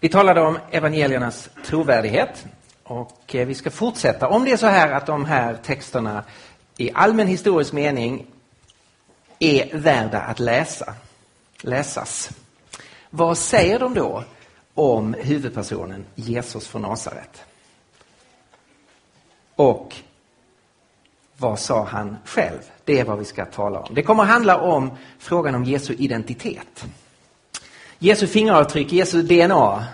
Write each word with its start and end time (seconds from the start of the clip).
Vi 0.00 0.08
talade 0.08 0.40
om 0.40 0.58
evangeliernas 0.70 1.50
trovärdighet 1.64 2.46
och 2.82 3.34
eh, 3.34 3.46
vi 3.46 3.54
ska 3.54 3.70
fortsätta. 3.70 4.28
Om 4.28 4.44
det 4.44 4.52
är 4.52 4.56
så 4.56 4.66
här 4.66 4.92
att 4.92 5.06
de 5.06 5.24
här 5.24 5.54
texterna 5.54 6.24
i 6.76 6.90
allmän 6.94 7.26
historisk 7.26 7.72
mening 7.72 8.26
är 9.38 9.78
värda 9.78 10.20
att 10.20 10.40
läsa, 10.40 10.94
läsas. 11.60 12.30
Vad 13.10 13.38
säger 13.38 13.78
de 13.78 13.94
då 13.94 14.24
om 14.74 15.14
huvudpersonen 15.14 16.04
Jesus 16.14 16.68
från 16.68 16.82
Nasaret? 16.82 17.44
Och 19.54 19.96
vad 21.36 21.58
sa 21.58 21.84
han 21.84 22.16
själv? 22.24 22.58
Det 22.84 23.00
är 23.00 23.04
vad 23.04 23.18
vi 23.18 23.24
ska 23.24 23.44
tala 23.44 23.80
om. 23.80 23.94
Det 23.94 24.02
kommer 24.02 24.22
att 24.22 24.28
handla 24.28 24.60
om 24.60 24.90
frågan 25.18 25.54
om 25.54 25.64
Jesu 25.64 25.94
identitet. 25.94 26.86
Jesu 27.98 28.26
fingeravtryck, 28.26 28.92
Jesu 28.92 29.22
DNA. 29.22 29.84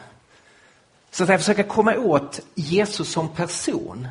Så 1.10 1.22
att 1.22 1.28
jag 1.28 1.40
försöker 1.40 1.62
komma 1.62 1.96
åt 1.96 2.40
Jesus 2.54 3.12
som 3.12 3.28
person. 3.28 4.08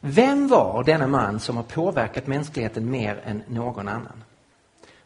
Vem 0.00 0.48
var 0.48 0.84
denna 0.84 1.06
man 1.06 1.40
som 1.40 1.56
har 1.56 1.62
påverkat 1.62 2.26
mänskligheten 2.26 2.90
mer 2.90 3.20
än 3.24 3.42
någon 3.48 3.88
annan? 3.88 4.24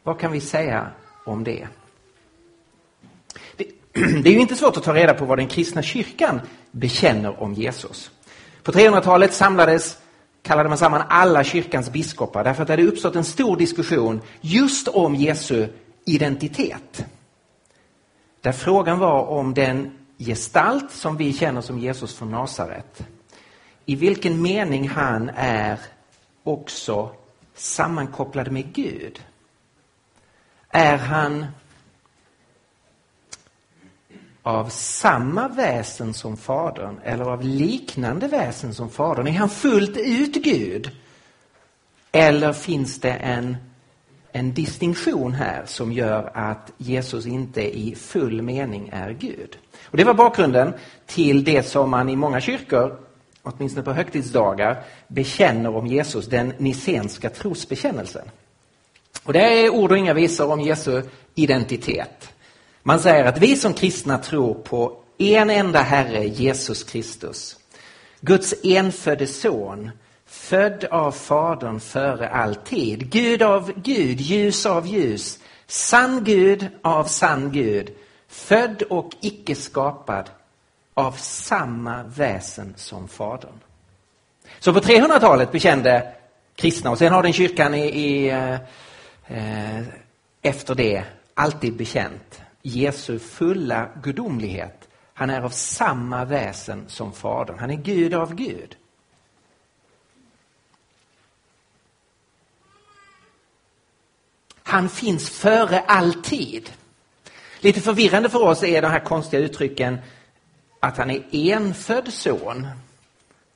Vad 0.03 0.19
kan 0.19 0.33
vi 0.33 0.41
säga 0.41 0.91
om 1.25 1.45
det? 1.45 1.69
Det, 3.57 3.65
det 4.23 4.29
är 4.29 4.33
ju 4.33 4.41
inte 4.41 4.57
svårt 4.57 4.77
att 4.77 4.85
ta 4.85 4.95
reda 4.95 5.15
på 5.15 5.25
vad 5.25 5.39
den 5.39 5.49
kristna 5.49 5.83
kyrkan 5.83 6.41
bekänner 6.71 7.43
om 7.43 7.55
Jesus. 7.55 8.11
På 8.63 8.73
300-talet 8.73 9.35
samlades 9.35 9.99
kallade 10.43 10.69
man 10.69 10.79
samman 10.79 11.03
alla 11.09 11.45
kyrkans 11.45 11.91
biskopar 11.91 12.45
därför 12.45 12.63
att 12.63 12.67
det 12.67 12.73
hade 12.73 12.87
uppstått 12.87 13.17
en 13.17 13.25
stor 13.25 13.57
diskussion 13.57 14.21
just 14.41 14.89
om 14.89 15.15
Jesu 15.15 15.69
identitet. 16.05 17.07
Där 18.47 18.53
frågan 18.53 18.99
var 18.99 19.27
om 19.27 19.55
den 19.55 19.99
gestalt 20.19 20.91
som 20.91 21.17
vi 21.17 21.33
känner 21.33 21.61
som 21.61 21.79
Jesus 21.79 22.15
från 22.15 22.31
Nasaret, 22.31 23.07
i 23.85 23.95
vilken 23.95 24.43
mening 24.43 24.89
han 24.89 25.31
är 25.37 25.81
också 26.43 27.11
sammankopplad 27.55 28.53
med 28.53 28.73
Gud. 28.73 29.23
Är 30.69 30.97
han 30.99 31.47
av 34.43 34.69
samma 34.69 35.49
väsen 35.49 36.15
som 36.15 36.37
Fadern 36.37 37.01
eller 37.05 37.25
av 37.25 37.45
liknande 37.45 38.29
väsen 38.29 38.75
som 38.75 38.91
Fadern? 38.91 39.27
Är 39.27 39.33
han 39.33 39.49
fullt 39.49 39.97
ut 39.97 40.35
Gud? 40.35 40.91
Eller 42.13 42.53
finns 42.53 43.01
det 43.01 43.13
en, 43.13 43.57
en 44.37 44.55
distinktion 44.55 45.33
här 45.33 45.63
som 45.67 45.93
gör 45.93 46.31
att 46.35 46.73
Jesus 46.79 47.27
inte 47.27 47.79
i 47.79 47.95
full 47.95 48.43
mening 48.43 48.91
är 48.93 49.11
Gud? 49.11 49.59
Och 49.85 49.97
Det 49.97 50.05
var 50.05 50.15
bakgrunden 50.15 50.73
till 51.07 51.45
det 51.45 51.63
som 51.63 51.91
man 51.91 52.09
i 52.09 52.17
många 52.17 52.41
kyrkor, 52.41 52.99
åtminstone 53.43 53.85
på 53.85 53.93
högtidsdagar, 53.93 54.83
bekänner 55.09 55.77
om 55.77 55.87
Jesus, 55.87 56.27
den 56.27 56.53
nicenska 56.59 57.31
trosbekännelsen. 57.31 58.31
Och 59.25 59.33
det 59.33 59.65
är 59.65 59.71
ord 59.71 59.93
och 59.93 59.99
inga 59.99 60.15
visor 60.15 60.53
om 60.53 60.61
Jesu 60.61 61.03
identitet. 61.35 62.33
Man 62.83 63.01
säger 63.01 63.25
att 63.25 63.39
vi 63.39 63.57
som 63.57 63.75
kristna 63.75 64.19
tror 64.19 64.55
på 64.55 64.97
en 65.19 65.51
enda 65.51 65.81
Herre, 65.81 66.25
Jesus 66.25 66.85
Kristus. 66.85 67.57
Guds 68.21 68.55
enfödde 68.63 69.27
son, 69.27 69.91
född 70.37 70.85
av 70.85 71.13
Fadern 71.13 71.81
före 71.81 72.29
all 72.29 72.55
tid. 72.55 73.11
Gud 73.11 73.43
av 73.43 73.73
Gud, 73.77 74.21
ljus 74.21 74.67
av 74.67 74.87
ljus, 74.87 75.39
sann 75.67 76.25
Gud 76.25 76.69
av 76.83 77.05
sann 77.05 77.53
Gud, 77.53 77.91
född 78.29 78.83
och 78.83 79.11
icke 79.21 79.55
skapad 79.55 80.31
av 80.95 81.13
samma 81.13 82.03
väsen 82.03 82.75
som 82.77 83.09
Fadern. 83.09 83.61
Så 84.59 84.73
på 84.73 84.81
300-talet 84.81 85.53
bekände 85.53 86.13
kristna, 86.55 86.91
och 86.91 86.99
sen 86.99 87.13
har 87.13 87.23
den 87.23 87.33
kyrkan 87.33 87.75
i, 87.75 87.87
i 87.87 88.29
eh, 89.27 89.81
efter 90.43 90.75
det 90.75 91.05
alltid 91.35 91.77
bekänt 91.77 92.41
Jesu 92.63 93.19
fulla 93.19 93.89
gudomlighet. 94.03 94.89
Han 95.15 95.31
är 95.31 95.41
av 95.41 95.51
samma 95.51 96.25
väsen 96.25 96.85
som 96.89 97.13
Fadern. 97.13 97.59
Han 97.59 97.71
är 97.71 97.77
Gud 97.77 98.15
av 98.15 98.35
Gud. 98.35 98.77
Han 104.69 104.89
finns 104.89 105.31
före 105.31 105.81
all 105.81 106.15
tid. 106.15 106.71
Lite 107.61 107.81
förvirrande 107.81 108.29
för 108.29 108.43
oss 108.43 108.63
är 108.63 108.83
de 108.83 108.89
här 108.89 109.05
konstiga 109.05 109.43
uttrycken 109.43 109.99
att 110.81 110.97
han 110.97 111.11
är 111.11 111.23
enfödd 111.33 112.13
son 112.13 112.67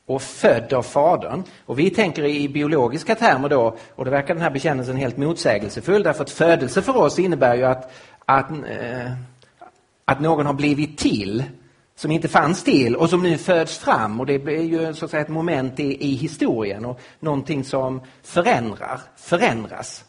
och 0.06 0.22
född 0.22 0.72
av 0.72 0.82
Fadern. 0.82 1.42
Och 1.66 1.78
vi 1.78 1.90
tänker 1.90 2.24
i 2.24 2.48
biologiska 2.48 3.14
termer 3.14 3.48
då, 3.48 3.76
och 3.94 4.04
då 4.04 4.10
verkar 4.10 4.34
den 4.34 4.42
här 4.42 4.50
bekännelsen 4.50 4.96
helt 4.96 5.16
motsägelsefull, 5.16 6.02
därför 6.02 6.22
att 6.22 6.30
födelse 6.30 6.82
för 6.82 6.96
oss 6.96 7.18
innebär 7.18 7.54
ju 7.54 7.64
att 7.64 7.92
att, 8.24 8.50
eh, 8.50 9.12
att 10.04 10.20
någon 10.20 10.46
har 10.46 10.52
blivit 10.52 10.98
till 10.98 11.44
som 11.94 12.10
inte 12.10 12.28
fanns 12.28 12.64
till 12.64 12.96
och 12.96 13.10
som 13.10 13.22
nu 13.22 13.38
föds 13.38 13.78
fram 13.78 14.20
och 14.20 14.26
det 14.26 14.38
blir 14.38 14.62
ju 14.62 14.94
så 14.94 15.04
att 15.04 15.10
säga 15.10 15.22
ett 15.22 15.28
moment 15.28 15.80
i, 15.80 16.06
i 16.06 16.14
historien 16.14 16.84
och 16.84 17.00
någonting 17.20 17.64
som 17.64 18.00
förändrar, 18.22 19.00
förändras. 19.16 20.04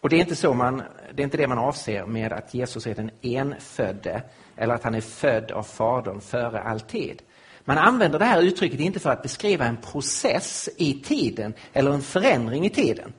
Och 0.00 0.08
det 0.08 0.16
är 0.16 0.20
inte 0.20 0.36
så 0.36 0.54
man, 0.54 0.82
det 1.14 1.22
är 1.22 1.24
inte 1.24 1.36
det 1.36 1.46
man 1.46 1.58
avser 1.58 2.06
med 2.06 2.32
att 2.32 2.54
Jesus 2.54 2.86
är 2.86 2.94
den 2.94 3.10
enfödde 3.22 4.22
eller 4.56 4.74
att 4.74 4.82
han 4.82 4.94
är 4.94 5.00
född 5.00 5.50
av 5.50 5.62
Fadern 5.62 6.20
före 6.20 6.60
all 6.60 6.80
tid. 6.80 7.22
Man 7.64 7.78
använder 7.78 8.18
det 8.18 8.24
här 8.24 8.42
uttrycket 8.42 8.80
inte 8.80 9.00
för 9.00 9.10
att 9.10 9.22
beskriva 9.22 9.64
en 9.64 9.76
process 9.76 10.68
i 10.76 11.00
tiden 11.00 11.54
eller 11.72 11.90
en 11.90 12.02
förändring 12.02 12.66
i 12.66 12.70
tiden. 12.70 13.12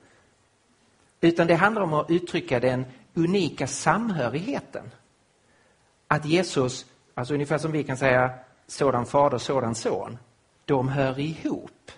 Utan 1.22 1.48
det 1.48 1.56
handlar 1.56 1.82
om 1.82 1.94
att 1.94 2.12
uttrycka 2.12 2.60
den 2.60 2.86
unika 3.14 3.68
samhörigheten. 3.68 4.92
Att 6.08 6.26
Jesus, 6.26 6.86
alltså 7.14 7.34
ungefär 7.34 7.58
som 7.58 7.72
vi 7.72 7.84
kan 7.84 7.98
säga 7.98 8.32
sådan 8.68 9.06
fader, 9.06 9.38
sådan 9.38 9.76
son, 9.76 10.18
de 10.66 10.90
hör 10.90 11.20
ihop. 11.20 11.92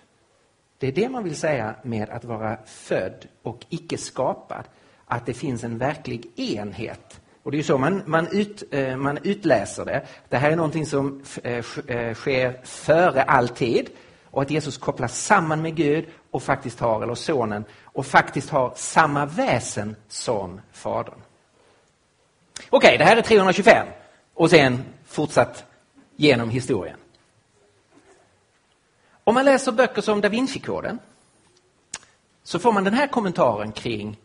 Det 0.78 0.86
är 0.86 0.92
det 0.92 1.08
man 1.08 1.24
vill 1.24 1.36
säga 1.36 1.74
med 1.82 2.10
att 2.10 2.24
vara 2.24 2.58
född 2.66 3.26
och 3.42 3.64
icke 3.68 3.98
skapad. 3.98 4.64
Att 5.06 5.26
det 5.26 5.34
finns 5.34 5.64
en 5.64 5.78
verklig 5.78 6.26
enhet. 6.36 7.20
Och 7.42 7.52
det 7.52 7.58
är 7.58 7.62
så 7.62 7.78
man, 7.78 8.02
man, 8.06 8.28
ut, 8.32 8.62
eh, 8.70 8.96
man 8.96 9.18
utläser 9.22 9.84
det. 9.84 10.06
Det 10.28 10.36
här 10.36 10.50
är 10.50 10.56
någonting 10.56 10.86
som 10.86 11.22
eh, 11.42 11.64
eh, 11.86 12.14
sker 12.14 12.64
före 12.64 13.22
all 13.22 13.48
tid 13.48 13.90
och 14.24 14.42
att 14.42 14.50
Jesus 14.50 14.78
kopplas 14.78 15.18
samman 15.18 15.62
med 15.62 15.76
Gud 15.76 16.04
och 16.30 16.42
faktiskt 16.42 16.80
har, 16.80 17.02
eller 17.02 17.14
sonen, 17.14 17.64
och 17.82 18.06
faktiskt 18.06 18.50
har 18.50 18.72
samma 18.76 19.26
väsen 19.26 19.96
som 20.08 20.60
fadern. 20.72 21.14
Okej, 22.70 22.70
okay, 22.70 22.98
det 22.98 23.04
här 23.04 23.16
är 23.16 23.22
325 23.22 23.86
och 24.34 24.50
sen 24.50 24.84
fortsatt 25.06 25.64
genom 26.16 26.50
historien. 26.50 26.98
Om 29.24 29.34
man 29.34 29.44
läser 29.44 29.72
böcker 29.72 30.02
som 30.02 30.20
Da 30.20 30.28
Vinci-koden 30.28 30.98
så 32.42 32.58
får 32.58 32.72
man 32.72 32.84
den 32.84 32.94
här 32.94 33.06
kommentaren 33.06 33.72
kring 33.72 34.16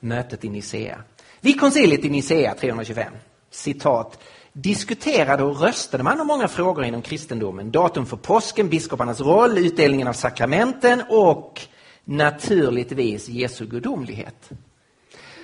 mötet 0.00 0.44
i 0.44 0.48
Nicea. 0.48 1.02
Vid 1.40 1.60
konciliet 1.60 2.04
i 2.04 2.10
Nicea 2.10 2.54
325, 2.54 3.12
citat, 3.50 4.22
diskuterade 4.52 5.42
och 5.42 5.60
röstade 5.60 6.04
man 6.04 6.20
om 6.20 6.26
många 6.26 6.48
frågor 6.48 6.84
inom 6.84 7.02
kristendomen. 7.02 7.70
Datum 7.70 8.06
för 8.06 8.16
påsken, 8.16 8.68
biskoparnas 8.68 9.20
roll, 9.20 9.58
utdelningen 9.58 10.08
av 10.08 10.12
sakramenten 10.12 11.02
och 11.08 11.60
naturligtvis 12.04 13.28
Jesu 13.28 13.66
gudomlighet. 13.66 14.50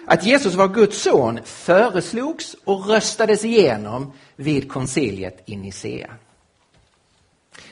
Att 0.06 0.26
Jesus 0.26 0.54
var 0.54 0.68
Guds 0.68 1.02
son 1.02 1.40
föreslogs 1.44 2.56
och 2.64 2.86
röstades 2.86 3.44
igenom 3.44 4.12
vid 4.36 4.72
konciliet 4.72 5.42
i 5.46 5.56
Nicea. 5.56 6.10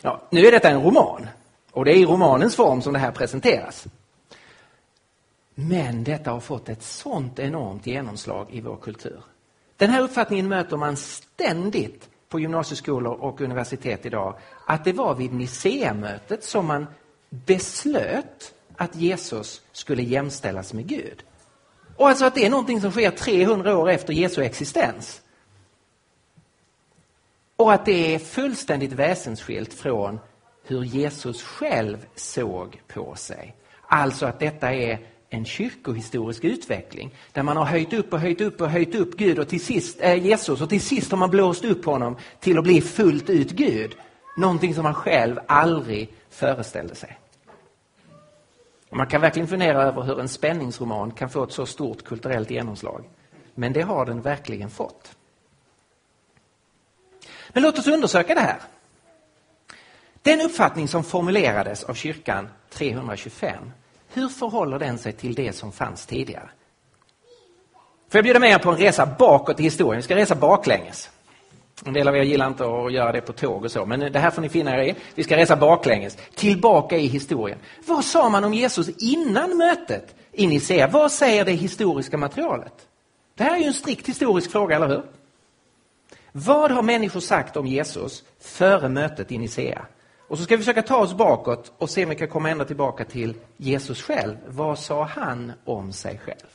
Ja, 0.02 0.22
nu 0.30 0.46
är 0.46 0.52
detta 0.52 0.70
en 0.70 0.82
roman 0.82 1.26
och 1.72 1.84
det 1.84 1.92
är 1.92 1.96
i 1.96 2.04
romanens 2.04 2.56
form 2.56 2.82
som 2.82 2.92
det 2.92 2.98
här 2.98 3.12
presenteras. 3.12 3.86
Men 5.54 6.04
detta 6.04 6.30
har 6.30 6.40
fått 6.40 6.68
ett 6.68 6.82
sånt 6.82 7.38
enormt 7.38 7.86
genomslag 7.86 8.46
i 8.50 8.60
vår 8.60 8.76
kultur. 8.76 9.20
Den 9.76 9.90
här 9.90 10.02
uppfattningen 10.02 10.48
möter 10.48 10.76
man 10.76 10.96
ständigt 10.96 12.08
på 12.28 12.40
gymnasieskolor 12.40 13.14
och 13.14 13.40
universitet 13.40 14.06
idag. 14.06 14.34
Att 14.66 14.84
det 14.84 14.92
var 14.92 15.14
vid 15.14 15.32
Niceamötet 15.32 16.44
som 16.44 16.66
man 16.66 16.86
beslöt 17.30 18.54
att 18.76 18.96
Jesus 18.96 19.62
skulle 19.72 20.02
jämställas 20.02 20.72
med 20.72 20.86
Gud. 20.86 21.22
Och 21.96 22.08
alltså 22.08 22.24
att 22.24 22.34
det 22.34 22.46
är 22.46 22.50
någonting 22.50 22.80
som 22.80 22.90
sker 22.90 23.10
300 23.10 23.78
år 23.78 23.90
efter 23.90 24.12
Jesu 24.12 24.42
existens. 24.42 25.20
Och 27.58 27.72
att 27.72 27.84
det 27.84 28.14
är 28.14 28.18
fullständigt 28.18 28.92
väsensskilt 28.92 29.74
från 29.74 30.20
hur 30.64 30.82
Jesus 30.82 31.42
själv 31.42 32.06
såg 32.14 32.80
på 32.88 33.14
sig. 33.14 33.56
Alltså 33.82 34.26
att 34.26 34.40
detta 34.40 34.74
är 34.74 34.98
en 35.30 35.44
kyrkohistorisk 35.44 36.44
utveckling 36.44 37.14
där 37.32 37.42
man 37.42 37.56
har 37.56 37.64
höjt 37.64 37.92
upp 37.92 38.12
och 38.12 38.20
höjt 38.20 38.40
upp 38.40 38.60
och 38.60 38.70
höjt 38.70 38.94
upp 38.94 39.16
Gud 39.16 39.38
och 39.38 39.48
till 39.48 39.64
sist 39.64 40.00
äh, 40.00 40.26
Jesus 40.26 40.60
och 40.60 40.68
till 40.68 40.80
sist 40.80 41.10
har 41.10 41.18
man 41.18 41.30
blåst 41.30 41.64
upp 41.64 41.84
honom 41.84 42.16
till 42.40 42.58
att 42.58 42.64
bli 42.64 42.80
fullt 42.80 43.30
ut 43.30 43.50
Gud. 43.50 43.96
Någonting 44.36 44.74
som 44.74 44.82
man 44.82 44.94
själv 44.94 45.38
aldrig 45.48 46.12
föreställde 46.30 46.94
sig. 46.94 47.18
Man 48.90 49.06
kan 49.06 49.20
verkligen 49.20 49.48
fundera 49.48 49.82
över 49.82 50.02
hur 50.02 50.20
en 50.20 50.28
spänningsroman 50.28 51.10
kan 51.10 51.30
få 51.30 51.44
ett 51.44 51.52
så 51.52 51.66
stort 51.66 52.04
kulturellt 52.04 52.50
genomslag. 52.50 53.04
Men 53.54 53.72
det 53.72 53.82
har 53.82 54.06
den 54.06 54.22
verkligen 54.22 54.70
fått. 54.70 55.17
Men 57.58 57.62
låt 57.62 57.78
oss 57.78 57.86
undersöka 57.86 58.34
det 58.34 58.40
här. 58.40 58.56
Den 60.22 60.40
uppfattning 60.40 60.88
som 60.88 61.04
formulerades 61.04 61.84
av 61.84 61.94
kyrkan 61.94 62.48
325, 62.70 63.72
hur 64.08 64.28
förhåller 64.28 64.78
den 64.78 64.98
sig 64.98 65.12
till 65.12 65.34
det 65.34 65.52
som 65.52 65.72
fanns 65.72 66.06
tidigare? 66.06 66.48
Får 68.10 68.18
jag 68.18 68.24
bjuda 68.24 68.40
med 68.40 68.50
er 68.50 68.58
på 68.58 68.70
en 68.70 68.76
resa 68.76 69.06
bakåt 69.18 69.60
i 69.60 69.62
historien? 69.62 69.96
Vi 69.96 70.02
ska 70.02 70.16
resa 70.16 70.34
baklänges. 70.34 71.10
En 71.84 71.92
del 71.92 72.08
av 72.08 72.16
er 72.16 72.22
gillar 72.22 72.46
inte 72.46 72.64
att 72.64 72.92
göra 72.92 73.12
det 73.12 73.20
på 73.20 73.32
tåg 73.32 73.64
och 73.64 73.70
så, 73.70 73.86
men 73.86 74.00
det 74.12 74.18
här 74.18 74.30
får 74.30 74.42
ni 74.42 74.48
finna 74.48 74.76
er 74.76 74.82
i. 74.82 74.94
Vi 75.14 75.24
ska 75.24 75.36
resa 75.36 75.56
baklänges, 75.56 76.16
tillbaka 76.34 76.96
i 76.96 77.06
historien. 77.06 77.58
Vad 77.86 78.04
sa 78.04 78.28
man 78.28 78.44
om 78.44 78.54
Jesus 78.54 78.88
innan 78.98 79.56
mötet 79.56 80.14
i 80.32 80.46
Nicea? 80.46 80.88
Vad 80.88 81.12
säger 81.12 81.44
det 81.44 81.52
historiska 81.52 82.16
materialet? 82.16 82.74
Det 83.34 83.44
här 83.44 83.54
är 83.54 83.58
ju 83.58 83.66
en 83.66 83.74
strikt 83.74 84.08
historisk 84.08 84.50
fråga, 84.50 84.76
eller 84.76 84.88
hur? 84.88 85.02
Vad 86.32 86.70
har 86.70 86.82
människor 86.82 87.20
sagt 87.20 87.56
om 87.56 87.66
Jesus 87.66 88.24
före 88.40 88.88
mötet 88.88 89.32
i 89.32 89.38
Nicea? 89.38 89.86
Och 90.28 90.38
så 90.38 90.44
ska 90.44 90.56
vi 90.56 90.62
försöka 90.62 90.82
ta 90.82 90.96
oss 90.96 91.14
bakåt 91.14 91.72
och 91.78 91.90
se 91.90 92.04
om 92.04 92.10
vi 92.10 92.16
kan 92.16 92.28
komma 92.28 92.50
ända 92.50 92.64
tillbaka 92.64 93.04
till 93.04 93.34
Jesus 93.56 94.02
själv. 94.02 94.36
Vad 94.46 94.78
sa 94.78 95.04
han 95.04 95.52
om 95.64 95.92
sig 95.92 96.20
själv? 96.24 96.48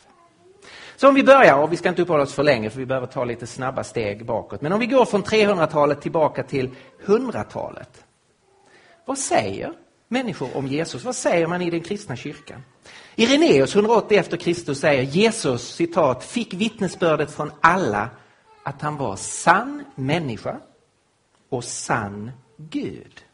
Så 0.95 1.09
om 1.09 1.15
vi 1.15 1.23
börjar, 1.23 1.57
och 1.57 1.71
vi 1.71 1.77
ska 1.77 1.89
inte 1.89 2.01
uppehålla 2.01 2.23
oss 2.23 2.33
för 2.33 2.43
länge 2.43 2.69
för 2.69 2.79
vi 2.79 2.85
behöver 2.85 3.07
ta 3.07 3.25
lite 3.25 3.47
snabba 3.47 3.83
steg 3.83 4.25
bakåt. 4.25 4.61
Men 4.61 4.73
om 4.73 4.79
vi 4.79 4.85
går 4.85 5.05
från 5.05 5.23
300-talet 5.23 6.01
tillbaka 6.01 6.43
till 6.43 6.69
100-talet. 7.05 8.03
Vad 9.05 9.17
säger 9.17 9.73
människor 10.07 10.57
om 10.57 10.67
Jesus? 10.67 11.03
Vad 11.03 11.15
säger 11.15 11.47
man 11.47 11.61
i 11.61 11.69
den 11.69 11.81
kristna 11.81 12.15
kyrkan? 12.15 12.63
Ireneus 13.15 13.75
180 13.75 14.17
efter 14.17 14.37
Kristus 14.37 14.79
säger 14.79 15.03
Jesus, 15.03 15.75
citat, 15.75 16.23
fick 16.23 16.53
vittnesbördet 16.53 17.31
från 17.31 17.51
alla 17.61 18.09
att 18.63 18.81
han 18.81 18.97
var 18.97 19.15
sann 19.15 19.85
människa 19.95 20.59
och 21.49 21.63
sann 21.63 22.31
Gud. 22.57 23.25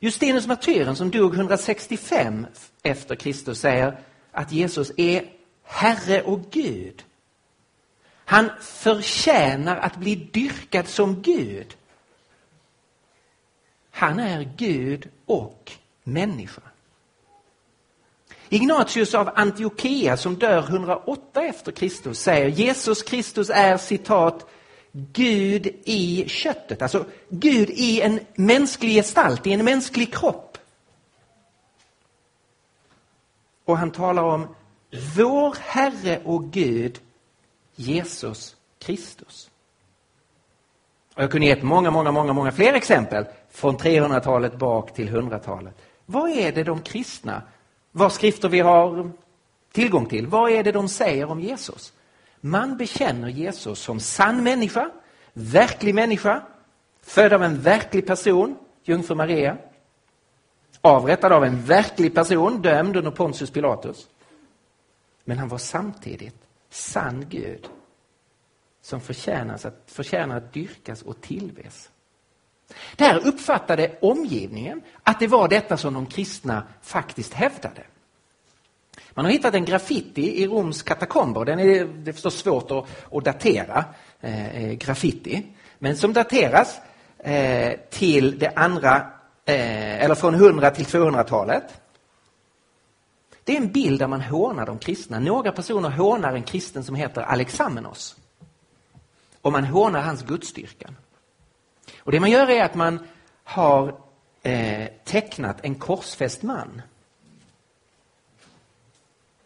Justinus 0.00 0.46
martyren 0.46 0.96
som 0.96 1.10
dog 1.10 1.34
165 1.34 2.46
efter 2.82 3.14
Kristus 3.14 3.60
säger 3.60 4.00
att 4.32 4.52
Jesus 4.52 4.92
är 4.96 5.32
Herre 5.62 6.22
och 6.22 6.40
Gud. 6.50 7.04
Han 8.24 8.50
förtjänar 8.60 9.76
att 9.76 9.96
bli 9.96 10.14
dyrkad 10.14 10.88
som 10.88 11.22
Gud. 11.22 11.76
Han 13.90 14.18
är 14.20 14.52
Gud 14.56 15.08
och 15.26 15.72
människa. 16.02 16.62
Ignatius 18.52 19.14
av 19.14 19.30
Antiochia 19.34 20.16
som 20.16 20.34
dör 20.34 20.62
108 20.62 21.42
efter 21.42 21.72
Kristus 21.72 22.18
säger 22.18 22.48
Jesus 22.48 23.02
Kristus 23.02 23.50
är 23.50 23.76
citat 23.76 24.46
Gud 24.92 25.66
i 25.84 26.24
köttet, 26.28 26.82
alltså 26.82 27.04
Gud 27.28 27.70
i 27.70 28.00
en 28.00 28.20
mänsklig 28.34 28.94
gestalt, 28.94 29.46
i 29.46 29.52
en 29.52 29.64
mänsklig 29.64 30.14
kropp. 30.14 30.58
Och 33.64 33.78
han 33.78 33.90
talar 33.90 34.22
om 34.22 34.54
vår 35.16 35.56
Herre 35.60 36.20
och 36.24 36.44
Gud 36.50 37.00
Jesus 37.76 38.56
Kristus. 38.78 39.50
Och 41.14 41.22
jag 41.22 41.30
kunde 41.30 41.46
gett 41.46 41.62
många, 41.62 41.90
många, 41.90 42.12
många, 42.12 42.32
många 42.32 42.52
fler 42.52 42.72
exempel 42.74 43.24
från 43.50 43.78
300-talet 43.78 44.58
bak 44.58 44.94
till 44.94 45.08
100-talet. 45.08 45.74
Vad 46.06 46.30
är 46.30 46.52
det 46.52 46.64
de 46.64 46.82
kristna, 46.82 47.42
vad 47.92 48.12
skrifter 48.12 48.48
vi 48.48 48.60
har 48.60 49.10
tillgång 49.72 50.06
till, 50.06 50.26
vad 50.26 50.50
är 50.50 50.62
det 50.62 50.72
de 50.72 50.88
säger 50.88 51.30
om 51.30 51.40
Jesus? 51.40 51.92
Man 52.40 52.76
bekänner 52.76 53.28
Jesus 53.28 53.78
som 53.78 54.00
sann 54.00 54.42
människa, 54.42 54.90
verklig 55.32 55.94
människa, 55.94 56.42
född 57.02 57.32
av 57.32 57.42
en 57.42 57.60
verklig 57.60 58.06
person, 58.06 58.56
jungfru 58.82 59.14
Maria, 59.14 59.56
avrättad 60.80 61.32
av 61.32 61.44
en 61.44 61.62
verklig 61.62 62.14
person, 62.14 62.62
dömd 62.62 62.96
under 62.96 63.10
Pontius 63.10 63.50
Pilatus. 63.50 64.08
Men 65.24 65.38
han 65.38 65.48
var 65.48 65.58
samtidigt 65.58 66.36
sann 66.70 67.26
Gud 67.28 67.68
som 68.80 69.00
förtjänas 69.00 69.64
att, 69.64 69.82
förtjänar 69.86 70.36
att 70.36 70.52
dyrkas 70.52 71.02
och 71.02 71.20
tillbes. 71.20 71.90
Där 72.96 73.26
uppfattade 73.26 73.90
omgivningen 74.00 74.82
att 75.02 75.20
det 75.20 75.26
var 75.26 75.48
detta 75.48 75.76
som 75.76 75.94
de 75.94 76.06
kristna 76.06 76.62
faktiskt 76.82 77.34
hävdade. 77.34 77.82
Man 79.14 79.24
har 79.24 79.32
hittat 79.32 79.54
en 79.54 79.64
graffiti 79.64 80.42
i 80.42 80.46
Roms 80.46 80.82
katakomber. 80.82 81.44
Den 81.44 81.58
är, 81.58 81.84
det 81.84 82.10
är 82.10 82.12
förstås 82.12 82.38
svårt 82.38 82.70
att, 82.70 82.86
att 83.12 83.24
datera 83.24 83.84
eh, 84.20 84.56
eh 84.56 84.72
graffiti, 84.72 85.46
men 85.78 85.96
som 85.96 86.12
dateras 86.12 86.78
eh, 87.18 87.72
till 87.90 88.38
det 88.38 88.52
andra, 88.56 88.96
eh, 89.44 90.04
eller 90.04 90.14
från 90.14 90.34
100 90.34 90.70
till 90.70 90.84
200-talet. 90.84 91.64
Det 93.44 93.52
är 93.52 93.56
en 93.56 93.72
bild 93.72 93.98
där 93.98 94.06
man 94.06 94.20
hånar 94.20 94.66
de 94.66 94.78
kristna. 94.78 95.18
Några 95.18 95.52
personer 95.52 95.90
hånar 95.90 96.32
en 96.32 96.42
kristen 96.42 96.84
som 96.84 96.94
heter 96.94 97.20
Alexamenos. 97.20 98.16
Och 99.40 99.52
man 99.52 99.64
hånar 99.64 100.00
hans 100.00 100.22
gudstyrkan. 100.22 100.96
Och 102.04 102.12
det 102.12 102.20
man 102.20 102.30
gör 102.30 102.50
är 102.50 102.64
att 102.64 102.74
man 102.74 102.98
har 103.44 103.94
eh, 104.42 104.88
tecknat 105.04 105.56
en 105.62 105.74
korsfäst 105.74 106.42
man 106.42 106.82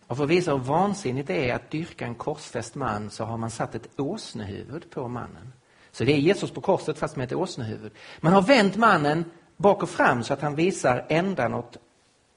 och 0.06 0.16
för 0.16 0.24
att 0.24 0.30
visa 0.30 0.52
hur 0.52 0.58
vansinnigt 0.58 1.28
det 1.28 1.50
är 1.50 1.54
att 1.54 1.70
dyrka 1.70 2.06
en 2.06 2.14
korsfäst 2.14 2.74
man 2.74 3.10
så 3.10 3.24
har 3.24 3.36
man 3.36 3.50
satt 3.50 3.74
ett 3.74 4.00
åsnehuvud 4.00 4.90
på 4.90 5.08
mannen. 5.08 5.52
Så 5.92 6.04
det 6.04 6.12
är 6.12 6.18
Jesus 6.18 6.50
på 6.50 6.60
korset 6.60 6.98
fast 6.98 7.16
med 7.16 7.24
ett 7.24 7.32
åsnehuvud. 7.32 7.92
Man 8.20 8.32
har 8.32 8.42
vänt 8.42 8.76
mannen 8.76 9.24
bak 9.56 9.82
och 9.82 9.90
fram 9.90 10.24
så 10.24 10.32
att 10.34 10.40
han 10.40 10.54
visar 10.54 11.06
ändan 11.08 11.54
åt, 11.54 11.76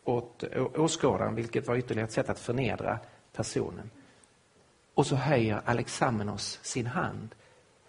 åt 0.04 0.44
åskådaren, 0.78 1.36
vilket 1.36 1.68
var 1.68 1.76
ytterligare 1.76 2.08
ett 2.08 2.14
sätt 2.14 2.30
att 2.30 2.40
förnedra 2.40 3.00
personen. 3.36 3.90
Och 4.94 5.08
så 5.08 5.16
höjer 5.16 5.62
Alexamenos 5.66 6.60
sin 6.62 6.88
hand. 6.88 7.36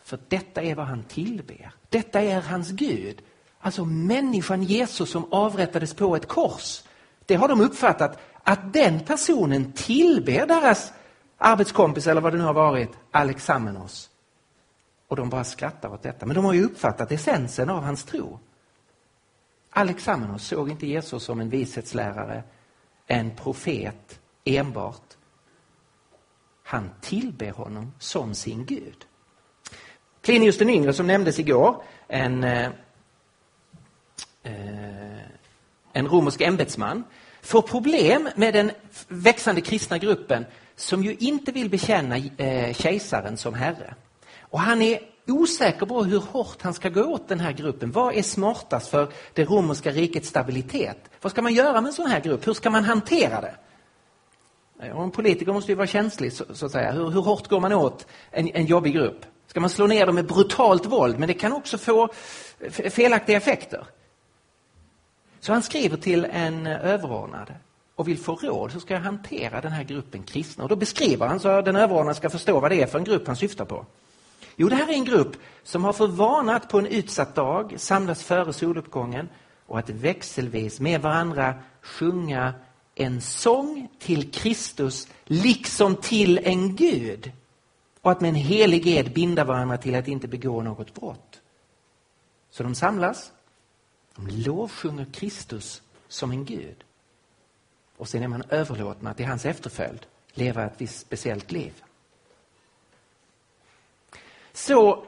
För 0.03 0.19
detta 0.29 0.63
är 0.63 0.75
vad 0.75 0.87
han 0.87 1.03
tillber. 1.03 1.73
Detta 1.91 2.21
är 2.21 2.41
hans 2.41 2.71
Gud. 2.71 3.23
Alltså 3.61 3.85
människan 3.85 4.63
Jesus 4.63 5.11
som 5.11 5.33
avrättades 5.33 5.95
på 5.95 6.17
ett 6.17 6.29
kors. 6.29 6.83
Det 7.27 7.35
har 7.35 7.49
de 7.49 7.61
uppfattat 7.61 8.19
att 8.43 8.73
den 8.73 9.01
personen 9.01 9.73
tillber 9.73 10.47
deras 10.47 10.93
arbetskompis 11.39 12.07
eller 12.07 12.21
vad 12.21 12.33
det 12.33 12.39
nu 12.39 12.45
har 12.45 12.55
varit, 12.55 12.91
Alexamenos. 13.11 14.11
Och 15.09 15.17
de 15.17 15.29
bara 15.29 15.45
skrattar 15.45 15.89
åt 15.89 16.03
detta. 16.03 16.27
Men 16.27 16.37
de 16.37 16.45
har 16.45 16.53
ju 16.53 16.65
uppfattat 16.65 17.13
essensen 17.13 17.71
av 17.71 17.83
hans 17.83 18.05
tro. 18.05 18.39
Alexamenos 19.71 20.47
såg 20.47 20.71
inte 20.71 20.87
Jesus 20.87 21.25
som 21.25 21.41
en 21.41 21.49
vishetslärare, 21.49 22.43
en 23.07 23.37
profet 23.37 24.21
enbart. 24.45 25.17
Han 26.63 26.91
tillber 27.01 27.51
honom 27.51 27.93
som 27.99 28.35
sin 28.35 28.65
Gud. 28.65 29.07
Plinius 30.23 30.59
den 30.59 30.71
yngre 30.71 30.93
som 30.93 31.07
nämndes 31.07 31.39
igår, 31.39 31.83
en, 32.09 32.45
eh, 32.45 32.69
eh, 34.43 35.21
en 35.93 36.09
romersk 36.09 36.41
ämbetsman, 36.41 37.05
får 37.43 37.63
problem 37.63 38.29
med 38.37 38.55
den 38.55 38.71
växande 39.09 39.61
kristna 39.61 39.99
gruppen 39.99 40.45
som 40.77 41.05
ju 41.05 41.15
inte 41.15 41.53
vill 41.53 41.71
bekänna 41.71 42.17
eh, 42.17 42.75
kejsaren 42.75 43.37
som 43.37 43.55
herre. 43.55 43.95
Och 44.41 44.61
han 44.61 44.83
är 44.83 44.99
osäker 45.27 45.87
på 45.87 46.05
hur 46.05 46.19
hårt 46.19 46.63
han 46.63 46.75
ska 46.75 46.89
gå 46.89 47.05
åt 47.05 47.29
den 47.29 47.41
här 47.41 47.53
gruppen. 47.53 47.91
Vad 47.91 48.15
är 48.15 48.23
smartast 48.23 48.91
för 48.91 49.13
det 49.35 49.45
romerska 49.45 49.91
rikets 49.91 50.29
stabilitet? 50.29 51.11
Vad 51.21 51.33
ska 51.33 51.43
man 51.43 51.55
göra 51.55 51.81
med 51.81 51.89
en 51.89 51.93
sån 51.93 52.07
här 52.07 52.21
grupp? 52.21 52.47
Hur 52.47 52.55
ska 52.55 52.71
man 52.71 52.85
hantera 52.85 53.41
det? 53.41 53.55
Och 54.93 55.03
en 55.03 55.11
politiker 55.11 55.53
måste 55.53 55.73
ju 55.73 55.77
vara 55.77 55.87
känslig, 55.87 56.33
så, 56.33 56.45
så 56.55 56.67
att 56.67 56.73
säga. 56.73 56.93
Hur, 56.93 57.11
hur, 57.11 57.21
hårt 57.21 57.49
går 57.49 57.61
man 57.61 57.73
åt 57.73 58.07
en, 58.31 58.49
en 58.49 58.67
jobbig 58.67 58.95
grupp? 58.95 59.27
Ska 59.51 59.61
man 59.61 59.71
slå 59.71 59.87
ner 59.87 60.07
dem 60.07 60.15
med 60.15 60.27
brutalt 60.27 60.87
våld? 60.87 61.19
Men 61.19 61.29
det 61.29 61.35
kan 61.35 61.53
också 61.53 61.79
få 61.79 62.09
felaktiga 62.91 63.37
effekter. 63.37 63.87
Så 65.41 65.53
han 65.53 65.63
skriver 65.63 65.97
till 65.97 66.25
en 66.25 66.67
överordnad 66.67 67.55
och 67.95 68.09
vill 68.09 68.19
få 68.19 68.35
råd. 68.35 68.73
Hur 68.73 68.81
ska 68.81 68.95
jag 68.95 69.01
hantera 69.01 69.61
den 69.61 69.73
här 69.73 69.85
gruppen 69.85 70.23
kristna? 70.23 70.65
Och 70.65 70.71
då 70.71 70.77
beskriver 70.77 71.27
han 71.27 71.41
så 71.41 71.49
att 71.49 71.65
den 71.65 71.77
överordnade 71.77 72.15
ska 72.15 72.31
förstå 72.31 72.61
vad 72.61 72.71
det 72.71 72.83
är 72.83 72.87
för 72.87 72.99
en 72.99 73.05
grupp 73.05 73.27
han 73.27 73.37
syftar 73.37 73.65
på. 73.65 73.87
Jo, 74.57 74.69
det 74.69 74.75
här 74.75 74.89
är 74.89 74.93
en 74.93 75.05
grupp 75.05 75.37
som 75.63 75.85
har 75.85 75.93
för 75.93 76.07
vana 76.07 76.57
att 76.57 76.69
på 76.69 76.79
en 76.79 76.87
utsatt 76.87 77.35
dag 77.35 77.75
samlas 77.77 78.23
före 78.23 78.53
soluppgången 78.53 79.29
och 79.67 79.79
att 79.79 79.91
växelvis 79.91 80.81
med 80.81 81.03
varandra 81.03 81.55
sjunga 81.83 82.55
en 82.95 83.21
sång 83.21 83.89
till 83.99 84.31
Kristus 84.31 85.09
liksom 85.25 85.97
till 85.97 86.39
en 86.39 86.77
Gud 86.77 87.33
och 88.03 88.11
att 88.11 88.21
med 88.21 88.29
en 88.29 88.35
helig 88.35 88.87
ed 88.87 89.13
binda 89.13 89.45
varandra 89.45 89.79
till 89.79 89.95
att 89.95 90.09
inte 90.09 90.29
begå 90.29 90.63
något 90.63 90.95
brott. 90.95 91.41
Så 92.51 92.63
de 92.63 92.75
samlas, 92.75 93.33
de 94.17 94.27
lovsjunger 94.27 95.07
Kristus 95.13 95.83
som 96.09 96.31
en 96.31 96.45
Gud. 96.45 96.85
Och 97.97 98.09
sen 98.09 98.23
är 98.23 98.29
man 98.29 98.43
överlåtna 98.49 99.15
till 99.15 99.27
hans 99.27 99.47
efterföljd 99.47 100.07
leva 100.33 100.65
ett 100.65 100.81
visst 100.81 101.01
speciellt 101.01 101.53
liv. 101.53 101.83
Så 104.53 105.05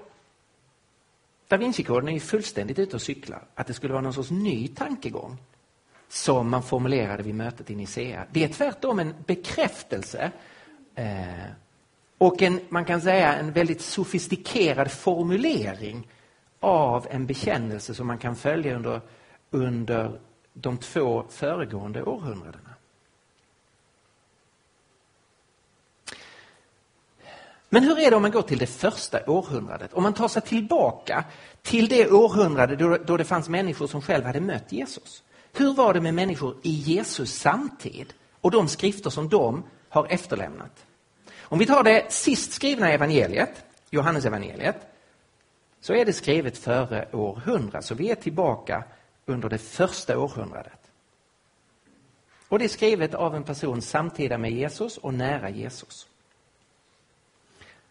Da 1.52 1.56
Vinci-koden 1.56 2.08
är 2.08 2.12
ju 2.12 2.20
fullständigt 2.20 2.78
ute 2.78 2.96
och 2.96 3.02
cyklar. 3.02 3.44
Att 3.54 3.66
det 3.66 3.74
skulle 3.74 3.92
vara 3.92 4.02
någon 4.02 4.14
sorts 4.14 4.30
ny 4.30 4.68
tankegång 4.68 5.38
som 6.08 6.50
man 6.50 6.62
formulerade 6.62 7.22
vid 7.22 7.34
mötet 7.34 7.70
i 7.70 7.74
Nicea. 7.74 8.26
Det 8.30 8.44
är 8.44 8.48
tvärtom 8.48 8.98
en 8.98 9.14
bekräftelse 9.26 10.32
eh, 10.94 11.44
och 12.22 12.42
en, 12.42 12.60
man 12.68 12.84
kan 12.84 13.00
säga 13.00 13.34
en 13.34 13.52
väldigt 13.52 13.80
sofistikerad 13.80 14.90
formulering 14.90 16.08
av 16.60 17.06
en 17.10 17.26
bekännelse 17.26 17.94
som 17.94 18.06
man 18.06 18.18
kan 18.18 18.36
följa 18.36 18.76
under, 18.76 19.00
under 19.50 20.20
de 20.52 20.78
två 20.78 21.24
föregående 21.30 22.02
århundradena. 22.02 22.70
Men 27.68 27.82
hur 27.82 27.98
är 27.98 28.10
det 28.10 28.16
om 28.16 28.22
man 28.22 28.30
går 28.30 28.42
till 28.42 28.58
det 28.58 28.66
första 28.66 29.30
århundradet? 29.30 29.92
Om 29.92 30.02
man 30.02 30.14
tar 30.14 30.28
sig 30.28 30.42
tillbaka 30.42 31.24
till 31.62 31.88
det 31.88 32.10
århundrade 32.10 32.76
då, 32.76 32.96
då 32.96 33.16
det 33.16 33.24
fanns 33.24 33.48
människor 33.48 33.86
som 33.86 34.02
själva 34.02 34.26
hade 34.26 34.40
mött 34.40 34.72
Jesus. 34.72 35.22
Hur 35.52 35.74
var 35.74 35.94
det 35.94 36.00
med 36.00 36.14
människor 36.14 36.56
i 36.62 36.70
Jesus 36.70 37.34
samtid 37.34 38.14
och 38.40 38.50
de 38.50 38.68
skrifter 38.68 39.10
som 39.10 39.28
de 39.28 39.64
har 39.88 40.06
efterlämnat? 40.10 40.86
Om 41.52 41.58
vi 41.58 41.66
tar 41.66 41.82
det 41.82 42.12
sist 42.12 42.52
skrivna 42.52 42.92
evangeliet, 42.92 43.64
Johannes 43.90 44.24
evangeliet, 44.24 44.76
så 45.80 45.94
är 45.94 46.04
det 46.04 46.12
skrivet 46.12 46.58
före 46.58 47.08
år 47.12 47.42
100, 47.44 47.82
så 47.82 47.94
vi 47.94 48.10
är 48.10 48.14
tillbaka 48.14 48.84
under 49.26 49.48
det 49.48 49.58
första 49.58 50.18
århundradet. 50.18 50.90
Och 52.48 52.58
det 52.58 52.64
är 52.64 52.68
skrivet 52.68 53.14
av 53.14 53.34
en 53.34 53.44
person 53.44 53.82
samtida 53.82 54.38
med 54.38 54.52
Jesus 54.52 54.98
och 54.98 55.14
nära 55.14 55.50
Jesus. 55.50 56.06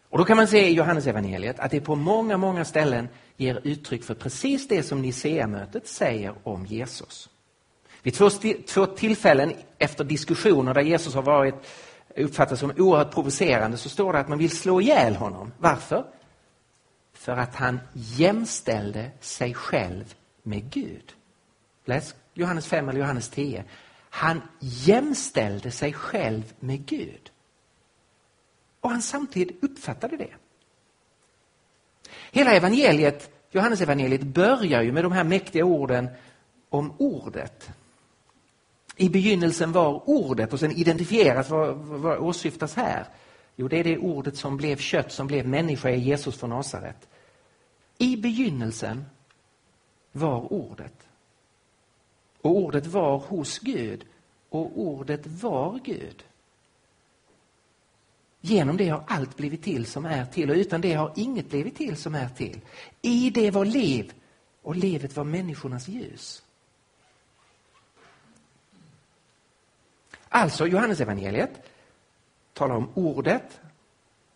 Och 0.10 0.18
då 0.18 0.26
kan 0.26 0.38
man 0.38 0.48
se 0.48 0.68
i 0.68 0.74
Johannes 0.74 1.08
evangeliet 1.08 1.60
att 1.60 1.72
det 1.72 1.82
på 1.82 1.96
många, 1.96 2.38
många 2.38 2.66
ställen 2.66 3.10
ger 3.38 3.62
uttryck 3.64 4.04
för 4.04 4.14
precis 4.14 4.68
det 4.68 4.84
som 4.84 5.02
Nicea-mötet 5.02 5.88
säger 5.88 6.34
om 6.44 6.66
Jesus. 6.66 7.30
Vid 8.04 8.14
två, 8.14 8.30
två 8.68 8.86
tillfällen 8.86 9.54
efter 9.78 10.04
diskussioner 10.04 10.74
där 10.74 10.82
Jesus 10.82 11.16
har 11.16 11.24
varit 11.24 11.56
uppfattas 12.16 12.60
som 12.60 12.74
oerhört 12.78 13.14
provocerande 13.14 13.78
så 13.78 13.90
står 13.90 14.14
det 14.14 14.20
att 14.20 14.28
man 14.28 14.38
vill 14.38 14.58
slå 14.58 14.82
ihjäl 14.82 15.16
honom. 15.16 15.52
Varför? 15.58 16.06
För 17.14 17.38
att 17.38 17.56
han 17.56 17.80
jämställde 17.94 19.12
sig 19.20 19.54
själv 19.54 20.14
med 20.44 20.70
Gud. 20.72 21.14
Läs 21.86 22.16
Johannes 22.34 22.68
5 22.68 22.90
eller 22.90 23.00
Johannes 23.00 23.30
10. 23.30 23.64
Han 24.10 24.42
jämställde 24.60 25.72
sig 25.72 25.94
själv 25.94 26.54
med 26.60 26.86
Gud. 26.86 27.32
Och 28.80 28.90
han 28.90 29.02
samtidigt 29.02 29.64
uppfattade 29.64 30.18
det. 30.18 30.34
Hela 32.32 32.52
evangeliet, 32.54 33.32
Johannes 33.52 33.82
evangeliet 33.82 34.22
börjar 34.22 34.82
ju 34.82 34.92
med 34.92 35.04
de 35.04 35.12
här 35.12 35.24
mäktiga 35.24 35.66
orden 35.66 36.10
om 36.70 36.94
ordet. 36.98 37.70
I 39.02 39.10
begynnelsen 39.10 39.72
var 39.72 40.10
ordet 40.10 40.54
och 40.54 40.60
sen 40.60 40.72
identifieras 40.72 41.50
vad, 41.50 41.76
vad 41.78 42.20
åsyftas 42.20 42.76
här. 42.76 43.06
Jo, 43.56 43.68
det 43.68 43.80
är 43.80 43.84
det 43.84 43.98
ordet 43.98 44.38
som 44.38 44.58
blev 44.58 44.78
kött, 44.78 45.12
som 45.12 45.28
blev 45.28 45.48
människa 45.48 45.90
i 45.90 46.00
Jesus 46.00 46.38
från 46.38 46.50
Nasaret. 46.50 47.10
I 47.98 48.18
begynnelsen 48.18 49.06
var 50.12 50.54
ordet. 50.54 51.08
Och 52.42 52.52
ordet 52.52 52.86
var 52.86 53.18
hos 53.18 53.60
Gud 53.60 54.06
och 54.50 54.80
ordet 54.80 55.28
var 55.28 55.80
Gud. 55.84 56.24
Genom 58.42 58.78
det 58.78 58.90
har 58.90 59.04
allt 59.08 59.38
blivit 59.38 59.64
till 59.64 59.86
som 59.86 60.06
är 60.06 60.26
till 60.26 60.50
och 60.50 60.56
utan 60.56 60.82
det 60.82 60.94
har 60.94 61.14
inget 61.16 61.50
blivit 61.50 61.78
till 61.78 61.98
som 61.98 62.16
är 62.16 62.30
till. 62.30 62.62
I 63.02 63.30
det 63.30 63.52
var 63.52 63.66
liv 63.66 64.14
och 64.62 64.76
livet 64.76 65.16
var 65.16 65.24
människornas 65.24 65.88
ljus. 65.88 66.44
Alltså, 70.34 70.68
Johannes 70.68 71.00
evangeliet 71.00 71.52
talar 72.54 72.76
om 72.76 72.90
ordet 72.94 73.60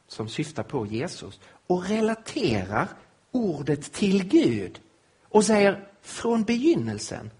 som 0.07 0.29
syftar 0.29 0.63
på 0.63 0.85
Jesus 0.85 1.39
och 1.67 1.85
relaterar 1.85 2.87
ordet 3.31 3.91
till 3.91 4.23
Gud 4.23 4.79
och 5.23 5.45
säger 5.45 5.87
från 6.01 6.43
begynnelsen 6.43 7.31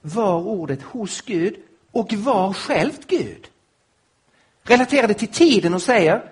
var 0.00 0.40
ordet 0.40 0.82
hos 0.82 1.20
Gud 1.20 1.56
och 1.90 2.12
var 2.12 2.52
självt 2.52 3.06
Gud 3.06 3.48
relaterar 4.62 5.08
det 5.08 5.14
till 5.14 5.28
tiden 5.28 5.74
och 5.74 5.82
säger 5.82 6.30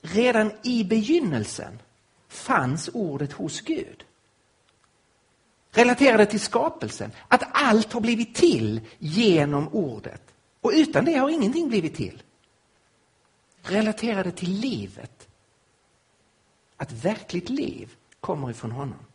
redan 0.00 0.52
i 0.62 0.84
begynnelsen 0.84 1.78
fanns 2.28 2.90
ordet 2.92 3.32
hos 3.32 3.60
Gud. 3.60 4.04
Relaterar 5.70 6.18
det 6.18 6.26
till 6.26 6.40
skapelsen, 6.40 7.12
att 7.28 7.42
allt 7.52 7.92
har 7.92 8.00
blivit 8.00 8.34
till 8.34 8.80
genom 8.98 9.68
ordet 9.68 10.22
och 10.62 10.70
utan 10.74 11.04
det 11.04 11.14
har 11.14 11.30
ingenting 11.30 11.68
blivit 11.68 11.94
till. 11.94 12.22
Relaterade 13.62 14.32
till 14.32 14.50
livet, 14.50 15.28
att 16.76 16.92
verkligt 16.92 17.48
liv 17.48 17.94
kommer 18.20 18.50
ifrån 18.50 18.72
honom 18.72 19.06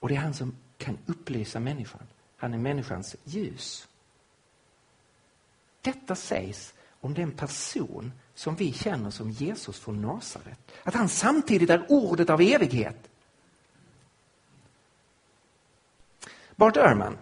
och 0.00 0.08
det 0.08 0.14
är 0.14 0.20
han 0.20 0.34
som 0.34 0.56
kan 0.78 0.98
upplysa 1.06 1.60
människan. 1.60 2.06
Han 2.36 2.54
är 2.54 2.58
människans 2.58 3.16
ljus. 3.24 3.88
Detta 5.80 6.14
sägs 6.14 6.74
om 7.00 7.14
den 7.14 7.32
person 7.32 8.12
som 8.34 8.54
vi 8.54 8.72
känner 8.72 9.10
som 9.10 9.30
Jesus 9.30 9.80
från 9.80 10.02
Nasaret. 10.02 10.58
Att 10.82 10.94
han 10.94 11.08
samtidigt 11.08 11.70
är 11.70 11.86
ordet 11.88 12.30
av 12.30 12.40
evighet. 12.40 13.10
Bart 16.56 16.76
Ehrman, 16.76 17.18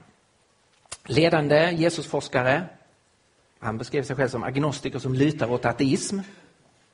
ledande 1.04 1.70
Jesusforskare. 1.70 2.68
Han 3.62 3.78
beskrev 3.78 4.02
sig 4.02 4.16
själv 4.16 4.28
som 4.28 4.42
agnostiker 4.42 4.98
som 4.98 5.14
lutar 5.14 5.50
åt 5.50 5.64
ateism. 5.64 6.18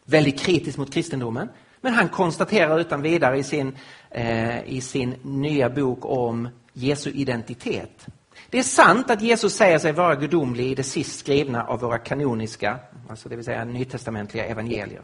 Väldigt 0.05 0.41
kritisk 0.41 0.79
mot 0.79 0.93
kristendomen. 0.93 1.49
Men 1.81 1.95
han 1.95 2.09
konstaterar 2.09 2.79
utan 2.81 3.03
vidare 3.03 3.39
i 3.39 3.43
sin, 3.43 3.77
eh, 4.11 4.69
i 4.69 4.81
sin 4.81 5.15
nya 5.23 5.71
bok 5.71 5.99
om 6.03 6.49
Jesu 6.73 7.11
identitet 7.11 8.09
det 8.51 8.59
är 8.59 8.63
sant 8.63 9.11
att 9.11 9.23
Jesus 9.23 9.55
säger 9.55 9.79
sig 9.79 9.93
vara 9.93 10.15
gudomlig 10.15 10.71
i 10.71 10.75
det 10.75 10.83
sist 10.83 11.19
skrivna 11.19 11.65
av 11.65 11.81
våra 11.81 11.99
kanoniska, 11.99 12.79
alltså 13.09 13.29
det 13.29 13.37
vill 13.37 13.45
säga 13.45 13.65
nytestamentliga 13.65 14.45
evangelier. 14.45 15.03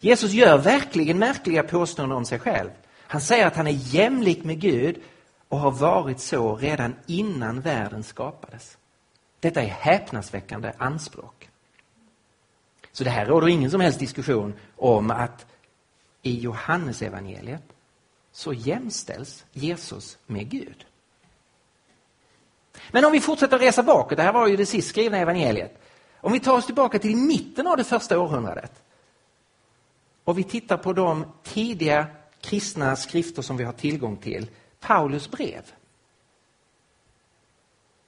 Jesus 0.00 0.32
gör 0.32 0.58
verkligen 0.58 1.18
märkliga 1.18 1.62
påståenden 1.62 2.18
om 2.18 2.24
sig 2.24 2.38
själv. 2.38 2.70
Han 3.06 3.20
säger 3.20 3.46
att 3.46 3.56
han 3.56 3.66
är 3.66 3.94
jämlik 3.94 4.44
med 4.44 4.60
Gud 4.60 4.96
och 5.48 5.58
har 5.58 5.70
varit 5.70 6.20
så 6.20 6.56
redan 6.56 6.94
innan 7.06 7.60
världen 7.60 8.02
skapades. 8.02 8.76
Detta 9.44 9.62
är 9.62 9.66
häpnadsväckande 9.66 10.72
anspråk. 10.78 11.50
Så 12.92 13.04
det 13.04 13.10
här 13.10 13.26
råder 13.26 13.48
ingen 13.48 13.70
som 13.70 13.80
helst 13.80 13.98
diskussion 13.98 14.54
om 14.76 15.10
att 15.10 15.46
i 16.22 16.40
Johannesevangeliet 16.40 17.62
så 18.32 18.52
jämställs 18.52 19.44
Jesus 19.52 20.18
med 20.26 20.50
Gud. 20.50 20.86
Men 22.90 23.04
om 23.04 23.12
vi 23.12 23.20
fortsätter 23.20 23.58
resa 23.58 23.82
bakåt, 23.82 24.16
det 24.16 24.22
här 24.22 24.32
var 24.32 24.48
ju 24.48 24.56
det 24.56 24.66
sist 24.66 24.88
skrivna 24.88 25.18
evangeliet. 25.18 25.78
Om 26.20 26.32
vi 26.32 26.40
tar 26.40 26.56
oss 26.56 26.66
tillbaka 26.66 26.98
till 26.98 27.16
mitten 27.16 27.66
av 27.66 27.76
det 27.76 27.84
första 27.84 28.18
århundradet 28.18 28.82
och 30.24 30.38
vi 30.38 30.44
tittar 30.44 30.76
på 30.76 30.92
de 30.92 31.24
tidiga 31.42 32.06
kristna 32.40 32.96
skrifter 32.96 33.42
som 33.42 33.56
vi 33.56 33.64
har 33.64 33.72
tillgång 33.72 34.16
till, 34.16 34.50
Paulus 34.80 35.30
brev. 35.30 35.72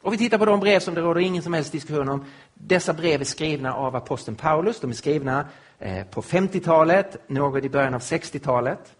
Och 0.06 0.12
vi 0.12 0.18
tittar 0.18 0.38
på 0.38 0.44
de 0.44 0.60
brev 0.60 0.80
som 0.80 0.94
det 0.94 1.00
råder 1.00 1.20
ingen 1.20 1.42
som 1.42 1.52
helst 1.52 1.72
diskussion 1.72 2.08
om. 2.08 2.24
Dessa 2.54 2.92
brev 2.92 3.20
är 3.20 3.24
skrivna 3.24 3.74
av 3.74 3.96
aposteln 3.96 4.36
Paulus, 4.36 4.80
de 4.80 4.90
är 4.90 4.94
skrivna 4.94 5.48
eh, 5.78 6.06
på 6.06 6.22
50-talet, 6.22 7.28
något 7.28 7.64
i 7.64 7.68
början 7.68 7.94
av 7.94 8.00
60-talet. 8.00 8.94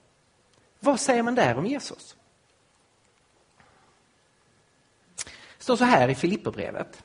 Vad 0.81 1.01
säger 1.01 1.23
man 1.23 1.35
där 1.35 1.59
om 1.59 1.67
Jesus? 1.67 2.17
Det 5.59 5.65
står 5.65 5.77
så 5.77 5.85
här 5.85 6.09
i 6.09 6.15
Filipperbrevet. 6.15 7.03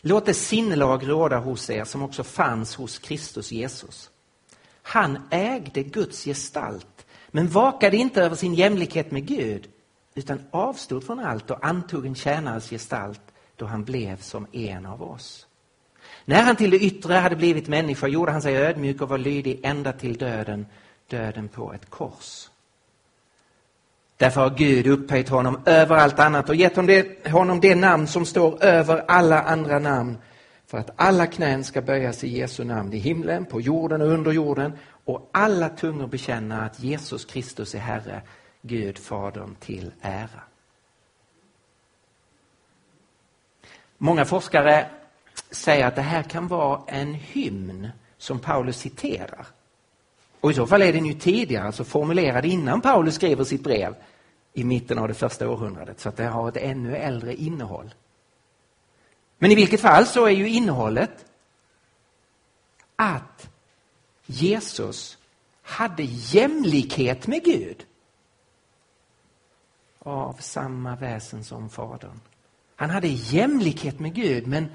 Låt 0.00 0.26
det 0.26 0.34
sinnelag 0.34 1.08
råda 1.08 1.38
hos 1.38 1.70
er 1.70 1.84
som 1.84 2.02
också 2.02 2.24
fanns 2.24 2.76
hos 2.76 2.98
Kristus 2.98 3.52
Jesus. 3.52 4.10
Han 4.82 5.28
ägde 5.30 5.82
Guds 5.82 6.24
gestalt, 6.24 7.06
men 7.28 7.48
vakade 7.48 7.96
inte 7.96 8.22
över 8.22 8.36
sin 8.36 8.54
jämlikhet 8.54 9.10
med 9.10 9.26
Gud, 9.26 9.68
utan 10.14 10.40
avstod 10.50 11.04
från 11.04 11.20
allt 11.20 11.50
och 11.50 11.66
antog 11.66 12.06
en 12.06 12.14
tjänares 12.14 12.70
gestalt 12.70 13.20
då 13.56 13.66
han 13.66 13.84
blev 13.84 14.20
som 14.20 14.46
en 14.52 14.86
av 14.86 15.02
oss. 15.02 15.46
När 16.24 16.42
han 16.42 16.56
till 16.56 16.70
det 16.70 16.78
yttre 16.78 17.14
hade 17.14 17.36
blivit 17.36 17.68
människa 17.68 18.06
gjorde 18.06 18.32
han 18.32 18.42
sig 18.42 18.56
ödmjuk 18.56 19.00
och 19.00 19.08
var 19.08 19.18
lydig 19.18 19.60
ända 19.62 19.92
till 19.92 20.18
döden, 20.18 20.66
döden 21.08 21.48
på 21.48 21.72
ett 21.72 21.90
kors. 21.90 22.48
Därför 24.16 24.40
har 24.40 24.50
Gud 24.50 24.86
upphöjt 24.86 25.28
honom 25.28 25.60
över 25.64 25.96
allt 25.96 26.18
annat 26.18 26.48
och 26.48 26.54
gett 26.54 26.76
honom 26.76 26.86
det, 26.86 27.30
honom 27.30 27.60
det 27.60 27.74
namn 27.74 28.06
som 28.06 28.26
står 28.26 28.64
över 28.64 29.04
alla 29.08 29.42
andra 29.42 29.78
namn 29.78 30.18
för 30.66 30.78
att 30.78 30.90
alla 30.96 31.26
knän 31.26 31.64
ska 31.64 31.82
böjas 31.82 32.24
i 32.24 32.38
Jesu 32.38 32.64
namn 32.64 32.92
i 32.92 32.98
himlen, 32.98 33.44
på 33.44 33.60
jorden 33.60 34.02
och 34.02 34.08
under 34.08 34.32
jorden 34.32 34.72
och 35.04 35.30
alla 35.32 35.68
tungor 35.68 36.06
bekänna 36.06 36.62
att 36.62 36.80
Jesus 36.80 37.24
Kristus 37.24 37.74
är 37.74 37.78
Herre, 37.78 38.22
Gud 38.66 38.98
Fadern 38.98 39.54
till 39.54 39.92
ära. 40.00 40.42
Många 43.98 44.24
forskare 44.24 44.90
säger 45.50 45.86
att 45.86 45.96
det 45.96 46.02
här 46.02 46.22
kan 46.22 46.48
vara 46.48 46.82
en 46.86 47.14
hymn 47.14 47.88
som 48.18 48.38
Paulus 48.38 48.78
citerar. 48.78 49.46
Och 50.40 50.50
i 50.50 50.54
så 50.54 50.66
fall 50.66 50.82
är 50.82 50.92
den 50.92 51.06
ju 51.06 51.14
tidigare, 51.14 51.66
alltså 51.66 51.84
formulerad 51.84 52.44
innan 52.44 52.80
Paulus 52.80 53.14
skriver 53.14 53.44
sitt 53.44 53.64
brev 53.64 53.94
i 54.52 54.64
mitten 54.64 54.98
av 54.98 55.08
det 55.08 55.14
första 55.14 55.48
århundradet, 55.48 56.00
så 56.00 56.08
att 56.08 56.16
det 56.16 56.24
har 56.24 56.48
ett 56.48 56.56
ännu 56.56 56.96
äldre 56.96 57.34
innehåll. 57.34 57.94
Men 59.38 59.50
i 59.50 59.54
vilket 59.54 59.80
fall 59.80 60.06
så 60.06 60.26
är 60.26 60.30
ju 60.30 60.48
innehållet 60.48 61.24
att 62.96 63.50
Jesus 64.26 65.18
hade 65.62 66.02
jämlikhet 66.02 67.26
med 67.26 67.44
Gud 67.44 67.86
av 70.04 70.36
samma 70.40 70.96
väsen 70.96 71.44
som 71.44 71.70
Fadern. 71.70 72.20
Han 72.76 72.90
hade 72.90 73.08
jämlikhet 73.08 74.00
med 74.00 74.14
Gud 74.14 74.46
men 74.46 74.66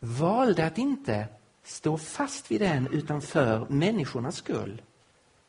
valde 0.00 0.66
att 0.66 0.78
inte 0.78 1.26
stå 1.64 1.98
fast 1.98 2.50
vid 2.50 2.60
den 2.60 2.86
utan 2.86 3.20
för 3.20 3.66
människornas 3.68 4.36
skull 4.36 4.82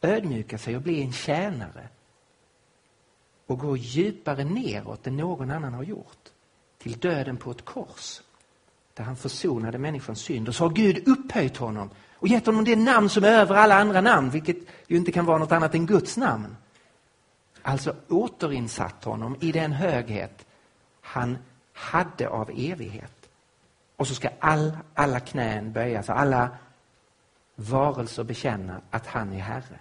ödmjuka 0.02 0.58
sig 0.58 0.76
och 0.76 0.82
bli 0.82 1.02
en 1.02 1.14
tjänare 1.14 1.90
och 3.48 3.60
gå 3.60 3.78
djupare 3.78 4.44
neråt 4.44 5.08
än 5.08 5.18
någon 5.18 5.52
annan 5.52 5.74
har 5.74 5.84
gjort 5.84 6.30
till 6.78 7.00
döden 7.00 7.38
på 7.38 7.52
ett 7.52 7.66
kors 7.66 8.22
där 8.94 9.04
han 9.04 9.16
försonade 9.16 9.78
människans 9.78 10.20
synd. 10.20 10.48
Och 10.48 10.56
så 10.56 10.64
har 10.64 10.70
Gud 10.70 11.08
upphöjt 11.08 11.58
honom 11.58 11.90
och 12.14 12.28
gett 12.28 12.46
honom 12.46 12.64
det 12.64 12.76
namn 12.76 13.10
som 13.10 13.24
är 13.24 13.28
över 13.28 13.56
alla 13.56 13.76
andra 13.76 14.02
namn, 14.02 14.30
vilket 14.30 14.58
ju 14.88 14.98
inte 14.98 15.12
kan 15.12 15.26
vara 15.26 15.38
något 15.38 15.52
annat 15.52 15.76
än 15.76 15.86
Guds 15.86 16.18
namn. 16.18 16.56
Alltså 17.64 17.96
återinsatt 18.10 19.04
honom 19.04 19.38
i 19.40 19.52
den 19.52 19.72
höghet 19.72 20.46
han 21.02 21.38
hade 21.74 22.30
av 22.30 22.50
evighet. 22.50 23.30
Och 23.96 24.08
så 24.08 24.16
ska 24.16 24.30
all, 24.40 24.78
alla 24.94 25.20
knän 25.20 25.74
böjas, 25.74 26.10
och 26.10 26.20
alla 26.20 26.50
varelser 27.56 28.24
bekänna 28.24 28.82
att 28.90 29.08
han 29.08 29.34
är 29.34 29.40
Herre. 29.40 29.80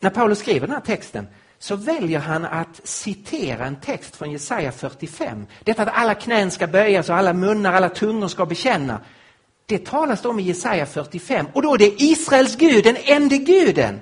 När 0.00 0.10
Paulus 0.10 0.38
skriver 0.38 0.66
den 0.66 0.76
här 0.76 0.82
texten 0.82 1.28
så 1.58 1.76
väljer 1.76 2.18
han 2.18 2.44
att 2.44 2.80
citera 2.84 3.66
en 3.66 3.80
text 3.80 4.16
från 4.16 4.30
Jesaja 4.30 4.72
45. 4.72 5.46
Detta 5.64 5.82
att 5.82 5.88
alla 5.94 6.14
knän 6.14 6.50
ska 6.50 6.66
böjas 6.66 7.08
och 7.08 7.16
alla 7.16 7.32
munnar, 7.32 7.72
alla 7.72 7.88
tungor 7.88 8.28
ska 8.28 8.46
bekänna. 8.46 9.00
Det 9.66 9.86
talas 9.86 10.22
det 10.22 10.28
om 10.28 10.40
i 10.40 10.42
Jesaja 10.42 10.86
45 10.86 11.46
och 11.52 11.62
då 11.62 11.74
är 11.74 11.78
det 11.78 12.02
Israels 12.02 12.56
Gud, 12.56 12.84
den 12.84 12.96
enda 13.04 13.36
guden. 13.36 14.00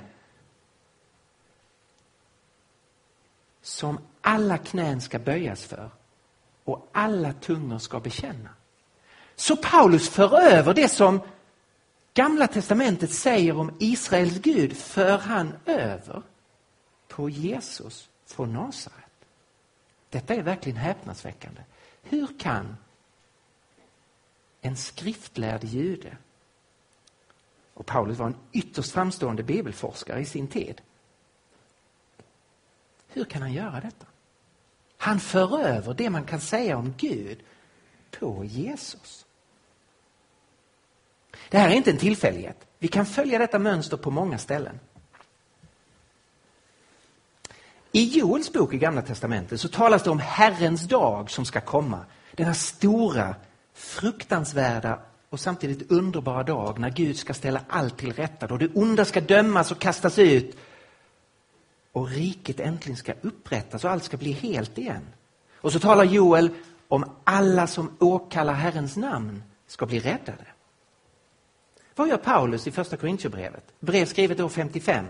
Som 3.68 3.98
alla 4.20 4.58
knän 4.58 5.00
ska 5.00 5.18
böjas 5.18 5.64
för 5.64 5.90
och 6.64 6.88
alla 6.92 7.32
tungor 7.32 7.78
ska 7.78 8.00
bekänna. 8.00 8.50
Så 9.36 9.56
Paulus 9.56 10.08
för 10.08 10.40
över 10.40 10.74
det 10.74 10.88
som 10.88 11.20
Gamla 12.14 12.46
testamentet 12.46 13.12
säger 13.12 13.56
om 13.56 13.76
Israels 13.78 14.38
Gud, 14.38 14.76
för 14.76 15.18
han 15.18 15.52
över 15.64 16.22
på 17.08 17.30
Jesus 17.30 18.08
från 18.26 18.52
Nasaret. 18.52 19.26
Detta 20.10 20.34
är 20.34 20.42
verkligen 20.42 20.78
häpnadsväckande. 20.78 21.60
Hur 22.02 22.38
kan 22.38 22.76
en 24.60 24.76
skriftlärd 24.76 25.64
jude 25.64 26.16
och 27.74 27.86
Paulus 27.86 28.18
var 28.18 28.26
en 28.26 28.36
ytterst 28.52 28.92
framstående 28.92 29.42
bibelforskare 29.42 30.20
i 30.20 30.24
sin 30.24 30.48
tid. 30.48 30.80
Hur 33.08 33.24
kan 33.24 33.42
han 33.42 33.52
göra 33.52 33.80
detta? 33.80 34.06
Han 34.96 35.20
för 35.20 35.60
över 35.60 35.94
det 35.94 36.10
man 36.10 36.24
kan 36.24 36.40
säga 36.40 36.76
om 36.76 36.94
Gud 36.96 37.38
på 38.10 38.44
Jesus. 38.44 39.26
Det 41.48 41.58
här 41.58 41.70
är 41.70 41.74
inte 41.74 41.90
en 41.90 41.98
tillfällighet. 41.98 42.66
Vi 42.78 42.88
kan 42.88 43.06
följa 43.06 43.38
detta 43.38 43.58
mönster 43.58 43.96
på 43.96 44.10
många 44.10 44.38
ställen. 44.38 44.80
I 47.92 48.04
Joels 48.04 48.52
bok 48.52 48.74
i 48.74 48.78
Gamla 48.78 49.02
testamentet 49.02 49.60
så 49.60 49.68
talas 49.68 50.02
det 50.02 50.10
om 50.10 50.18
Herrens 50.18 50.88
dag 50.88 51.30
som 51.30 51.44
ska 51.44 51.60
komma. 51.60 52.04
Denna 52.32 52.54
stora, 52.54 53.34
fruktansvärda 53.74 55.00
och 55.30 55.40
samtidigt 55.40 55.90
underbara 55.90 56.42
dag 56.42 56.78
när 56.78 56.90
Gud 56.90 57.16
ska 57.18 57.34
ställa 57.34 57.60
allt 57.68 57.98
till 57.98 58.12
rätta, 58.12 58.46
då 58.46 58.56
det 58.56 58.68
onda 58.74 59.04
ska 59.04 59.20
dömas 59.20 59.70
och 59.70 59.78
kastas 59.78 60.18
ut 60.18 60.56
och 61.92 62.08
riket 62.08 62.60
äntligen 62.60 62.96
ska 62.96 63.12
upprättas 63.22 63.84
och 63.84 63.90
allt 63.90 64.04
ska 64.04 64.16
bli 64.16 64.32
helt 64.32 64.78
igen. 64.78 65.06
Och 65.54 65.72
så 65.72 65.80
talar 65.80 66.04
Joel 66.04 66.50
om 66.88 67.04
alla 67.24 67.66
som 67.66 67.96
åkallar 67.98 68.54
Herrens 68.54 68.96
namn 68.96 69.42
ska 69.66 69.86
bli 69.86 70.00
räddade. 70.00 70.46
Vad 71.94 72.08
gör 72.08 72.16
Paulus 72.16 72.66
i 72.66 72.70
första 72.70 72.96
Korintierbrevet? 72.96 73.64
Brev 73.80 74.06
skrivet 74.06 74.40
år 74.40 74.48
55. 74.48 75.06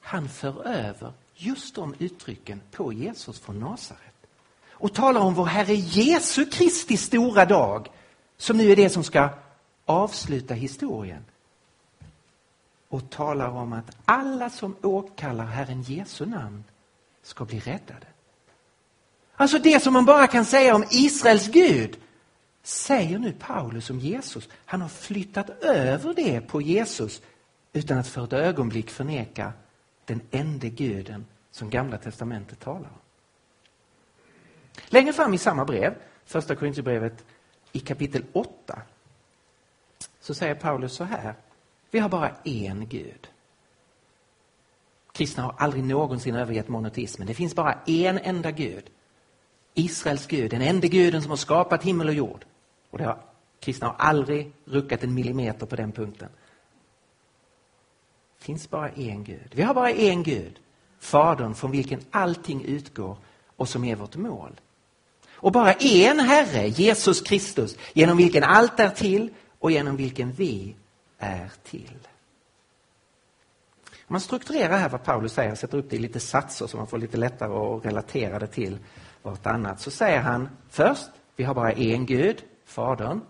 Han 0.00 0.28
för 0.28 0.66
över 0.66 1.12
just 1.34 1.74
de 1.74 1.94
uttrycken 1.98 2.60
på 2.70 2.92
Jesus 2.92 3.40
från 3.40 3.60
Nasaret 3.60 4.26
och 4.70 4.94
talar 4.94 5.20
om 5.20 5.34
vår 5.34 5.46
Herre 5.46 5.74
Jesu 5.74 6.44
Kristi 6.44 6.96
stora 6.96 7.44
dag 7.44 7.88
som 8.36 8.56
nu 8.56 8.72
är 8.72 8.76
det 8.76 8.90
som 8.90 9.04
ska 9.04 9.28
avsluta 9.86 10.54
historien 10.54 11.24
och 12.90 13.10
talar 13.10 13.48
om 13.48 13.72
att 13.72 13.96
alla 14.04 14.50
som 14.50 14.76
åkallar 14.82 15.44
Herren 15.44 15.82
Jesu 15.82 16.26
namn 16.26 16.64
ska 17.22 17.44
bli 17.44 17.60
räddade. 17.60 18.06
Alltså 19.34 19.58
det 19.58 19.82
som 19.82 19.92
man 19.92 20.04
bara 20.04 20.26
kan 20.26 20.44
säga 20.44 20.74
om 20.74 20.84
Israels 20.90 21.48
Gud 21.48 21.98
säger 22.62 23.18
nu 23.18 23.32
Paulus 23.32 23.90
om 23.90 23.98
Jesus. 23.98 24.48
Han 24.54 24.80
har 24.80 24.88
flyttat 24.88 25.50
över 25.62 26.14
det 26.14 26.40
på 26.40 26.60
Jesus 26.60 27.22
utan 27.72 27.98
att 27.98 28.08
för 28.08 28.24
ett 28.24 28.32
ögonblick 28.32 28.90
förneka 28.90 29.52
den 30.04 30.20
enda 30.30 30.68
guden 30.68 31.26
som 31.50 31.70
Gamla 31.70 31.98
testamentet 31.98 32.60
talar 32.60 32.88
om. 32.88 33.00
Längre 34.86 35.12
fram 35.12 35.34
i 35.34 35.38
samma 35.38 35.64
brev, 35.64 35.94
första 36.24 36.56
Korinthierbrevet 36.56 37.24
i 37.72 37.80
kapitel 37.80 38.24
8, 38.32 38.82
så 40.20 40.34
säger 40.34 40.54
Paulus 40.54 40.92
så 40.92 41.04
här. 41.04 41.34
Vi 41.90 41.98
har 41.98 42.08
bara 42.08 42.30
en 42.44 42.88
Gud. 42.88 43.28
Kristna 45.12 45.42
har 45.42 45.54
aldrig 45.58 45.84
någonsin 45.84 46.34
övergett 46.34 46.68
monoteismen. 46.68 47.26
Det 47.26 47.34
finns 47.34 47.54
bara 47.54 47.78
en 47.86 48.18
enda 48.18 48.50
Gud. 48.50 48.84
Israels 49.74 50.26
Gud, 50.26 50.50
den 50.50 50.62
enda 50.62 50.88
guden 50.88 51.22
som 51.22 51.30
har 51.30 51.36
skapat 51.36 51.82
himmel 51.82 52.08
och 52.08 52.14
jord. 52.14 52.44
Och 52.90 52.98
det 52.98 53.04
har, 53.04 53.18
kristna 53.60 53.86
har 53.86 53.94
aldrig 53.98 54.52
ruckat 54.64 55.04
en 55.04 55.14
millimeter 55.14 55.66
på 55.66 55.76
den 55.76 55.92
punkten. 55.92 56.28
Det 58.38 58.44
finns 58.44 58.70
bara 58.70 58.88
en 58.88 59.24
Gud. 59.24 59.52
Vi 59.52 59.62
har 59.62 59.74
bara 59.74 59.90
en 59.90 60.22
Gud. 60.22 60.58
Fadern 60.98 61.54
från 61.54 61.70
vilken 61.70 62.00
allting 62.10 62.64
utgår 62.64 63.16
och 63.56 63.68
som 63.68 63.84
är 63.84 63.96
vårt 63.96 64.16
mål. 64.16 64.60
Och 65.32 65.52
bara 65.52 65.72
en 65.72 66.20
Herre, 66.20 66.68
Jesus 66.68 67.20
Kristus, 67.20 67.76
genom 67.92 68.16
vilken 68.16 68.44
allt 68.44 68.80
är 68.80 68.90
till 68.90 69.30
och 69.58 69.70
genom 69.70 69.96
vilken 69.96 70.32
vi 70.32 70.76
är 71.20 71.50
till. 71.64 71.98
Om 74.10 74.14
man 74.14 74.20
strukturerar 74.20 74.78
här 74.78 74.88
vad 74.88 75.04
Paulus 75.04 75.32
säger, 75.32 75.54
sätter 75.54 75.78
upp 75.78 75.90
det 75.90 75.96
i 75.96 75.98
lite 75.98 76.20
satser 76.20 76.66
så 76.66 76.76
man 76.76 76.86
får 76.86 76.98
lite 76.98 77.16
lättare 77.16 77.52
att 77.52 77.86
relatera 77.86 78.38
det 78.38 78.46
till 78.46 78.78
vartannat, 79.22 79.80
så 79.80 79.90
säger 79.90 80.20
han 80.20 80.48
först, 80.70 81.06
vi 81.36 81.44
har 81.44 81.54
bara 81.54 81.72
en 81.72 82.06
Gud, 82.06 82.42
Fadern. 82.64 83.20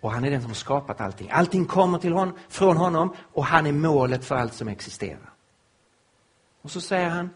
Och 0.00 0.12
han 0.12 0.24
är 0.24 0.30
den 0.30 0.40
som 0.40 0.50
har 0.50 0.54
skapat 0.54 1.00
allting. 1.00 1.30
Allting 1.30 1.64
kommer 1.64 1.98
till 1.98 2.12
hon, 2.12 2.32
från 2.48 2.76
honom 2.76 3.14
och 3.32 3.44
han 3.44 3.66
är 3.66 3.72
målet 3.72 4.24
för 4.24 4.34
allt 4.34 4.54
som 4.54 4.68
existerar. 4.68 5.30
Och 6.62 6.70
så 6.70 6.80
säger 6.80 7.08
han, 7.08 7.30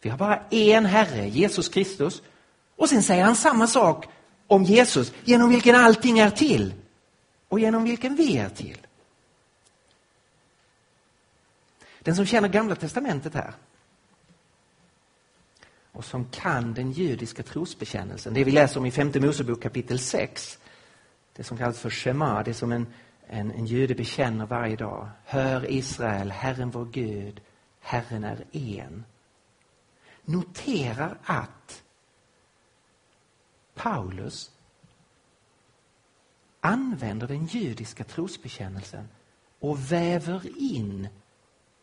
vi 0.00 0.10
har 0.10 0.18
bara 0.18 0.42
en 0.50 0.86
Herre, 0.86 1.28
Jesus 1.28 1.68
Kristus. 1.68 2.22
Och 2.76 2.88
sen 2.88 3.02
säger 3.02 3.24
han 3.24 3.36
samma 3.36 3.66
sak 3.66 4.06
om 4.46 4.64
Jesus, 4.64 5.12
genom 5.24 5.50
vilken 5.50 5.76
allting 5.76 6.18
är 6.18 6.30
till 6.30 6.74
och 7.48 7.60
genom 7.60 7.84
vilken 7.84 8.16
vi 8.16 8.36
är 8.36 8.48
till. 8.48 8.86
Den 12.00 12.16
som 12.16 12.26
känner 12.26 12.48
Gamla 12.48 12.76
Testamentet 12.76 13.34
här 13.34 13.54
och 15.94 16.04
som 16.04 16.24
kan 16.24 16.74
den 16.74 16.92
judiska 16.92 17.42
trosbekännelsen. 17.42 18.34
Det 18.34 18.44
vi 18.44 18.50
läser 18.50 18.80
om 18.80 18.86
i 18.86 18.90
femte 18.90 19.20
Mosebok 19.20 19.62
kapitel 19.62 19.98
6, 19.98 20.58
det 21.32 21.44
som 21.44 21.58
kallas 21.58 21.80
för 21.80 21.90
Shema, 21.90 22.42
det 22.42 22.54
som 22.54 22.72
en, 22.72 22.86
en, 23.26 23.50
en 23.50 23.66
jude 23.66 23.94
bekänner 23.94 24.46
varje 24.46 24.76
dag. 24.76 25.08
Hör 25.24 25.70
Israel, 25.70 26.30
Herren 26.30 26.70
vår 26.70 26.84
Gud, 26.84 27.40
Herren 27.80 28.24
är 28.24 28.44
en. 28.52 29.04
Noterar 30.24 31.18
att 31.24 31.82
Paulus 33.74 34.50
använder 36.64 37.28
den 37.28 37.46
judiska 37.46 38.04
trosbekännelsen 38.04 39.08
och 39.60 39.92
väver 39.92 40.58
in 40.58 41.08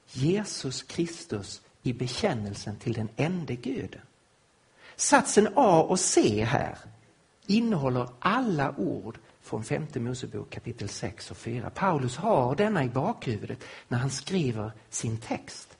Jesus 0.07 0.83
Kristus 0.83 1.61
i 1.83 1.93
bekännelsen 1.93 2.75
till 2.75 2.93
den 2.93 3.09
enda 3.15 3.53
guden. 3.53 4.01
Satsen 4.95 5.47
A 5.55 5.81
och 5.81 5.99
C 5.99 6.43
här 6.43 6.77
innehåller 7.45 8.09
alla 8.19 8.75
ord 8.77 9.19
från 9.41 9.63
femte 9.63 9.99
Mosebok 9.99 10.49
kapitel 10.49 10.89
6 10.89 11.31
och 11.31 11.37
4. 11.37 11.69
Paulus 11.69 12.17
har 12.17 12.55
denna 12.55 12.83
i 12.83 12.89
bakhuvudet 12.89 13.63
när 13.87 13.97
han 13.97 14.11
skriver 14.11 14.71
sin 14.89 15.17
text. 15.17 15.77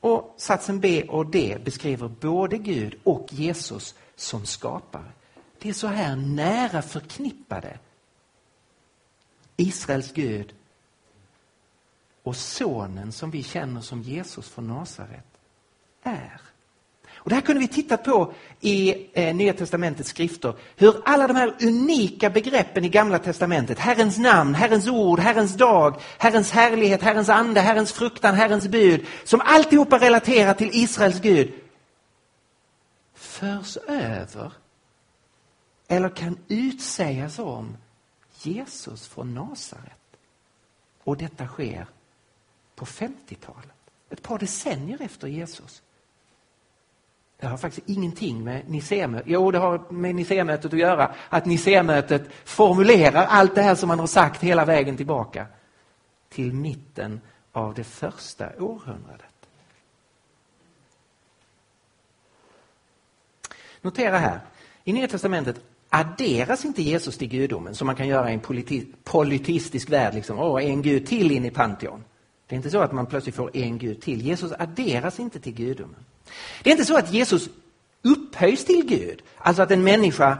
Och 0.00 0.34
satsen 0.36 0.80
B 0.80 1.04
och 1.08 1.26
D 1.26 1.58
beskriver 1.64 2.08
både 2.08 2.58
Gud 2.58 2.98
och 3.04 3.28
Jesus 3.30 3.94
som 4.16 4.46
skapare. 4.46 5.12
Det 5.64 5.70
är 5.70 5.74
så 5.74 5.86
här 5.86 6.16
nära 6.16 6.82
förknippade 6.82 7.78
Israels 9.56 10.12
Gud 10.12 10.54
och 12.22 12.36
sonen 12.36 13.12
som 13.12 13.30
vi 13.30 13.42
känner 13.42 13.80
som 13.80 14.02
Jesus 14.02 14.48
från 14.48 14.68
Nasaret 14.68 15.26
är. 16.02 16.40
Och 17.14 17.28
det 17.28 17.34
här 17.34 17.42
kunde 17.42 17.60
vi 17.60 17.68
titta 17.68 17.96
på 17.96 18.32
i 18.60 19.06
eh, 19.12 19.34
Nya 19.34 19.52
Testamentets 19.52 20.08
skrifter. 20.08 20.54
Hur 20.76 21.02
alla 21.04 21.26
de 21.26 21.36
här 21.36 21.54
unika 21.60 22.30
begreppen 22.30 22.84
i 22.84 22.88
Gamla 22.88 23.18
Testamentet, 23.18 23.78
Herrens 23.78 24.18
namn, 24.18 24.54
Herrens 24.54 24.88
ord, 24.88 25.18
Herrens 25.20 25.54
dag, 25.54 26.00
Herrens 26.18 26.50
härlighet, 26.50 27.02
Herrens 27.02 27.28
ande, 27.28 27.60
Herrens 27.60 27.92
fruktan, 27.92 28.34
Herrens 28.34 28.68
bud, 28.68 29.06
som 29.24 29.40
alltihopa 29.40 29.98
relaterar 29.98 30.54
till 30.54 30.70
Israels 30.72 31.20
Gud, 31.20 31.52
förs 33.14 33.76
över 33.76 34.52
eller 35.94 36.08
kan 36.08 36.38
utsägas 36.48 37.38
om 37.38 37.76
Jesus 38.42 39.08
från 39.08 39.34
Nasaret. 39.34 39.92
Och 41.04 41.16
detta 41.16 41.46
sker 41.46 41.86
på 42.74 42.84
50-talet, 42.84 43.72
ett 44.10 44.22
par 44.22 44.38
decennier 44.38 45.02
efter 45.02 45.28
Jesus. 45.28 45.82
Det 47.36 47.46
har 47.46 47.56
faktiskt 47.56 47.88
ingenting 47.88 48.44
med 48.44 48.70
Nicaeamötet, 48.70 49.26
jo 49.28 49.50
det 49.50 49.58
har 49.58 49.92
med 49.92 50.14
Nicaeamötet 50.14 50.72
att 50.72 50.78
göra, 50.78 51.14
att 51.28 51.46
Nicaeamötet 51.46 52.22
formulerar 52.44 53.26
allt 53.26 53.54
det 53.54 53.62
här 53.62 53.74
som 53.74 53.88
man 53.88 53.98
har 53.98 54.06
sagt 54.06 54.42
hela 54.42 54.64
vägen 54.64 54.96
tillbaka 54.96 55.46
till 56.28 56.52
mitten 56.52 57.20
av 57.52 57.74
det 57.74 57.84
första 57.84 58.50
århundradet. 58.58 59.48
Notera 63.80 64.18
här, 64.18 64.40
i 64.84 64.92
Nya 64.92 65.08
Testamentet 65.08 65.60
adderas 65.94 66.64
inte 66.64 66.82
Jesus 66.82 67.18
till 67.18 67.28
gudomen 67.28 67.74
som 67.74 67.86
man 67.86 67.96
kan 67.96 68.08
göra 68.08 68.30
i 68.30 68.34
en 68.34 68.40
politi 68.40 68.86
politistisk 69.04 69.90
värld, 69.90 70.14
liksom, 70.14 70.38
åh, 70.38 70.64
en 70.64 70.82
gud 70.82 71.06
till 71.06 71.30
in 71.30 71.44
i 71.44 71.50
Pantheon. 71.50 72.04
Det 72.46 72.54
är 72.54 72.56
inte 72.56 72.70
så 72.70 72.80
att 72.80 72.92
man 72.92 73.06
plötsligt 73.06 73.34
får 73.34 73.56
en 73.56 73.78
gud 73.78 74.00
till. 74.02 74.20
Jesus 74.20 74.52
adderas 74.58 75.20
inte 75.20 75.40
till 75.40 75.54
gudomen. 75.54 76.04
Det 76.62 76.70
är 76.70 76.72
inte 76.72 76.84
så 76.84 76.96
att 76.96 77.12
Jesus 77.12 77.48
upphöjs 78.02 78.64
till 78.64 78.86
Gud, 78.86 79.22
alltså 79.38 79.62
att 79.62 79.70
en 79.70 79.84
människa 79.84 80.38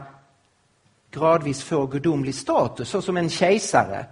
gradvis 1.11 1.63
får 1.63 1.87
gudomlig 1.87 2.35
status, 2.35 2.89
så 2.89 3.01
som 3.01 3.17
en 3.17 3.29
kejsare 3.29 4.05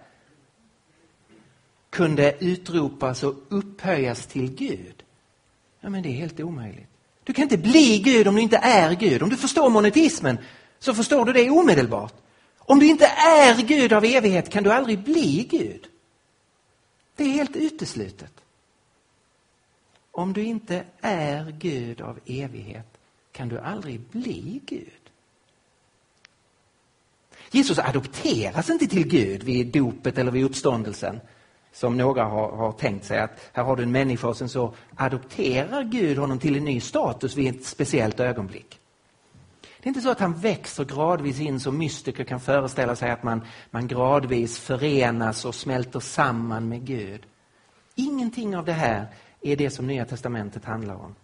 kunde 1.89 2.36
utropas 2.39 3.23
och 3.23 3.36
upphöjas 3.49 4.25
till 4.25 4.56
Gud. 4.56 5.03
Ja, 5.82 5.89
men 5.89 6.03
det 6.03 6.10
är 6.10 6.13
helt 6.13 6.39
omöjligt. 6.39 6.88
Du 7.23 7.34
kan 7.34 7.43
inte 7.43 7.58
bli 7.58 7.99
Gud 7.99 8.27
om 8.27 8.36
du 8.36 8.41
inte 8.41 8.58
är 8.58 8.95
Gud. 8.95 9.23
Om 9.23 9.29
du 9.29 9.38
förstår 9.38 9.69
monetismen 9.69 10.38
så 10.84 10.93
förstår 10.93 11.26
du 11.26 11.34
det 11.34 11.50
omedelbart. 11.50 12.13
Om 12.58 12.80
du 12.80 12.88
inte 12.88 13.06
är 13.06 13.62
Gud 13.62 13.93
av 13.93 14.06
evighet 14.06 14.50
kan 14.50 14.63
du 14.63 14.72
aldrig 14.72 15.00
bli 15.00 15.48
Gud. 15.50 15.88
Det 17.15 17.24
är 17.24 17.30
helt 17.30 17.56
uteslutet. 17.56 18.34
Om 20.12 20.34
du 20.34 20.43
inte 20.43 20.84
är 21.02 21.56
Gud 21.60 22.02
av 22.02 22.19
evighet 22.26 22.88
kan 23.32 23.50
du 23.50 23.60
aldrig 23.60 24.00
bli 24.00 24.62
Gud. 24.65 25.02
Jesus 27.52 27.80
adopteras 27.80 28.69
inte 28.69 28.88
till 28.88 29.08
Gud 29.08 29.43
vid 29.43 29.67
dopet 29.67 30.17
eller 30.17 30.32
vid 30.32 30.46
uppståndelsen 30.46 31.19
som 31.72 31.98
några 31.98 32.24
har, 32.24 32.52
har, 32.52 32.72
tänkt 32.72 33.06
sig 33.06 33.19
att 33.19 33.50
här 33.54 33.63
har 33.63 33.76
du 33.76 33.84
en 33.84 33.91
människa 33.91 34.28
och 34.28 34.38
sen 34.38 34.50
så 34.50 34.74
adopterar 34.96 35.84
Gud 35.84 36.17
honom 36.17 36.39
till 36.39 36.56
en 36.56 36.65
ny 36.65 36.80
status 36.80 37.36
vid 37.36 37.56
ett 37.56 37.65
speciellt 37.65 38.19
ögonblick. 38.19 38.80
Det 39.84 39.88
är 39.88 39.89
inte 39.89 40.02
så 40.02 40.10
att 40.10 40.19
han 40.19 40.34
växer 40.34 40.86
gradvis 40.86 41.39
in 41.39 41.60
som 41.60 41.78
mystiker 41.78 42.24
kan 42.24 42.39
föreställa 42.39 42.96
sig 42.96 43.12
att 43.12 43.24
man, 43.24 43.46
man 43.72 43.88
gradvis 43.88 44.60
förenas 44.60 45.46
och 45.46 45.56
smälter 45.56 46.00
samman 46.00 46.69
med 46.69 46.86
Gud. 46.86 47.26
Ingenting 47.96 48.58
av 48.58 48.65
det 48.65 48.74
här 48.74 49.08
är 49.41 49.56
det 49.56 49.69
som 49.69 49.88
Nya 49.88 50.06
Testamentet 50.06 50.65
handlar 50.65 50.96
om. 50.96 51.15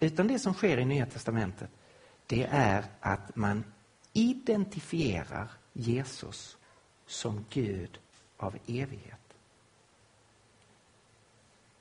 Utan 0.00 0.28
det 0.28 0.38
som 0.38 0.54
sker 0.54 0.78
i 0.78 0.84
Nya 0.84 1.06
Testamentet, 1.06 1.70
det 2.26 2.46
är 2.50 2.84
att 3.00 3.36
man 3.36 3.64
identifierar 4.12 5.50
Jesus 5.72 6.56
som 7.06 7.44
Gud 7.50 7.98
av 8.36 8.56
evighet. 8.66 9.34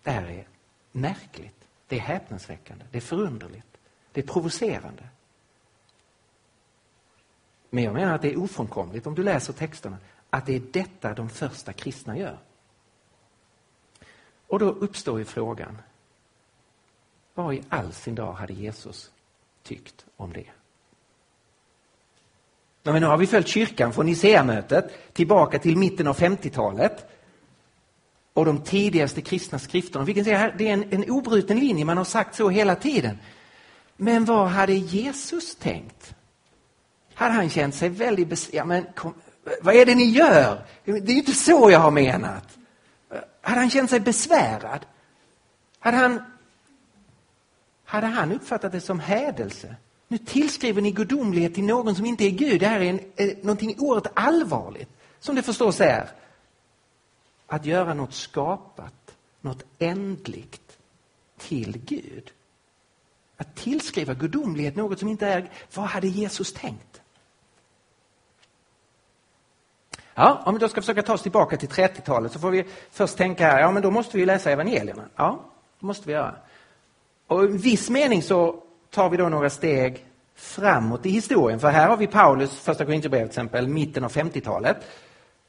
Det 0.04 0.12
här 0.12 0.26
är 0.26 0.48
märkligt, 0.92 1.68
det 1.88 1.96
är 1.96 2.00
häpnadsväckande, 2.00 2.86
det 2.92 2.98
är 2.98 3.02
förunderligt, 3.02 3.78
det 4.12 4.22
är 4.22 4.28
provocerande. 4.28 5.10
Men 7.76 7.84
jag 7.84 7.94
menar 7.94 8.16
att 8.16 8.22
det 8.22 8.34
är 8.34 8.40
ofrånkomligt 8.40 9.08
om 9.08 9.16
du 9.16 9.24
läser 9.24 9.54
texterna 9.54 9.98
att 10.30 10.46
det 10.46 10.56
är 10.56 10.62
detta 10.72 11.14
de 11.14 11.30
första 11.30 11.74
kristna 11.74 12.18
gör. 12.18 12.38
Och 14.48 14.60
då 14.60 14.66
uppstår 14.66 15.20
ju 15.20 15.26
frågan, 15.26 15.78
vad 17.34 17.54
i 17.54 17.62
all 17.70 17.94
sin 17.94 18.16
dag 18.16 18.34
hade 18.34 18.54
Jesus 18.54 19.12
tyckt 19.64 20.06
om 20.18 20.34
det? 20.34 20.46
Men 22.84 23.02
nu 23.02 23.08
har 23.08 23.18
vi 23.18 23.28
följt 23.28 23.48
kyrkan 23.48 23.94
från 23.94 24.06
Nicaeamötet 24.06 25.14
tillbaka 25.14 25.60
till 25.60 25.78
mitten 25.78 26.08
av 26.08 26.18
50-talet 26.18 27.06
och 28.34 28.46
de 28.46 28.62
tidigaste 28.62 29.22
kristna 29.22 29.60
skrifterna. 29.60 30.06
Vi 30.06 30.14
kan 30.14 30.24
säga 30.24 30.38
här, 30.38 30.56
det 30.58 30.68
är 30.68 30.74
en, 30.74 30.94
en 30.94 31.10
obruten 31.10 31.60
linje, 31.60 31.86
man 31.86 31.98
har 31.98 32.04
sagt 32.04 32.36
så 32.36 32.50
hela 32.50 32.76
tiden. 32.76 33.18
Men 33.98 34.26
vad 34.26 34.48
hade 34.48 34.74
Jesus 34.74 35.56
tänkt? 35.56 36.16
Hade 37.16 37.34
han 37.34 37.50
känt 37.50 37.76
sig 37.76 37.90
väldigt 37.90 38.28
besviken? 38.28 38.86
Ja, 38.96 39.14
vad 39.62 39.76
är 39.76 39.86
det 39.86 39.96
ni 39.96 40.06
gör? 40.06 40.66
Det 40.86 40.92
är 40.92 41.18
inte 41.18 41.32
så 41.32 41.72
jag 41.72 41.80
har 41.80 41.92
menat. 41.92 42.58
Hade 43.42 43.60
han 43.60 43.70
känt 43.70 43.90
sig 43.90 44.00
besvärad? 44.00 44.86
Hade 45.80 45.98
han, 45.98 46.22
hade 47.86 48.08
han 48.08 48.32
uppfattat 48.32 48.72
det 48.72 48.82
som 48.82 49.00
hädelse? 49.00 49.76
Nu 50.08 50.18
tillskriver 50.18 50.82
ni 50.82 50.92
gudomlighet 50.92 51.54
till 51.54 51.64
någon 51.64 51.96
som 51.96 52.06
inte 52.06 52.24
är 52.24 52.30
Gud. 52.30 52.60
Det 52.60 52.68
här 52.68 52.80
är 52.80 52.90
en, 52.90 53.00
eh, 53.16 53.38
någonting 53.42 53.76
oerhört 53.80 54.12
allvarligt, 54.14 54.90
som 55.20 55.36
det 55.36 55.42
förstås 55.42 55.82
är. 55.82 56.10
Att 57.48 57.66
göra 57.66 57.94
något 57.94 58.14
skapat, 58.14 59.16
något 59.42 59.64
ändligt, 59.80 60.78
till 61.38 61.78
Gud. 61.86 62.32
Att 63.38 63.56
tillskriva 63.56 64.14
gudomlighet 64.14 64.76
något 64.76 65.00
som 65.00 65.10
inte 65.10 65.28
är... 65.28 65.50
Vad 65.74 65.86
hade 65.86 66.08
Jesus 66.08 66.54
tänkt? 66.54 67.02
Ja, 70.18 70.42
om 70.46 70.54
vi 70.54 70.60
då 70.60 70.70
ska 70.70 70.82
försöka 70.82 71.02
ta 71.02 71.14
oss 71.14 71.22
tillbaka 71.22 71.58
till 71.58 71.70
30-talet 71.70 72.32
så 72.32 72.40
får 72.40 72.52
vi 72.52 72.66
först 72.92 73.18
tänka 73.18 73.48
här, 73.48 73.60
ja 73.60 73.72
men 73.72 73.84
då 73.84 73.92
måste 73.92 74.18
vi 74.18 74.26
läsa 74.26 74.52
evangelierna. 74.52 75.04
Ja, 75.16 75.40
det 75.80 75.86
måste 75.86 76.08
vi 76.08 76.14
göra. 76.14 76.36
Och 77.28 77.44
i 77.44 77.48
viss 77.48 77.90
mening 77.90 78.22
så 78.22 78.64
tar 78.90 79.10
vi 79.10 79.18
då 79.18 79.30
några 79.30 79.50
steg 79.50 80.06
framåt 80.36 81.06
i 81.06 81.10
historien. 81.10 81.60
För 81.60 81.70
här 81.70 81.90
har 81.90 81.98
vi 81.98 82.08
Paulus 82.08 82.60
första 82.60 82.86
Korinthierbrevet 82.86 83.32
till 83.32 83.40
exempel, 83.40 83.68
mitten 83.68 84.04
av 84.04 84.12
50-talet. 84.12 84.78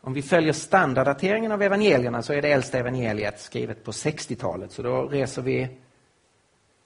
Om 0.01 0.13
vi 0.13 0.23
följer 0.23 0.53
standarddateringen 0.53 1.53
av 1.53 1.63
evangelierna 1.63 2.23
så 2.23 2.33
är 2.33 2.43
det 2.43 2.53
äldsta 2.53 2.79
evangeliet 2.79 3.41
skrivet 3.41 3.85
på 3.85 3.91
60-talet. 3.91 4.73
Så 4.73 4.83
då 4.83 5.03
reser 5.03 5.43
vi 5.43 5.69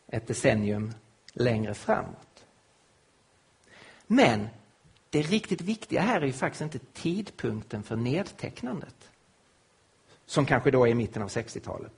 ett 0.09 0.27
decennium 0.27 0.95
längre 1.33 1.75
framåt. 1.75 2.45
Men 4.07 4.49
det 5.11 5.23
riktigt 5.23 5.61
viktiga 5.61 6.01
här 6.01 6.21
är 6.21 6.27
ju 6.27 6.33
faktiskt 6.33 6.63
inte 6.63 6.79
tidpunkten 6.79 7.83
för 7.83 7.97
nedtecknandet. 7.97 9.11
Som 10.27 10.47
kanske 10.47 10.71
då 10.71 10.89
är 10.89 10.95
mitten 10.95 11.23
av 11.23 11.29
60-talet. 11.29 11.93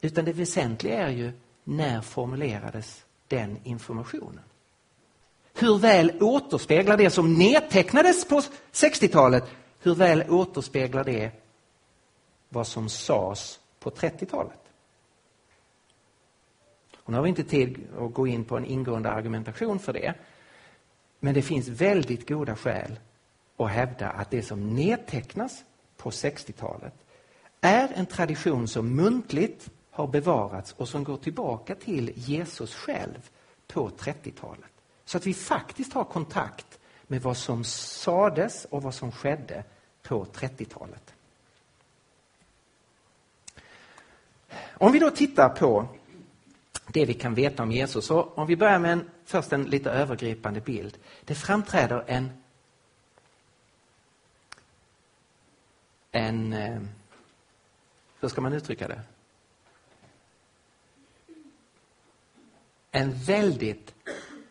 Utan 0.00 0.24
det 0.24 0.32
väsentliga 0.32 1.06
är 1.06 1.10
ju 1.10 1.32
när 1.64 2.00
formulerades 2.00 3.04
den 3.28 3.58
informationen? 3.64 4.44
Hur 5.54 5.78
väl 5.78 6.22
återspeglar 6.22 6.96
det 6.96 7.10
som 7.10 7.34
nedtecknades 7.34 8.28
på 8.28 8.42
60-talet, 8.72 9.44
hur 9.80 9.94
väl 9.94 10.30
återspeglar 10.30 11.04
det 11.04 11.30
vad 12.48 12.66
som 12.66 12.88
sades 12.88 13.60
på 13.80 13.90
30-talet? 13.90 14.60
Och 16.96 17.10
nu 17.10 17.16
har 17.16 17.22
vi 17.22 17.28
inte 17.28 17.44
tid 17.44 17.86
att 17.98 18.14
gå 18.14 18.26
in 18.26 18.44
på 18.44 18.56
en 18.56 18.64
ingående 18.64 19.10
argumentation 19.10 19.78
för 19.78 19.92
det. 19.92 20.14
Men 21.24 21.34
det 21.34 21.42
finns 21.42 21.68
väldigt 21.68 22.28
goda 22.28 22.56
skäl 22.56 23.00
att 23.56 23.70
hävda 23.70 24.10
att 24.10 24.30
det 24.30 24.42
som 24.42 24.74
nedtecknas 24.74 25.64
på 25.96 26.10
60-talet 26.10 26.94
är 27.60 27.92
en 27.94 28.06
tradition 28.06 28.68
som 28.68 28.96
muntligt 28.96 29.70
har 29.90 30.06
bevarats 30.06 30.72
och 30.72 30.88
som 30.88 31.04
går 31.04 31.16
tillbaka 31.16 31.74
till 31.74 32.12
Jesus 32.14 32.74
själv 32.74 33.30
på 33.66 33.88
30-talet. 33.88 34.70
Så 35.04 35.16
att 35.16 35.26
vi 35.26 35.34
faktiskt 35.34 35.92
har 35.92 36.04
kontakt 36.04 36.78
med 37.06 37.22
vad 37.22 37.36
som 37.36 37.64
sades 37.64 38.64
och 38.64 38.82
vad 38.82 38.94
som 38.94 39.12
skedde 39.12 39.64
på 40.02 40.24
30-talet. 40.24 41.14
Om 44.58 44.92
vi 44.92 44.98
då 44.98 45.10
tittar 45.10 45.48
på 45.48 45.88
det 46.94 47.04
vi 47.04 47.14
kan 47.14 47.34
veta 47.34 47.62
om 47.62 47.72
Jesus. 47.72 48.06
Så 48.06 48.22
om 48.22 48.46
vi 48.46 48.56
börjar 48.56 48.78
med 48.78 48.92
en, 48.92 49.10
först 49.24 49.52
en 49.52 49.64
lite 49.64 49.90
övergripande 49.90 50.60
bild. 50.60 50.98
Det 51.24 51.34
framträder 51.34 52.04
en 52.06 52.30
en, 56.12 56.52
eh, 56.52 56.80
hur 58.20 58.28
ska 58.28 58.40
man 58.40 58.52
uttrycka 58.52 58.88
det? 58.88 59.00
En 62.90 63.12
väldigt 63.12 63.94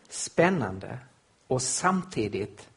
spännande 0.08 0.98
och 1.46 1.62
samtidigt 1.62 2.68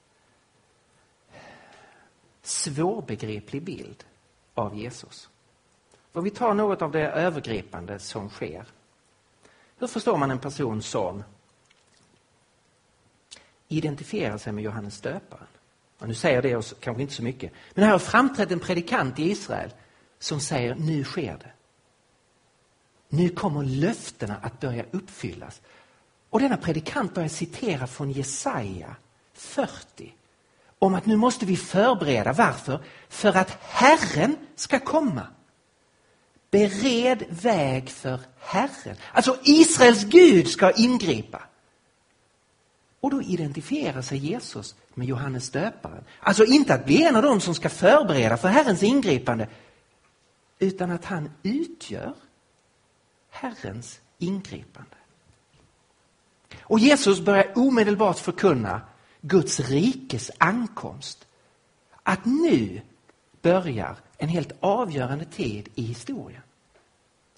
svårbegriplig 2.41 3.63
bild 3.63 4.03
av 4.53 4.77
Jesus. 4.77 5.29
Om 6.11 6.23
vi 6.23 6.29
tar 6.29 6.53
något 6.53 6.81
av 6.81 6.91
det 6.91 7.07
övergripande 7.07 7.99
som 7.99 8.29
sker. 8.29 8.65
Hur 9.79 9.87
förstår 9.87 10.17
man 10.17 10.31
en 10.31 10.39
person 10.39 10.81
som 10.81 11.23
identifierar 13.67 14.37
sig 14.37 14.53
med 14.53 14.63
Johannes 14.63 15.01
döparen? 15.01 15.47
Och 15.99 16.07
nu 16.07 16.13
säger 16.13 16.41
det 16.41 16.55
oss 16.55 16.75
kanske 16.79 17.01
inte 17.01 17.13
så 17.13 17.23
mycket. 17.23 17.51
Men 17.73 17.83
här 17.83 17.91
har 17.91 17.99
framträtt 17.99 18.51
en 18.51 18.59
predikant 18.59 19.19
i 19.19 19.31
Israel 19.31 19.73
som 20.19 20.39
säger 20.39 20.75
nu 20.75 21.03
sker 21.03 21.37
det. 21.37 21.51
Nu 23.09 23.29
kommer 23.29 23.63
löftena 23.63 24.35
att 24.41 24.59
börja 24.59 24.85
uppfyllas. 24.91 25.61
Och 26.29 26.39
denna 26.39 26.57
predikant 26.57 27.13
börjar 27.13 27.29
citera 27.29 27.87
från 27.87 28.11
Jesaja 28.11 28.95
40 29.33 30.13
om 30.79 30.95
att 30.95 31.05
nu 31.05 31.15
måste 31.15 31.45
vi 31.45 31.57
förbereda. 31.57 32.33
Varför? 32.33 32.83
För 33.09 33.37
att 33.37 33.57
Herren 33.61 34.37
ska 34.55 34.79
komma. 34.79 35.27
Bered 36.51 37.23
väg 37.29 37.89
för 37.89 38.19
Herren. 38.39 38.95
Alltså 39.11 39.37
Israels 39.43 40.03
Gud 40.03 40.47
ska 40.47 40.71
ingripa. 40.71 41.41
Och 42.99 43.11
då 43.11 43.21
identifierar 43.21 44.01
sig 44.01 44.17
Jesus 44.17 44.75
med 44.93 45.07
Johannes 45.07 45.49
döparen. 45.49 46.03
Alltså 46.19 46.45
inte 46.45 46.73
att 46.73 46.85
bli 46.85 47.03
en 47.03 47.15
av 47.15 47.21
dem 47.21 47.41
som 47.41 47.55
ska 47.55 47.69
förbereda 47.69 48.37
för 48.37 48.47
Herrens 48.47 48.83
ingripande, 48.83 49.49
utan 50.59 50.91
att 50.91 51.05
han 51.05 51.31
utgör 51.43 52.13
Herrens 53.29 53.99
ingripande. 54.17 54.95
Och 56.61 56.79
Jesus 56.79 57.21
börjar 57.21 57.51
omedelbart 57.55 58.19
förkunna 58.19 58.81
Guds 59.21 59.59
rikes 59.59 60.31
ankomst. 60.37 61.27
Att 62.03 62.25
nu 62.25 62.81
börjar 63.41 63.95
en 64.17 64.29
helt 64.29 64.51
avgörande 64.59 65.25
tid 65.25 65.69
i 65.75 65.81
historien. 65.81 66.41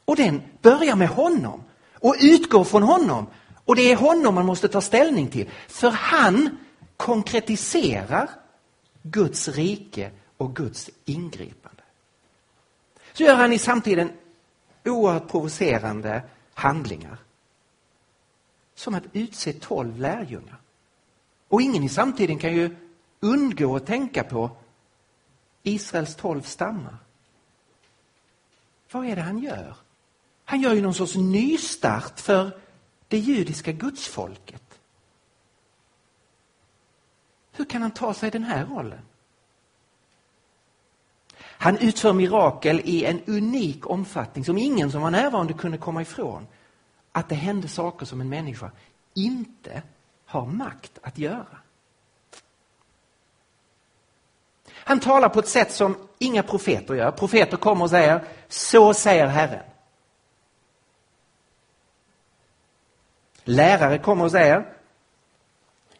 Och 0.05 0.15
den 0.15 0.41
börjar 0.61 0.95
med 0.95 1.09
honom 1.09 1.63
och 1.93 2.15
utgår 2.21 2.63
från 2.63 2.83
honom. 2.83 3.27
Och 3.65 3.75
det 3.75 3.91
är 3.91 3.95
honom 3.95 4.35
man 4.35 4.45
måste 4.45 4.67
ta 4.67 4.81
ställning 4.81 5.27
till. 5.27 5.49
För 5.67 5.89
han 5.89 6.57
konkretiserar 6.97 8.29
Guds 9.01 9.47
rike 9.47 10.11
och 10.37 10.55
Guds 10.55 10.89
ingripande. 11.05 11.83
Så 13.13 13.23
gör 13.23 13.35
han 13.35 13.53
i 13.53 13.59
samtiden 13.59 14.11
oerhört 14.85 15.31
provocerande 15.31 16.21
handlingar. 16.53 17.17
Som 18.75 18.95
att 18.95 19.03
utse 19.13 19.53
tolv 19.53 19.99
lärjungar. 19.99 20.57
Och 21.47 21.61
ingen 21.61 21.83
i 21.83 21.89
samtiden 21.89 22.39
kan 22.39 22.53
ju 22.53 22.75
undgå 23.19 23.75
att 23.75 23.85
tänka 23.85 24.23
på 24.23 24.51
Israels 25.69 26.15
tolv 26.15 26.41
stammar. 26.41 26.97
Vad 28.91 29.05
är 29.05 29.15
det 29.15 29.21
han 29.21 29.39
gör? 29.39 29.75
Han 30.45 30.61
gör 30.61 30.73
ju 30.73 30.81
någon 30.81 30.93
sorts 30.93 31.15
nystart 31.15 32.19
för 32.19 32.51
det 33.07 33.17
judiska 33.17 33.71
gudsfolket. 33.71 34.79
Hur 37.51 37.65
kan 37.65 37.81
han 37.81 37.91
ta 37.91 38.13
sig 38.13 38.31
den 38.31 38.43
här 38.43 38.65
rollen? 38.65 39.01
Han 41.41 41.77
utför 41.77 42.13
mirakel 42.13 42.81
i 42.83 43.05
en 43.05 43.21
unik 43.27 43.89
omfattning 43.89 44.45
som 44.45 44.57
ingen 44.57 44.91
som 44.91 45.01
var 45.01 45.11
närvarande 45.11 45.53
kunde 45.53 45.77
komma 45.77 46.01
ifrån. 46.01 46.47
Att 47.11 47.29
det 47.29 47.35
hände 47.35 47.67
saker 47.67 48.05
som 48.05 48.21
en 48.21 48.29
människa 48.29 48.71
inte 49.13 49.81
har 50.25 50.45
makt 50.45 50.99
att 51.01 51.17
göra. 51.17 51.57
Han 54.89 54.99
talar 54.99 55.29
på 55.29 55.39
ett 55.39 55.47
sätt 55.47 55.71
som 55.71 55.97
inga 56.19 56.43
profeter 56.43 56.93
gör. 56.93 57.11
Profeter 57.11 57.57
kommer 57.57 57.83
och 57.83 57.89
säger, 57.89 58.23
så 58.47 58.93
säger 58.93 59.27
Herren. 59.27 59.63
Lärare 63.43 63.97
kommer 63.97 64.25
och 64.25 64.31
säger, 64.31 64.73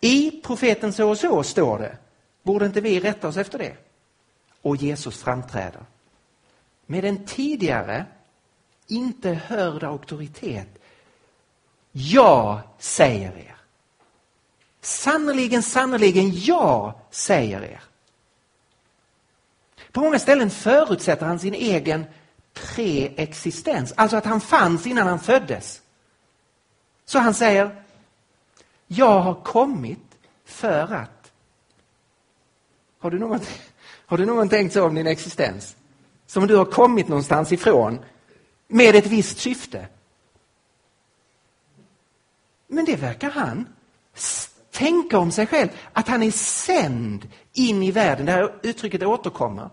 i 0.02 0.32
profeten 0.32 0.94
så 0.94 1.10
och 1.10 1.18
så 1.18 1.44
står 1.44 1.80
det, 1.80 1.98
borde 2.44 2.66
inte 2.66 2.82
vi 2.82 3.00
rätta 3.00 3.28
oss 3.28 3.38
efter 3.38 3.58
det? 3.58 3.76
Och 4.62 4.76
Jesus 4.76 5.24
framträder 5.24 5.86
med 6.86 7.06
en 7.06 7.26
tidigare 7.26 8.06
inte 8.88 9.30
hörd 9.30 9.84
auktoritet. 9.84 10.68
Jag 11.92 12.60
säger 12.80 13.38
er. 13.38 13.56
Sannerligen, 14.82 15.64
sannerligen, 15.64 16.32
jag 16.34 16.94
säger 17.12 17.64
er. 17.64 17.89
På 19.92 20.02
många 20.02 20.20
ställen 20.20 20.50
förutsätter 20.50 21.26
han 21.26 21.40
sin 21.40 21.54
egen 21.54 22.06
preexistens, 22.54 23.94
alltså 23.98 24.18
att 24.18 24.26
han 24.26 24.42
fanns 24.42 24.88
innan 24.88 25.08
han 25.08 25.20
föddes. 25.20 25.82
Så 27.06 27.20
han 27.20 27.34
säger, 27.34 27.84
jag 28.88 29.20
har 29.20 29.44
kommit 29.44 30.18
för 30.46 30.94
att. 30.94 31.32
Har 33.00 33.12
du 33.12 33.20
någon, 33.20 33.40
har 34.06 34.18
du 34.18 34.26
någon 34.26 34.50
tänkt 34.50 34.74
så 34.74 34.86
om 34.86 34.96
din 34.96 35.08
existens? 35.08 35.76
Som 36.26 36.48
du 36.48 36.56
har 36.56 36.66
kommit 36.66 37.08
någonstans 37.08 37.52
ifrån 37.52 38.00
med 38.68 38.96
ett 38.96 39.08
visst 39.08 39.40
syfte. 39.40 39.88
Men 42.68 42.86
det 42.86 42.96
verkar 42.96 43.30
han 43.30 43.68
tänka 44.72 45.18
om 45.18 45.32
sig 45.32 45.48
själv, 45.48 45.70
att 45.94 46.08
han 46.08 46.24
är 46.24 46.32
sänd 46.32 47.28
in 47.60 47.84
i 47.84 47.92
världen. 47.92 48.26
Det 48.26 48.32
här 48.32 48.54
uttrycket 48.64 49.04
återkommer. 49.04 49.70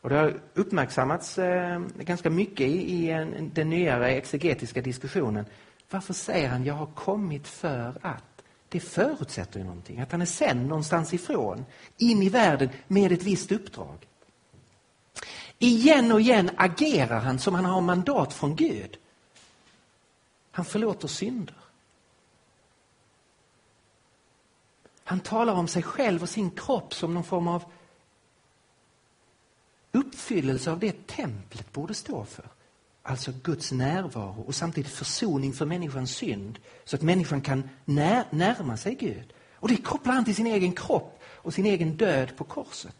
Och 0.00 0.08
det 0.08 0.16
har 0.16 0.40
uppmärksammats 0.54 1.38
eh, 1.38 1.80
ganska 1.98 2.30
mycket 2.30 2.66
i, 2.66 3.06
den 3.54 3.70
nyare 3.70 4.10
exegetiska 4.10 4.82
diskussionen. 4.82 5.44
Varför 5.90 6.14
säger 6.14 6.48
han 6.48 6.64
jag 6.64 6.74
har 6.74 6.86
kommit 6.86 7.48
för 7.48 7.98
att? 8.02 8.24
Det 8.68 8.80
förutsätter 8.80 9.58
ju 9.58 9.64
någonting, 9.64 10.00
att 10.00 10.12
han 10.12 10.22
är 10.22 10.26
sänd 10.26 10.68
någonstans 10.68 11.14
ifrån, 11.14 11.64
in 11.98 12.22
i 12.22 12.28
världen 12.28 12.68
med 12.86 13.12
ett 13.12 13.22
visst 13.22 13.52
uppdrag. 13.52 14.06
Igen 15.58 16.12
och 16.12 16.20
igen 16.20 16.50
agerar 16.56 17.20
han 17.20 17.38
som 17.38 17.54
han 17.54 17.64
har 17.64 17.80
mandat 17.80 18.32
från 18.32 18.56
Gud. 18.56 18.96
Han 20.50 20.64
förlåter 20.64 21.08
synder. 21.08 21.54
Han 25.12 25.20
talar 25.20 25.54
om 25.54 25.68
sig 25.68 25.82
själv 25.82 26.22
och 26.22 26.28
sin 26.28 26.50
kropp 26.50 26.94
som 26.94 27.14
någon 27.14 27.24
form 27.24 27.48
av 27.48 27.64
uppfyllelse 29.92 30.70
av 30.70 30.78
det 30.78 31.06
templet 31.06 31.72
borde 31.72 31.94
stå 31.94 32.24
för. 32.24 32.44
Alltså 33.02 33.32
Guds 33.42 33.72
närvaro 33.72 34.44
och 34.46 34.54
samtidigt 34.54 34.92
försoning 34.92 35.52
för 35.52 35.66
människans 35.66 36.16
synd 36.16 36.58
så 36.84 36.96
att 36.96 37.02
människan 37.02 37.40
kan 37.40 37.68
när, 37.84 38.24
närma 38.30 38.76
sig 38.76 38.94
Gud. 38.94 39.32
Och 39.54 39.68
det 39.68 39.76
kopplar 39.76 40.14
han 40.14 40.24
till 40.24 40.34
sin 40.34 40.46
egen 40.46 40.72
kropp 40.72 41.22
och 41.24 41.54
sin 41.54 41.66
egen 41.66 41.96
död 41.96 42.36
på 42.36 42.44
korset. 42.44 42.96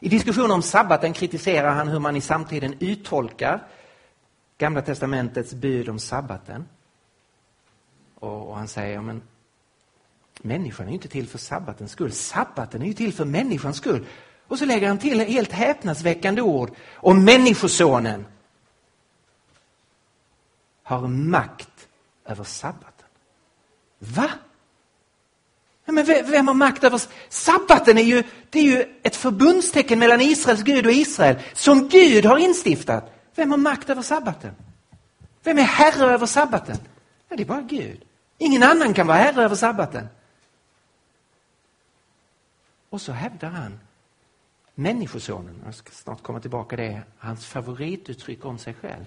I 0.00 0.08
diskussionen 0.08 0.50
om 0.50 0.62
sabbaten 0.62 1.12
kritiserar 1.12 1.74
han 1.74 1.88
hur 1.88 1.98
man 1.98 2.16
i 2.16 2.20
samtiden 2.20 2.74
uttolkar 2.80 3.68
Gamla 4.58 4.82
testamentets 4.82 5.54
bud 5.54 5.88
om 5.88 5.98
sabbaten. 5.98 6.68
Och, 8.14 8.48
och 8.48 8.56
han 8.56 8.68
säger, 8.68 9.00
men 9.00 9.22
människan 10.42 10.88
är 10.88 10.92
inte 10.92 11.08
till 11.08 11.28
för 11.28 11.38
sabbatens 11.38 11.92
skull. 11.92 12.12
Sabbaten 12.12 12.82
är 12.82 12.86
ju 12.86 12.92
till 12.92 13.12
för 13.12 13.24
människans 13.24 13.76
skull. 13.76 14.06
Och 14.48 14.58
så 14.58 14.64
lägger 14.64 14.88
han 14.88 14.98
till 14.98 15.20
helt 15.20 15.52
häpnadsväckande 15.52 16.42
ord 16.42 16.70
om 16.94 17.24
Människosonen 17.24 18.26
har 20.82 21.08
makt 21.08 21.88
över 22.26 22.44
sabbaten. 22.44 23.06
Va? 23.98 24.30
Men 25.84 26.04
vem 26.06 26.46
har 26.48 26.54
makt 26.54 26.84
över... 26.84 27.02
Sabbaten 27.28 27.98
är 27.98 28.02
ju, 28.02 28.22
det 28.50 28.58
är 28.58 28.62
ju 28.62 28.84
ett 29.02 29.16
förbundstecken 29.16 29.98
mellan 29.98 30.20
Israels 30.20 30.62
Gud 30.62 30.86
och 30.86 30.92
Israel 30.92 31.36
som 31.52 31.88
Gud 31.88 32.24
har 32.24 32.38
instiftat. 32.38 33.12
Vem 33.34 33.50
har 33.50 33.58
makt 33.58 33.90
över 33.90 34.02
sabbaten? 34.02 34.54
Vem 35.42 35.58
är 35.58 35.62
herre 35.62 36.12
över 36.12 36.26
sabbaten? 36.26 36.76
Ja, 37.28 37.36
det 37.36 37.42
är 37.42 37.46
bara 37.46 37.60
Gud. 37.60 38.00
Ingen 38.38 38.62
annan 38.62 38.94
kan 38.94 39.06
vara 39.06 39.18
herre 39.18 39.44
över 39.44 39.56
sabbaten. 39.56 40.08
Och 42.90 43.00
så 43.00 43.12
hävdar 43.12 43.50
han 43.50 43.78
Människosonen, 44.78 45.62
jag 45.64 45.74
ska 45.74 45.90
snart 45.90 46.22
komma 46.22 46.40
tillbaka 46.40 46.76
det, 46.76 47.02
hans 47.18 47.46
favorituttryck 47.46 48.44
om 48.44 48.58
sig 48.58 48.74
själv. 48.74 49.04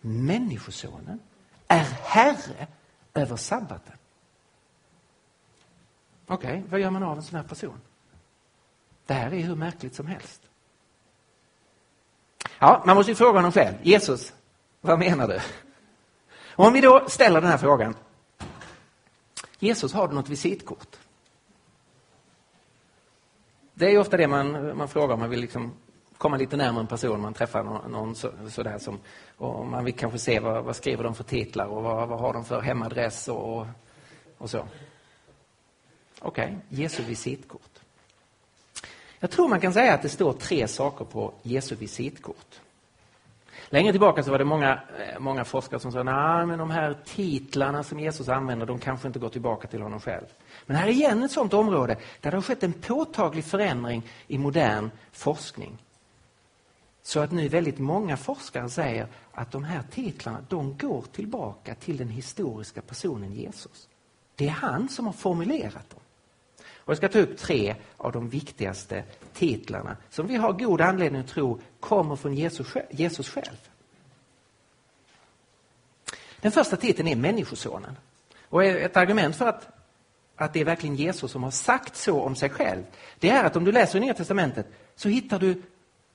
Människosonen 0.00 1.20
är 1.68 1.84
herre 2.02 2.66
över 3.14 3.36
sabbaten. 3.36 3.96
Okej, 6.26 6.50
okay, 6.50 6.62
vad 6.70 6.80
gör 6.80 6.90
man 6.90 7.02
av 7.02 7.16
en 7.16 7.22
sån 7.22 7.36
här 7.36 7.42
person? 7.42 7.80
Det 9.06 9.14
här 9.14 9.34
är 9.34 9.40
hur 9.40 9.54
märkligt 9.54 9.94
som 9.94 10.06
helst. 10.06 10.42
Ja, 12.58 12.82
man 12.86 12.96
måste 12.96 13.12
ju 13.12 13.16
fråga 13.16 13.38
honom 13.38 13.52
själv. 13.52 13.74
Jesus, 13.82 14.32
vad 14.80 14.98
menar 14.98 15.28
du? 15.28 15.40
Och 16.54 16.66
om 16.66 16.72
vi 16.72 16.80
då 16.80 17.08
ställer 17.08 17.40
den 17.40 17.50
här 17.50 17.58
frågan. 17.58 17.94
Jesus, 19.58 19.92
har 19.92 20.08
du 20.08 20.14
något 20.14 20.28
visitkort? 20.28 20.98
Det 23.82 23.88
är 23.88 23.90
ju 23.90 23.98
ofta 23.98 24.16
det 24.16 24.28
man, 24.28 24.76
man 24.76 24.88
frågar 24.88 25.14
om 25.14 25.20
man 25.20 25.30
vill 25.30 25.40
liksom 25.40 25.72
komma 26.18 26.36
lite 26.36 26.56
närmare 26.56 26.80
en 26.80 26.86
person 26.86 27.20
man 27.20 27.34
träffar 27.34 27.62
någon, 27.62 27.92
någon 27.92 28.14
så, 28.14 28.30
sådär 28.48 28.78
som, 28.78 28.98
och 29.36 29.66
man 29.66 29.84
vill 29.84 29.94
kanske 29.94 30.18
se 30.18 30.40
vad, 30.40 30.64
vad 30.64 30.76
skriver 30.76 31.04
de 31.04 31.14
för 31.14 31.24
titlar 31.24 31.66
och 31.66 31.82
vad, 31.82 32.08
vad 32.08 32.20
har 32.20 32.32
de 32.32 32.44
för 32.44 32.60
hemadress 32.60 33.28
och, 33.28 33.66
och 34.38 34.50
så. 34.50 34.58
Okej, 36.18 36.44
okay, 36.44 36.82
Jesu 36.82 37.02
visitkort. 37.02 37.80
Jag 39.18 39.30
tror 39.30 39.48
man 39.48 39.60
kan 39.60 39.72
säga 39.72 39.94
att 39.94 40.02
det 40.02 40.08
står 40.08 40.32
tre 40.32 40.68
saker 40.68 41.04
på 41.04 41.34
Jesu 41.42 41.74
visitkort. 41.74 42.60
Längre 43.68 43.92
tillbaka 43.92 44.22
så 44.22 44.30
var 44.30 44.38
det 44.38 44.44
många, 44.44 44.72
eh, 44.72 45.18
många 45.18 45.44
forskare 45.44 45.80
som 45.80 45.92
sa 45.92 46.00
att 46.00 46.58
de 46.58 46.70
här 46.70 46.96
titlarna 47.04 47.82
som 47.82 48.00
Jesus 48.00 48.28
använder, 48.28 48.66
de 48.66 48.78
kanske 48.78 49.06
inte 49.06 49.18
går 49.18 49.28
tillbaka 49.28 49.68
till 49.68 49.82
honom 49.82 50.00
själv. 50.00 50.26
Men 50.66 50.76
här 50.76 50.86
är 50.86 50.90
igen 50.90 51.22
ett 51.22 51.30
sådant 51.30 51.54
område 51.54 51.96
där 52.20 52.30
det 52.30 52.36
har 52.36 52.42
skett 52.42 52.62
en 52.62 52.72
påtaglig 52.72 53.44
förändring 53.44 54.02
i 54.26 54.38
modern 54.38 54.90
forskning. 55.12 55.78
Så 57.02 57.20
att 57.20 57.32
nu 57.32 57.48
väldigt 57.48 57.78
många 57.78 58.16
forskare 58.16 58.70
säger 58.70 59.06
att 59.32 59.52
de 59.52 59.64
här 59.64 59.82
titlarna, 59.90 60.44
de 60.48 60.78
går 60.78 61.04
tillbaka 61.12 61.74
till 61.74 61.96
den 61.96 62.08
historiska 62.08 62.82
personen 62.82 63.32
Jesus. 63.32 63.88
Det 64.34 64.46
är 64.46 64.50
han 64.50 64.88
som 64.88 65.06
har 65.06 65.12
formulerat 65.12 65.90
dem. 65.90 66.00
Och 66.84 66.90
jag 66.90 66.96
ska 66.96 67.08
ta 67.08 67.18
upp 67.18 67.38
tre 67.38 67.74
av 67.96 68.12
de 68.12 68.28
viktigaste 68.28 69.04
titlarna 69.32 69.96
som 70.10 70.26
vi 70.26 70.36
har 70.36 70.52
god 70.52 70.80
anledning 70.80 71.20
att 71.20 71.28
tro 71.28 71.60
kommer 71.80 72.16
från 72.16 72.34
Jesus 72.90 73.28
själv. 73.28 73.68
Den 76.40 76.52
första 76.52 76.76
titeln 76.76 77.08
är 77.08 77.16
Människosonen. 77.16 77.96
Och 78.48 78.64
ett 78.64 78.96
argument 78.96 79.36
för 79.36 79.46
att, 79.46 79.68
att 80.36 80.52
det 80.52 80.60
är 80.60 80.64
verkligen 80.64 80.96
Jesus 80.96 81.30
som 81.30 81.42
har 81.42 81.50
sagt 81.50 81.96
så 81.96 82.20
om 82.20 82.36
sig 82.36 82.50
själv, 82.50 82.82
det 83.18 83.30
är 83.30 83.44
att 83.44 83.56
om 83.56 83.64
du 83.64 83.72
läser 83.72 83.98
i 83.98 84.00
Nya 84.00 84.14
Testamentet 84.14 84.66
så 84.94 85.08
hittar 85.08 85.38
du 85.38 85.62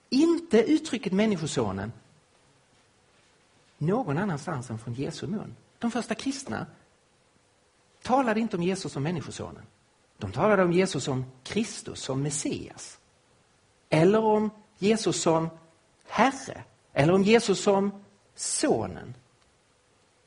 inte 0.09 0.57
uttrycket 0.71 1.13
Människosonen 1.13 1.91
någon 3.77 4.17
annanstans 4.17 4.69
än 4.69 4.79
från 4.79 4.93
Jesu 4.93 5.27
mun. 5.27 5.55
De 5.79 5.91
första 5.91 6.15
kristna 6.15 6.65
talade 8.01 8.39
inte 8.39 8.57
om 8.57 8.63
Jesus 8.63 8.91
som 8.91 9.03
Människosonen. 9.03 9.63
De 10.17 10.31
talade 10.31 10.63
om 10.63 10.71
Jesus 10.71 11.03
som 11.03 11.25
Kristus, 11.43 12.01
som 12.01 12.21
Messias. 12.21 12.99
Eller 13.89 14.23
om 14.23 14.49
Jesus 14.77 15.21
som 15.21 15.49
Herre. 16.07 16.63
Eller 16.93 17.13
om 17.13 17.23
Jesus 17.23 17.63
som 17.63 18.03
Sonen. 18.35 19.13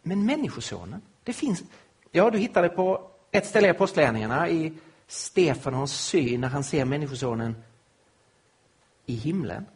Men 0.03 0.27
Människosonen, 0.27 1.03
det 1.25 1.33
finns... 1.33 1.63
Ja, 2.11 2.31
du 2.31 2.39
hittar 2.39 2.63
det 2.63 2.69
på 2.69 3.10
ett 3.31 3.47
ställe 3.47 3.67
i 3.67 3.71
Apostlagärningarna 3.71 4.49
i 4.49 4.73
Stefanons 5.07 5.93
syn 5.93 6.41
när 6.41 6.49
han 6.49 6.65
ser 6.65 6.85
Människosonen 6.85 7.57
i 9.07 9.15
himlen 9.15 9.67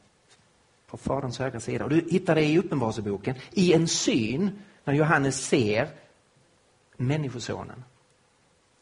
på 0.87 0.97
Faderns 0.97 1.39
högra 1.39 1.61
sida. 1.61 1.85
Och 1.85 1.91
du 1.91 2.07
hittar 2.11 2.35
det 2.35 2.45
i 2.45 2.59
Uppenbarelseboken 2.59 3.35
i 3.53 3.73
en 3.73 3.89
syn 3.89 4.51
när 4.85 4.95
Johannes 4.95 5.47
ser 5.47 5.89
Människosonen. 6.97 7.85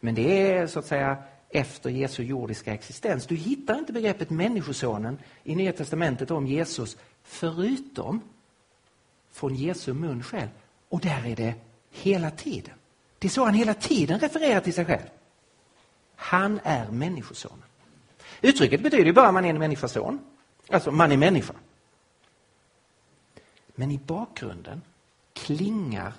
Men 0.01 0.15
det 0.15 0.51
är 0.51 0.67
så 0.67 0.79
att 0.79 0.87
säga 0.87 1.23
efter 1.51 1.91
Jesu 1.91 2.23
jordiska 2.23 2.75
existens. 2.75 3.27
Du 3.27 3.37
hittar 3.37 3.79
inte 3.79 3.93
begreppet 3.93 4.31
Människosonen 4.31 5.19
i 5.45 5.57
Nya 5.57 5.73
Testamentet 5.73 6.31
om 6.31 6.47
Jesus 6.47 6.97
förutom 7.23 8.21
från 9.31 9.55
Jesu 9.55 9.93
mun 9.93 10.23
själv. 10.23 10.49
Och 10.89 11.01
där 11.01 11.27
är 11.27 11.37
det 11.37 11.55
hela 11.91 12.31
tiden. 12.31 12.75
Det 13.23 13.29
är 13.29 13.31
så 13.31 13.45
han 13.45 13.55
hela 13.55 13.75
tiden 13.75 14.19
refererar 14.19 14.61
till 14.61 14.75
sig 14.75 14.85
själv. 14.85 15.07
Han 16.17 16.61
är 16.63 16.91
Människosonen. 16.91 17.65
Uttrycket 18.41 18.83
betyder 18.83 19.05
ju 19.05 19.13
bara 19.13 19.29
att 19.29 19.35
man 19.35 19.45
är 19.45 19.51
en 19.51 19.59
människoson. 19.59 20.21
Alltså, 20.71 20.91
man 20.91 21.13
är 21.13 21.17
människa. 21.17 21.55
Men 23.75 23.91
i 23.91 23.99
bakgrunden 23.99 24.83
klingar 25.33 26.13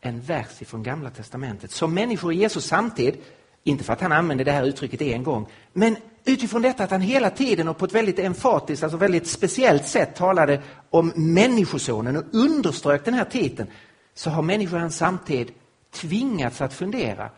en 0.00 0.20
vers 0.20 0.48
från 0.66 0.82
Gamla 0.82 1.10
Testamentet 1.10 1.70
som 1.70 1.94
människor 1.94 2.32
i 2.32 2.36
Jesus 2.36 2.64
samtid, 2.64 3.16
inte 3.64 3.84
för 3.84 3.92
att 3.92 4.00
han 4.00 4.12
använde 4.12 4.44
det 4.44 4.52
här 4.52 4.64
uttrycket 4.64 5.02
en 5.02 5.22
gång, 5.22 5.46
men 5.72 5.96
utifrån 6.24 6.62
detta 6.62 6.84
att 6.84 6.90
han 6.90 7.00
hela 7.00 7.30
tiden 7.30 7.68
och 7.68 7.78
på 7.78 7.84
ett 7.84 7.94
väldigt 7.94 8.18
emfatiskt, 8.18 8.82
alltså 8.82 8.96
väldigt 8.96 9.26
speciellt 9.26 9.86
sätt 9.86 10.16
talade 10.16 10.62
om 10.90 11.12
Människosonen 11.16 12.16
och 12.16 12.24
underströk 12.32 13.04
den 13.04 13.14
här 13.14 13.24
titeln, 13.24 13.70
så 14.14 14.30
har 14.30 14.42
människor 14.42 14.78
i 14.78 14.80
hans 14.80 14.96
samtid 14.96 15.52
tvingats 15.92 16.60
att 16.60 16.74
fundera. 16.74 17.30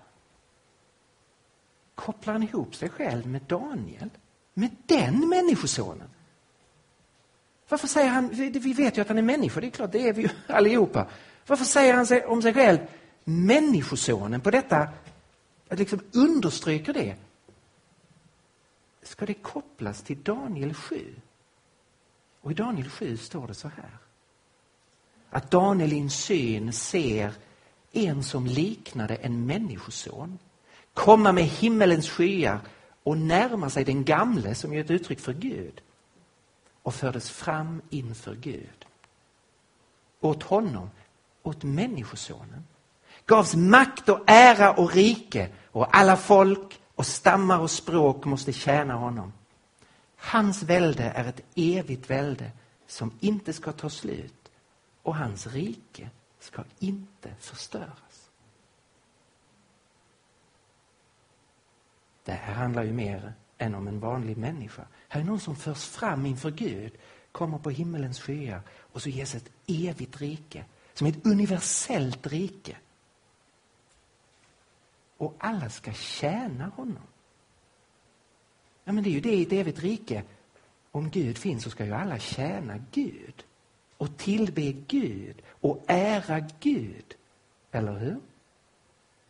Kopplar 1.94 2.32
han 2.32 2.42
ihop 2.42 2.74
sig 2.74 2.88
själv 2.88 3.26
med 3.26 3.42
Daniel? 3.42 4.10
Med 4.54 4.76
den 4.86 5.28
Människosonen? 5.28 6.08
Varför 7.68 7.88
säger 7.88 8.10
han, 8.10 8.28
vi 8.28 8.72
vet 8.72 8.98
ju 8.98 9.02
att 9.02 9.08
han 9.08 9.18
är 9.18 9.22
människa, 9.22 9.60
det 9.60 9.66
är 9.66 9.70
klart, 9.70 9.92
det 9.92 10.08
är 10.08 10.12
vi 10.12 10.22
ju 10.22 10.28
allihopa. 10.54 11.06
Varför 11.46 11.64
säger 11.64 11.94
han 11.94 12.30
om 12.32 12.42
sig 12.42 12.54
själv 12.54 12.78
Människosonen 13.24 14.40
på 14.40 14.50
detta, 14.50 14.88
att 15.68 15.78
liksom 15.78 16.00
understryker 16.12 16.92
det? 16.92 17.16
Ska 19.02 19.26
det 19.26 19.34
kopplas 19.34 20.02
till 20.02 20.22
Daniel 20.22 20.74
7? 20.74 21.14
Och 22.40 22.50
i 22.50 22.54
Daniel 22.54 22.88
7 22.88 23.16
står 23.16 23.46
det 23.46 23.54
så 23.54 23.68
här. 23.68 23.98
Att 25.30 25.50
Daniel 25.50 25.92
i 25.92 25.98
en 25.98 26.10
syn 26.10 26.72
ser 26.72 27.32
en 27.96 28.22
som 28.22 28.46
liknade 28.46 29.14
en 29.14 29.46
människoson. 29.46 30.38
Komma 30.94 31.32
med 31.32 31.44
himmelens 31.44 32.10
skyar 32.10 32.60
och 33.02 33.18
närma 33.18 33.70
sig 33.70 33.84
den 33.84 34.04
gamle 34.04 34.54
som 34.54 34.72
är 34.72 34.80
ett 34.80 34.90
uttryck 34.90 35.20
för 35.20 35.32
Gud. 35.32 35.80
Och 36.82 36.94
fördes 36.94 37.30
fram 37.30 37.82
inför 37.90 38.34
Gud. 38.34 38.86
Åt 40.20 40.42
honom 40.42 40.90
åt 41.44 41.62
Människosonen. 41.62 42.64
Gavs 43.26 43.54
makt 43.54 44.08
och 44.08 44.20
ära 44.26 44.72
och 44.72 44.92
rike. 44.94 45.48
Och 45.66 45.96
alla 45.96 46.16
folk 46.16 46.80
och 46.94 47.06
stammar 47.06 47.58
och 47.58 47.70
språk 47.70 48.24
måste 48.24 48.52
tjäna 48.52 48.94
honom. 48.94 49.32
Hans 50.16 50.62
välde 50.62 51.04
är 51.04 51.24
ett 51.24 51.40
evigt 51.54 52.10
välde 52.10 52.50
som 52.86 53.12
inte 53.20 53.52
ska 53.52 53.72
ta 53.72 53.90
slut. 53.90 54.50
Och 55.02 55.16
hans 55.16 55.46
rike 55.46 56.10
ska 56.44 56.64
inte 56.78 57.34
förstöras. 57.38 58.30
Det 62.24 62.32
här 62.32 62.54
handlar 62.54 62.82
ju 62.82 62.92
mer 62.92 63.34
än 63.58 63.74
om 63.74 63.88
en 63.88 64.00
vanlig 64.00 64.36
människa. 64.36 64.86
Här 65.08 65.20
är 65.20 65.24
någon 65.24 65.40
som 65.40 65.56
förs 65.56 65.84
fram 65.84 66.26
inför 66.26 66.50
Gud, 66.50 66.92
kommer 67.32 67.58
på 67.58 67.70
himmelens 67.70 68.20
skyar 68.20 68.62
och 68.92 69.02
så 69.02 69.08
ges 69.08 69.34
ett 69.34 69.50
evigt 69.66 70.20
rike 70.20 70.64
som 70.94 71.06
ett 71.06 71.26
universellt 71.26 72.26
rike. 72.26 72.76
Och 75.16 75.34
alla 75.38 75.70
ska 75.70 75.92
tjäna 75.92 76.66
honom. 76.66 77.02
Ja, 78.84 78.92
men 78.92 79.04
det 79.04 79.10
är 79.10 79.12
ju 79.12 79.20
det 79.20 79.34
i 79.34 79.42
ett 79.42 79.52
evigt 79.52 79.78
rike. 79.78 80.24
Om 80.90 81.10
Gud 81.10 81.38
finns 81.38 81.64
så 81.64 81.70
ska 81.70 81.84
ju 81.84 81.92
alla 81.92 82.18
tjäna 82.18 82.78
Gud 82.92 83.44
och 83.98 84.16
tillbe 84.16 84.72
Gud 84.72 85.42
och 85.48 85.84
ära 85.86 86.40
Gud. 86.60 87.14
Eller 87.70 87.92
hur? 87.92 88.20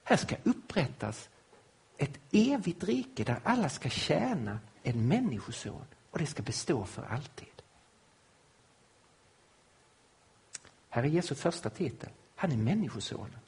Här 0.05 0.17
ska 0.17 0.37
upprättas 0.43 1.29
ett 1.97 2.19
evigt 2.33 2.85
rike 2.85 3.25
där 3.25 3.41
alla 3.45 3.69
ska 3.69 3.89
tjäna 3.89 4.59
en 4.83 5.09
människoson 5.09 5.85
och 6.11 6.19
det 6.19 6.27
ska 6.27 6.43
bestå 6.43 6.85
för 6.85 7.03
alltid. 7.03 7.49
Här 10.89 11.03
är 11.03 11.07
Jesu 11.07 11.35
första 11.35 11.71
titel. 11.71 12.09
Han 12.35 12.53
är 12.53 12.57
människosonen. 12.57 13.39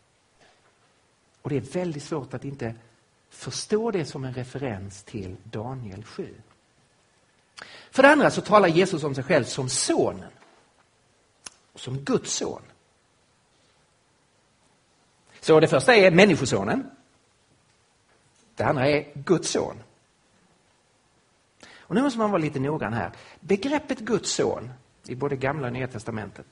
Och 1.42 1.50
det 1.50 1.56
är 1.56 1.60
väldigt 1.60 2.02
svårt 2.02 2.34
att 2.34 2.44
inte 2.44 2.74
förstå 3.30 3.90
det 3.90 4.04
som 4.04 4.24
en 4.24 4.34
referens 4.34 5.02
till 5.02 5.36
Daniel 5.44 6.04
7. 6.04 6.34
För 7.90 8.02
det 8.02 8.08
andra 8.08 8.30
så 8.30 8.40
talar 8.40 8.68
Jesus 8.68 9.04
om 9.04 9.14
sig 9.14 9.24
själv 9.24 9.44
som 9.44 9.68
sonen. 9.68 10.30
Som 11.76 11.98
Guds 11.98 12.32
son. 12.32 12.62
Så 15.40 15.60
det 15.60 15.68
första 15.68 15.94
är 15.94 16.10
människosonen. 16.10 16.90
Det 18.54 18.64
andra 18.64 18.88
är 18.88 19.06
Guds 19.14 19.50
son. 19.50 19.76
Och 21.78 21.94
nu 21.94 22.02
måste 22.02 22.18
man 22.18 22.30
vara 22.30 22.42
lite 22.42 22.60
noggrann 22.60 22.92
här. 22.92 23.12
Begreppet 23.40 23.98
Guds 23.98 24.32
son 24.32 24.70
i 25.06 25.14
både 25.14 25.36
gamla 25.36 25.66
och 25.66 25.72
nya 25.72 25.88
testamentet 25.88 26.46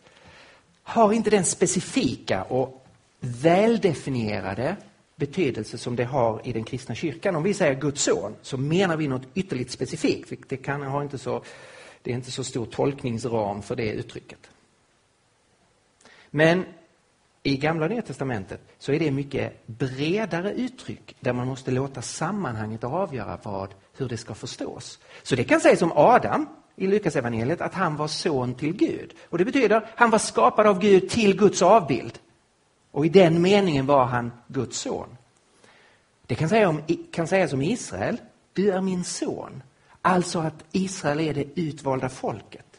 har 0.82 1.12
inte 1.12 1.30
den 1.30 1.44
specifika 1.44 2.42
och 2.42 2.86
väldefinierade 3.20 4.76
betydelse 5.16 5.78
som 5.78 5.96
det 5.96 6.04
har 6.04 6.40
i 6.44 6.52
den 6.52 6.64
kristna 6.64 6.94
kyrkan. 6.94 7.36
Om 7.36 7.42
vi 7.42 7.54
säger 7.54 7.74
Guds 7.74 8.02
son 8.02 8.34
så 8.42 8.56
menar 8.56 8.96
vi 8.96 9.08
något 9.08 9.28
ytterligt 9.34 9.70
specifikt. 9.70 10.48
Det, 10.48 10.56
kan, 10.56 10.82
ha 10.82 11.02
inte 11.02 11.18
så, 11.18 11.42
det 12.02 12.10
är 12.10 12.14
inte 12.14 12.30
så 12.30 12.44
stor 12.44 12.66
tolkningsram 12.66 13.62
för 13.62 13.76
det 13.76 13.92
uttrycket. 13.92 14.50
Men 16.36 16.64
i 17.42 17.56
Gamla 17.56 17.84
och 17.84 17.90
Nya 17.90 18.02
Testamentet 18.02 18.60
så 18.78 18.92
är 18.92 18.98
det 18.98 19.10
mycket 19.10 19.66
bredare 19.66 20.52
uttryck 20.52 21.16
där 21.20 21.32
man 21.32 21.46
måste 21.46 21.70
låta 21.70 22.02
sammanhanget 22.02 22.84
avgöra 22.84 23.38
vad, 23.42 23.74
hur 23.96 24.08
det 24.08 24.16
ska 24.16 24.34
förstås. 24.34 24.98
Så 25.22 25.36
det 25.36 25.44
kan 25.44 25.60
sägas 25.60 25.82
om 25.82 25.92
Adam 25.94 26.46
i 26.76 26.86
Lukas 26.86 27.16
evangeliet 27.16 27.60
att 27.60 27.74
han 27.74 27.96
var 27.96 28.08
son 28.08 28.54
till 28.54 28.76
Gud. 28.76 29.14
Och 29.30 29.38
det 29.38 29.44
betyder 29.44 29.76
att 29.76 29.84
han 29.96 30.10
var 30.10 30.18
skapad 30.18 30.66
av 30.66 30.78
Gud 30.78 31.08
till 31.08 31.36
Guds 31.36 31.62
avbild. 31.62 32.18
Och 32.90 33.06
i 33.06 33.08
den 33.08 33.42
meningen 33.42 33.86
var 33.86 34.04
han 34.04 34.32
Guds 34.48 34.78
son. 34.78 35.16
Det 36.26 36.34
kan, 36.34 36.48
säga 36.48 36.68
om, 36.68 36.82
kan 37.12 37.26
sägas 37.26 37.52
om 37.52 37.62
Israel, 37.62 38.16
du 38.52 38.72
är 38.72 38.80
min 38.80 39.04
son. 39.04 39.62
Alltså 40.02 40.38
att 40.38 40.64
Israel 40.72 41.20
är 41.20 41.34
det 41.34 41.60
utvalda 41.60 42.08
folket. 42.08 42.73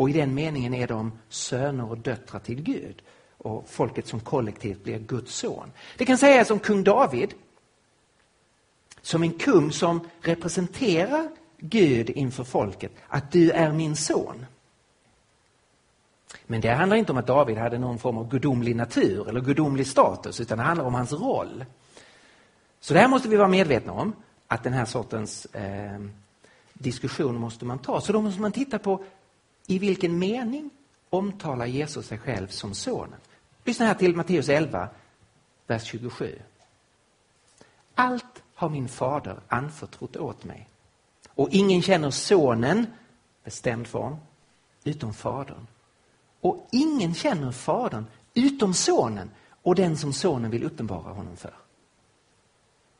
Och 0.00 0.10
i 0.10 0.12
den 0.12 0.34
meningen 0.34 0.74
är 0.74 0.86
de 0.86 1.12
söner 1.28 1.90
och 1.90 1.98
döttrar 1.98 2.40
till 2.40 2.62
Gud. 2.62 3.02
Och 3.36 3.68
folket 3.68 4.06
som 4.06 4.20
kollektivt 4.20 4.84
blir 4.84 4.98
Guds 4.98 5.34
son. 5.34 5.72
Det 5.96 6.04
kan 6.04 6.18
sägas 6.18 6.50
om 6.50 6.58
kung 6.58 6.84
David. 6.84 7.34
Som 9.02 9.22
en 9.22 9.32
kung 9.32 9.72
som 9.72 10.08
representerar 10.20 11.28
Gud 11.58 12.10
inför 12.10 12.44
folket. 12.44 12.92
Att 13.08 13.32
du 13.32 13.50
är 13.50 13.72
min 13.72 13.96
son. 13.96 14.46
Men 16.46 16.60
det 16.60 16.70
handlar 16.70 16.96
inte 16.96 17.12
om 17.12 17.18
att 17.18 17.26
David 17.26 17.58
hade 17.58 17.78
någon 17.78 17.98
form 17.98 18.18
av 18.18 18.28
gudomlig 18.28 18.76
natur 18.76 19.28
eller 19.28 19.40
gudomlig 19.40 19.86
status, 19.86 20.40
utan 20.40 20.58
det 20.58 20.64
handlar 20.64 20.84
om 20.84 20.94
hans 20.94 21.12
roll. 21.12 21.64
Så 22.80 22.94
det 22.94 23.00
här 23.00 23.08
måste 23.08 23.28
vi 23.28 23.36
vara 23.36 23.48
medvetna 23.48 23.92
om, 23.92 24.12
att 24.46 24.62
den 24.62 24.72
här 24.72 24.84
sortens 24.84 25.46
eh, 25.46 26.00
diskussion 26.72 27.36
måste 27.36 27.64
man 27.64 27.78
ta. 27.78 28.00
Så 28.00 28.12
då 28.12 28.20
måste 28.20 28.40
man 28.40 28.52
titta 28.52 28.78
på 28.78 29.04
i 29.66 29.78
vilken 29.78 30.18
mening 30.18 30.70
omtalar 31.10 31.66
Jesus 31.66 32.06
sig 32.06 32.18
själv 32.18 32.48
som 32.48 32.74
sonen. 32.74 33.20
Lyssna 33.64 33.86
här 33.86 33.94
till 33.94 34.16
Matteus 34.16 34.48
11, 34.48 34.88
vers 35.66 35.84
27. 35.84 36.38
Allt 37.94 38.42
har 38.54 38.68
min 38.68 38.88
fader 38.88 39.40
anförtrott 39.48 40.16
åt 40.16 40.44
mig. 40.44 40.68
Och 41.34 41.48
ingen 41.50 41.82
känner 41.82 42.10
sonen, 42.10 42.86
bestämd 43.44 43.86
form, 43.86 44.16
utom 44.84 45.14
fadern. 45.14 45.66
Och 46.40 46.68
ingen 46.72 47.14
känner 47.14 47.52
fadern 47.52 48.06
utom 48.34 48.74
sonen 48.74 49.30
och 49.62 49.74
den 49.74 49.96
som 49.96 50.12
sonen 50.12 50.50
vill 50.50 50.64
uppenbara 50.64 51.12
honom 51.12 51.36
för. 51.36 51.54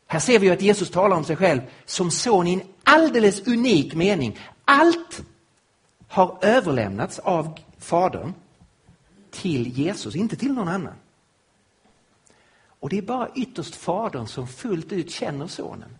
Här 0.06 0.20
ser 0.20 0.38
vi 0.38 0.50
att 0.50 0.62
Jesus 0.62 0.90
talar 0.90 1.16
om 1.16 1.24
sig 1.24 1.36
själv 1.36 1.61
som 1.84 2.11
son 2.11 2.46
i 2.46 2.52
en 2.52 2.62
alldeles 2.84 3.46
unik 3.46 3.94
mening. 3.94 4.38
Allt 4.64 5.22
har 6.11 6.38
överlämnats 6.42 7.18
av 7.18 7.58
Fadern 7.78 8.34
till 9.30 9.66
Jesus, 9.66 10.16
inte 10.16 10.36
till 10.36 10.52
någon 10.52 10.68
annan. 10.68 10.94
Och 12.62 12.88
det 12.88 12.98
är 12.98 13.02
bara 13.02 13.28
ytterst 13.34 13.74
Fadern 13.74 14.26
som 14.26 14.48
fullt 14.48 14.92
ut 14.92 15.11
känner 15.11 15.46
Sonen. 15.46 15.96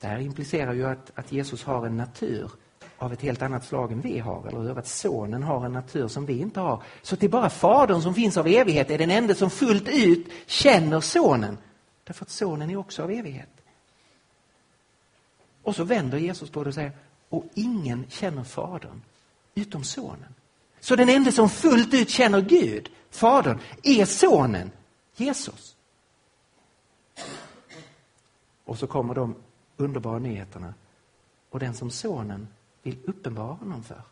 Det 0.00 0.06
här 0.06 0.18
implicerar 0.18 0.72
ju 0.72 0.86
att, 0.86 1.10
att 1.14 1.32
Jesus 1.32 1.64
har 1.64 1.86
en 1.86 1.96
natur 1.96 2.50
av 2.98 3.12
ett 3.12 3.22
helt 3.22 3.42
annat 3.42 3.64
slag 3.64 3.92
än 3.92 4.00
vi 4.00 4.18
har, 4.18 4.46
eller 4.48 4.60
hur? 4.60 4.78
Att 4.78 4.86
Sonen 4.86 5.42
har 5.42 5.66
en 5.66 5.72
natur 5.72 6.08
som 6.08 6.26
vi 6.26 6.38
inte 6.38 6.60
har. 6.60 6.82
Så 7.02 7.16
det 7.16 7.26
är 7.26 7.30
bara 7.30 7.50
Fadern 7.50 8.02
som 8.02 8.14
finns 8.14 8.36
av 8.36 8.46
evighet, 8.46 8.90
är 8.90 8.98
den 8.98 9.10
enda 9.10 9.34
som 9.34 9.50
fullt 9.50 9.88
ut 9.88 10.26
känner 10.46 11.00
Sonen. 11.00 11.58
Därför 12.04 12.24
att 12.24 12.30
Sonen 12.30 12.70
är 12.70 12.76
också 12.76 13.02
av 13.02 13.10
evighet. 13.10 13.48
Och 15.62 15.76
så 15.76 15.84
vänder 15.84 16.18
Jesus 16.18 16.50
på 16.50 16.64
det 16.64 16.68
och 16.68 16.74
säger, 16.74 16.92
och 17.28 17.44
ingen 17.54 18.06
känner 18.08 18.44
Fadern 18.44 19.02
utom 19.54 19.84
Sonen. 19.84 20.34
Så 20.80 20.96
den 20.96 21.08
enda 21.08 21.32
som 21.32 21.48
fullt 21.48 21.94
ut 21.94 22.10
känner 22.10 22.40
Gud, 22.40 22.90
Fadern, 23.10 23.58
är 23.82 24.04
Sonen, 24.04 24.70
Jesus. 25.16 25.76
Och 28.64 28.78
så 28.78 28.86
kommer 28.86 29.14
de 29.14 29.34
underbara 29.76 30.18
nyheterna. 30.18 30.74
Och 31.50 31.58
den 31.58 31.74
som 31.74 31.90
Sonen 31.90 32.48
vill 32.82 32.98
uppenbara 33.04 33.52
honom 33.52 33.82
för. 33.82 34.02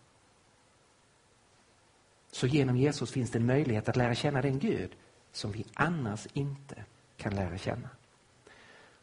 Så 2.31 2.47
genom 2.47 2.77
Jesus 2.77 3.11
finns 3.11 3.31
det 3.31 3.39
en 3.39 3.47
möjlighet 3.47 3.89
att 3.89 3.97
lära 3.97 4.15
känna 4.15 4.43
den 4.43 4.59
Gud 4.59 4.91
som 5.33 5.53
vi 5.53 5.65
annars 5.75 6.27
inte 6.33 6.85
kan 7.17 7.35
lära 7.35 7.59
känna. 7.59 7.89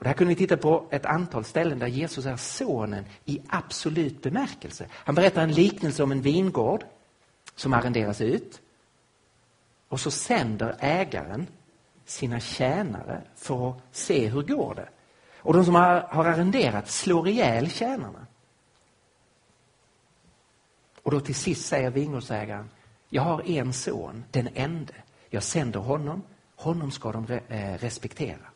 Och 0.02 0.06
det 0.06 0.10
här 0.10 0.18
kunde 0.18 0.34
vi 0.34 0.36
titta 0.36 0.58
på 0.58 0.86
ett 0.90 1.06
antal 1.06 1.46
ställen 1.46 1.80
där 1.80 1.88
Jesus 1.88 2.26
är 2.26 2.36
sonen 2.36 3.06
i 3.26 3.42
absolut 3.48 4.22
bemärkelse. 4.22 4.86
Han 4.92 5.16
berättar 5.16 5.44
en 5.44 5.54
liknelse 5.54 6.04
om 6.04 6.12
en 6.12 6.22
vingård 6.22 6.86
som 7.56 7.74
arrenderas 7.74 8.22
ut. 8.22 8.62
Och 9.88 10.00
så 10.00 10.12
sänder 10.12 10.76
ägaren 10.80 11.48
sina 12.06 12.40
tjänare 12.40 13.22
för 13.36 13.70
att 13.70 13.78
se 13.92 14.28
hur 14.28 14.42
går 14.42 14.76
det. 14.76 14.90
Och 15.38 15.54
de 15.54 15.66
som 15.66 15.76
har, 15.76 16.00
har 16.00 16.26
arrenderat 16.26 16.90
slår 16.90 17.28
ihjäl 17.28 17.70
tjänarna. 17.70 18.28
Och 21.04 21.12
då 21.12 21.20
till 21.20 21.36
sist 21.36 21.66
säger 21.66 21.90
vingårdsägaren, 21.90 22.70
jag 23.10 23.22
har 23.22 23.50
en 23.50 23.74
son, 23.74 24.24
den 24.32 24.50
ende. 24.54 24.94
Jag 25.30 25.44
sänder 25.44 25.80
honom, 25.80 26.24
honom 26.56 26.92
ska 26.92 27.12
de 27.12 27.40
eh, 27.48 27.78
respektera. 27.78 28.51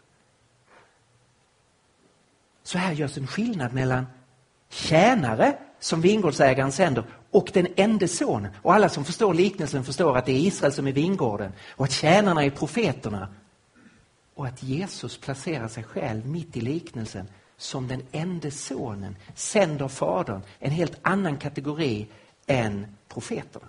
Så 2.66 2.78
här 2.78 2.94
görs 2.94 3.18
en 3.18 3.28
skillnad 3.28 3.74
mellan 3.74 4.06
tjänare 4.70 5.58
som 5.80 6.02
vingårdsägaren 6.02 6.72
sänder 6.72 7.04
och 7.32 7.50
den 7.54 7.68
enda 7.76 8.08
sonen. 8.08 8.52
Och 8.62 8.74
alla 8.74 8.90
som 8.90 9.06
förstår 9.06 9.34
liknelsen 9.34 9.84
förstår 9.84 10.18
att 10.18 10.26
det 10.26 10.32
är 10.32 10.40
Israel 10.40 10.74
som 10.74 10.88
är 10.88 10.92
vingården 10.92 11.52
och 11.70 11.86
att 11.86 11.92
tjänarna 11.92 12.46
är 12.46 12.50
profeterna. 12.50 13.28
Och 14.36 14.48
att 14.48 14.64
Jesus 14.64 15.18
placerar 15.18 15.68
sig 15.68 15.84
själv 15.84 16.28
mitt 16.28 16.58
i 16.58 16.62
liknelsen 16.62 17.28
som 17.58 17.88
den 17.88 18.02
enda 18.12 18.52
sonen 18.52 19.16
sänder 19.36 19.88
fadern 19.88 20.42
en 20.60 20.72
helt 20.72 21.00
annan 21.02 21.38
kategori 21.38 22.08
än 22.48 22.98
profeterna. 23.08 23.68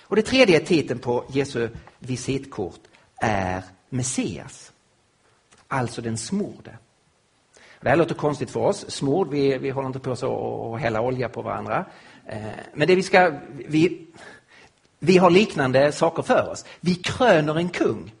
Och 0.00 0.16
det 0.16 0.22
tredje 0.22 0.60
titeln 0.60 1.00
på 1.00 1.24
Jesu 1.28 1.68
visitkort 1.98 2.80
är 3.16 3.62
Messias. 3.88 4.72
Alltså 5.68 6.02
den 6.02 6.16
smorde. 6.16 6.78
Det 7.80 7.88
här 7.88 7.96
låter 7.96 8.14
konstigt 8.14 8.50
för 8.50 8.60
oss. 8.60 8.90
Smord, 8.90 9.30
vi, 9.30 9.58
vi 9.58 9.70
håller 9.70 9.86
inte 9.86 9.98
på 9.98 10.16
så 10.16 10.74
att 10.74 10.80
hälla 10.80 11.00
olja 11.00 11.28
på 11.28 11.42
varandra. 11.42 11.84
Eh, 12.26 12.38
men 12.74 12.88
det 12.88 12.96
vi 12.96 13.02
ska, 13.02 13.32
vi, 13.52 14.06
vi 14.98 15.18
har 15.18 15.30
liknande 15.30 15.92
saker 15.92 16.22
för 16.22 16.50
oss. 16.50 16.64
Vi 16.80 16.94
kröner 16.94 17.54
en 17.58 17.68
kung 17.68 18.14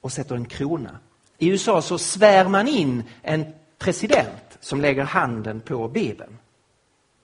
och 0.00 0.12
sätter 0.12 0.34
en 0.34 0.44
krona. 0.44 0.98
I 1.38 1.48
USA 1.48 1.82
så 1.82 1.98
svär 1.98 2.48
man 2.48 2.68
in 2.68 3.02
en 3.22 3.44
president 3.78 4.58
som 4.60 4.80
lägger 4.80 5.04
handen 5.04 5.60
på 5.60 5.88
Bibeln. 5.88 6.38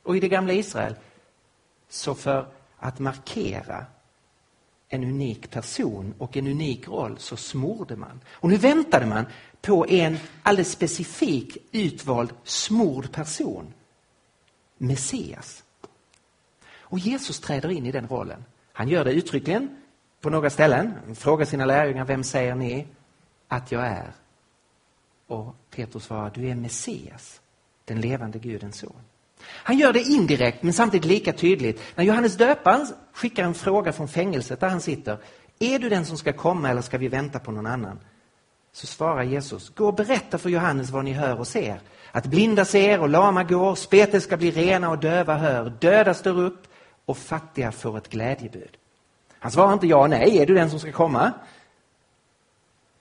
Och 0.02 0.16
i 0.16 0.20
det 0.20 0.28
gamla 0.28 0.52
Israel, 0.52 0.94
så 1.88 2.14
för 2.14 2.46
att 2.78 2.98
markera 2.98 3.84
en 4.88 5.04
unik 5.04 5.50
person 5.50 6.14
och 6.18 6.36
en 6.36 6.46
unik 6.46 6.88
roll 6.88 7.18
så 7.18 7.36
smorde 7.36 7.96
man. 7.96 8.20
Och 8.32 8.48
nu 8.48 8.56
väntade 8.56 9.06
man 9.06 9.26
på 9.62 9.86
en 9.88 10.18
alldeles 10.42 10.72
specifik 10.72 11.56
utvald 11.72 12.32
smord 12.44 13.12
person. 13.12 13.72
Messias. 14.78 15.64
Och 16.78 16.98
Jesus 16.98 17.40
träder 17.40 17.70
in 17.70 17.86
i 17.86 17.92
den 17.92 18.08
rollen. 18.08 18.44
Han 18.72 18.88
gör 18.88 19.04
det 19.04 19.12
uttryckligen 19.12 19.76
på 20.20 20.30
några 20.30 20.50
ställen. 20.50 20.94
Han 21.06 21.14
frågar 21.14 21.44
sina 21.44 21.64
lärjungar, 21.64 22.04
vem 22.04 22.24
säger 22.24 22.54
ni 22.54 22.86
att 23.48 23.72
jag 23.72 23.86
är? 23.86 24.12
Och 25.26 25.56
Petrus 25.70 26.04
svarar, 26.04 26.30
du 26.34 26.48
är 26.48 26.54
Messias, 26.54 27.40
den 27.84 28.00
levande 28.00 28.38
Gudens 28.38 28.78
son. 28.78 29.02
Han 29.42 29.78
gör 29.78 29.92
det 29.92 30.02
indirekt 30.02 30.62
men 30.62 30.72
samtidigt 30.72 31.06
lika 31.06 31.32
tydligt. 31.32 31.80
När 31.94 32.04
Johannes 32.04 32.36
döparen 32.36 32.86
skickar 33.12 33.44
en 33.44 33.54
fråga 33.54 33.92
från 33.92 34.08
fängelset 34.08 34.60
där 34.60 34.68
han 34.68 34.80
sitter. 34.80 35.18
Är 35.58 35.78
du 35.78 35.88
den 35.88 36.06
som 36.06 36.18
ska 36.18 36.32
komma 36.32 36.70
eller 36.70 36.82
ska 36.82 36.98
vi 36.98 37.08
vänta 37.08 37.38
på 37.38 37.52
någon 37.52 37.66
annan? 37.66 37.98
Så 38.72 38.86
svarar 38.86 39.22
Jesus, 39.22 39.68
gå 39.68 39.86
och 39.86 39.94
berätta 39.94 40.38
för 40.38 40.50
Johannes 40.50 40.90
vad 40.90 41.04
ni 41.04 41.12
hör 41.12 41.38
och 41.38 41.46
ser. 41.46 41.80
Att 42.12 42.26
blinda 42.26 42.64
ser 42.64 43.00
och 43.00 43.08
lama 43.08 43.44
går, 43.44 43.74
spete 43.74 44.20
ska 44.20 44.36
bli 44.36 44.50
rena 44.50 44.90
och 44.90 44.98
döva 44.98 45.36
hör, 45.36 45.72
döda 45.80 46.14
står 46.14 46.38
upp 46.38 46.66
och 47.04 47.18
fattiga 47.18 47.72
får 47.72 47.98
ett 47.98 48.08
glädjebud. 48.08 48.76
Han 49.38 49.52
svarar 49.52 49.72
inte 49.72 49.86
ja 49.86 50.06
nej, 50.06 50.38
är 50.38 50.46
du 50.46 50.54
den 50.54 50.70
som 50.70 50.80
ska 50.80 50.92
komma? 50.92 51.32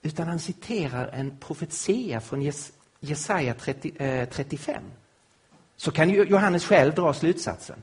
Utan 0.01 0.27
han 0.27 0.39
citerar 0.39 1.07
en 1.07 1.37
profetia 1.37 2.21
från 2.21 2.51
Jesaja 2.99 3.53
30, 3.53 4.03
eh, 4.03 4.29
35 4.29 4.83
så 5.79 5.91
kan 5.91 6.09
ju 6.09 6.23
Johannes 6.23 6.65
själv 6.65 6.93
dra 6.93 7.13
slutsatsen. 7.13 7.81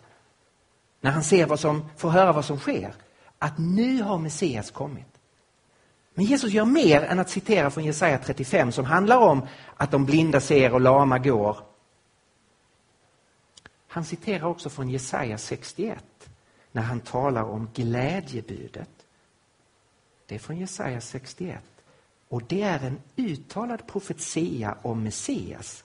När 1.01 1.11
han 1.11 1.24
ser 1.24 1.47
vad 1.47 1.61
som, 1.61 1.91
får 1.97 2.11
höra 2.11 2.32
vad 2.32 2.45
som 2.45 2.59
sker. 2.59 2.95
Att 3.39 3.59
nu 3.59 4.03
har 4.03 4.18
Messias 4.18 4.70
kommit. 4.70 5.16
Men 6.17 6.25
Jesus 6.25 6.53
gör 6.53 6.64
mer 6.64 7.03
än 7.03 7.19
att 7.19 7.31
citera 7.31 7.71
från 7.71 7.85
Jesaja 7.85 8.19
35 8.19 8.73
som 8.73 8.85
handlar 8.85 9.17
om 9.17 9.47
att 9.77 9.91
de 9.91 10.05
blinda 10.05 10.41
ser 10.41 10.73
och 10.73 10.81
lama 10.81 11.19
går. 11.19 11.57
Han 13.89 14.05
citerar 14.05 14.45
också 14.45 14.71
från 14.71 14.89
Jesaja 14.89 15.39
61 15.39 16.05
när 16.73 16.83
han 16.83 17.01
talar 17.01 17.43
om 17.43 17.69
glädjebudet. 17.75 18.91
Det 20.27 20.35
är 20.35 20.39
från 20.39 20.59
Jesaja 20.59 21.01
61 21.01 21.59
och 22.29 22.43
det 22.43 22.62
är 22.62 22.85
en 22.85 22.99
uttalad 23.17 23.87
profetia 23.87 24.77
om 24.83 25.03
Messias 25.03 25.85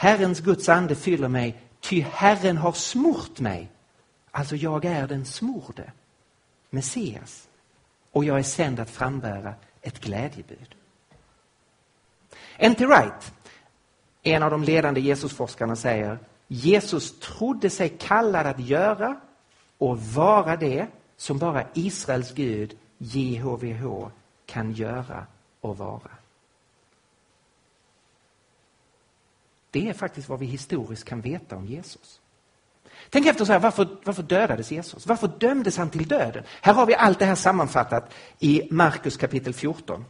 Herrens 0.00 0.40
Guds 0.40 0.68
ande 0.68 0.94
fyller 0.94 1.28
mig, 1.28 1.62
ty 1.80 2.00
Herren 2.00 2.56
har 2.56 2.72
smort 2.72 3.40
mig. 3.40 3.70
Alltså 4.30 4.56
jag 4.56 4.84
är 4.84 5.08
den 5.08 5.24
smorde, 5.24 5.92
Messias. 6.70 7.48
Och 8.12 8.24
jag 8.24 8.38
är 8.38 8.42
sänd 8.42 8.80
att 8.80 8.90
frambära 8.90 9.54
ett 9.82 10.00
glädjebud. 10.00 10.74
N.T. 12.56 12.86
Wright, 12.86 13.32
en 14.22 14.42
av 14.42 14.50
de 14.50 14.64
ledande 14.64 15.00
Jesusforskarna, 15.00 15.76
säger 15.76 16.18
Jesus 16.48 17.18
trodde 17.18 17.70
sig 17.70 17.88
kallad 17.88 18.46
att 18.46 18.60
göra 18.60 19.20
och 19.78 19.98
vara 20.00 20.56
det 20.56 20.86
som 21.16 21.38
bara 21.38 21.66
Israels 21.74 22.34
Gud, 22.34 22.76
JHVH, 22.98 24.08
kan 24.46 24.72
göra 24.72 25.26
och 25.60 25.78
vara. 25.78 26.10
Det 29.70 29.88
är 29.88 29.92
faktiskt 29.92 30.28
vad 30.28 30.38
vi 30.38 30.46
historiskt 30.46 31.04
kan 31.04 31.20
veta 31.20 31.56
om 31.56 31.66
Jesus. 31.66 32.20
Tänk 33.10 33.26
efter 33.26 33.44
så 33.44 33.52
här, 33.52 33.60
varför, 33.60 33.88
varför 34.04 34.22
dödades 34.22 34.72
Jesus? 34.72 35.06
Varför 35.06 35.30
dömdes 35.38 35.76
han 35.76 35.90
till 35.90 36.08
döden? 36.08 36.42
Här 36.60 36.74
har 36.74 36.86
vi 36.86 36.94
allt 36.94 37.18
det 37.18 37.24
här 37.24 37.34
sammanfattat 37.34 38.12
i 38.38 38.62
Markus 38.70 39.16
kapitel 39.16 39.54
14. 39.54 40.04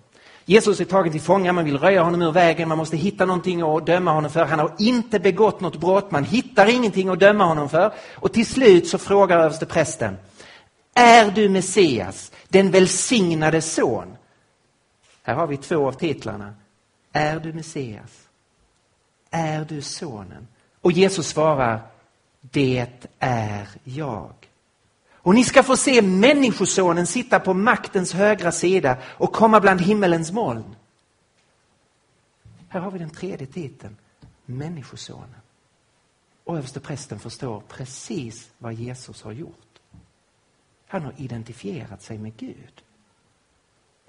Jesus 0.45 0.81
är 0.81 0.85
tagen 0.85 1.13
till 1.13 1.21
fånga, 1.21 1.53
man 1.53 1.65
vill 1.65 1.79
röja 1.79 2.03
honom 2.03 2.23
ur 2.23 2.33
vägen, 2.33 2.69
man 2.69 2.79
måste 2.79 2.97
hitta 2.97 3.25
någonting 3.25 3.63
att 3.63 3.87
döma 3.87 4.13
honom 4.13 4.31
för. 4.31 4.45
Han 4.45 4.59
har 4.59 4.75
inte 4.79 5.21
begått 5.21 5.61
något 5.61 5.81
brott, 5.81 6.11
man 6.11 6.25
hittar 6.25 6.67
ingenting 6.67 7.09
att 7.09 7.21
döma 7.21 7.45
honom 7.45 7.69
för. 7.69 7.93
Och 8.15 8.33
till 8.33 8.47
slut 8.47 8.89
så 8.89 8.99
frågar 8.99 9.39
överste 9.39 9.67
prästen, 9.67 10.17
är 10.95 11.31
du 11.31 11.49
Messias, 11.49 12.33
den 12.49 12.71
välsignade 12.71 13.63
son? 13.63 14.17
Här 15.23 15.35
har 15.35 15.47
vi 15.47 15.57
två 15.57 15.89
av 15.89 15.93
titlarna. 15.93 16.55
Är 17.13 17.41
du 17.41 17.53
Messias? 17.53 18.29
Är 19.31 19.65
du 19.65 19.83
sonen? 19.83 20.49
Och 20.81 20.93
Jesus 20.93 21.29
svarar, 21.29 21.81
det 22.41 23.09
är 23.19 23.69
jag. 23.85 24.35
Och 25.23 25.35
ni 25.35 25.45
ska 25.45 25.63
få 25.63 25.77
se 25.77 26.03
Människosonen 26.03 27.07
sitta 27.07 27.41
på 27.41 27.55
maktens 27.55 28.13
högra 28.13 28.53
sida 28.53 28.99
och 29.05 29.33
komma 29.33 29.61
bland 29.61 29.81
himmelens 29.81 30.33
moln. 30.33 30.77
Här 32.69 32.81
har 32.81 32.91
vi 32.91 32.99
den 32.99 33.11
tredje 33.11 33.47
titeln, 33.47 33.97
Människosonen. 34.47 35.35
Och 36.45 36.57
översteprästen 36.57 37.19
förstår 37.19 37.63
precis 37.69 38.51
vad 38.59 38.75
Jesus 38.75 39.23
har 39.23 39.33
gjort. 39.33 39.79
Han 40.87 41.03
har 41.03 41.15
identifierat 41.17 42.03
sig 42.03 42.19
med 42.19 42.37
Gud. 42.37 42.83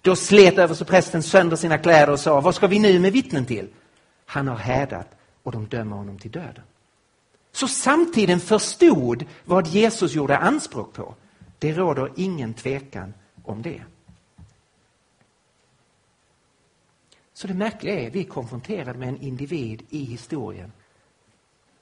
Då 0.02 0.16
slet 0.16 0.58
översteprästen 0.58 1.24
sönder 1.24 1.56
sina 1.56 1.78
kläder 1.78 2.14
och 2.14 2.20
sa, 2.20 2.42
vad 2.42 2.56
ska 2.56 2.68
vi 2.68 2.80
nu 2.80 3.00
med 3.00 3.14
vittnen 3.14 3.46
till? 3.46 3.70
Han 4.26 4.48
har 4.48 4.56
hädat 4.56 5.08
och 5.44 5.52
de 5.52 5.68
dömer 5.68 5.96
honom 5.96 6.20
till 6.20 6.32
döden. 6.32 6.64
Så 7.52 7.68
samtiden 7.68 8.40
förstod 8.40 9.26
vad 9.46 9.68
Jesus 9.68 10.14
gjorde 10.14 10.38
anspråk 10.38 10.94
på. 10.94 11.16
Det 11.60 11.74
råder 11.74 12.12
ingen 12.16 12.54
tvekan 12.54 13.14
om 13.44 13.62
det. 13.62 13.82
Så 17.34 17.48
det 17.48 17.54
märkliga 17.54 18.00
är, 18.00 18.10
vi 18.10 18.20
är 18.20 18.24
konfronterade 18.24 19.00
med 19.00 19.10
en 19.10 19.22
individ 19.22 19.84
i 19.90 20.04
historien 20.04 20.72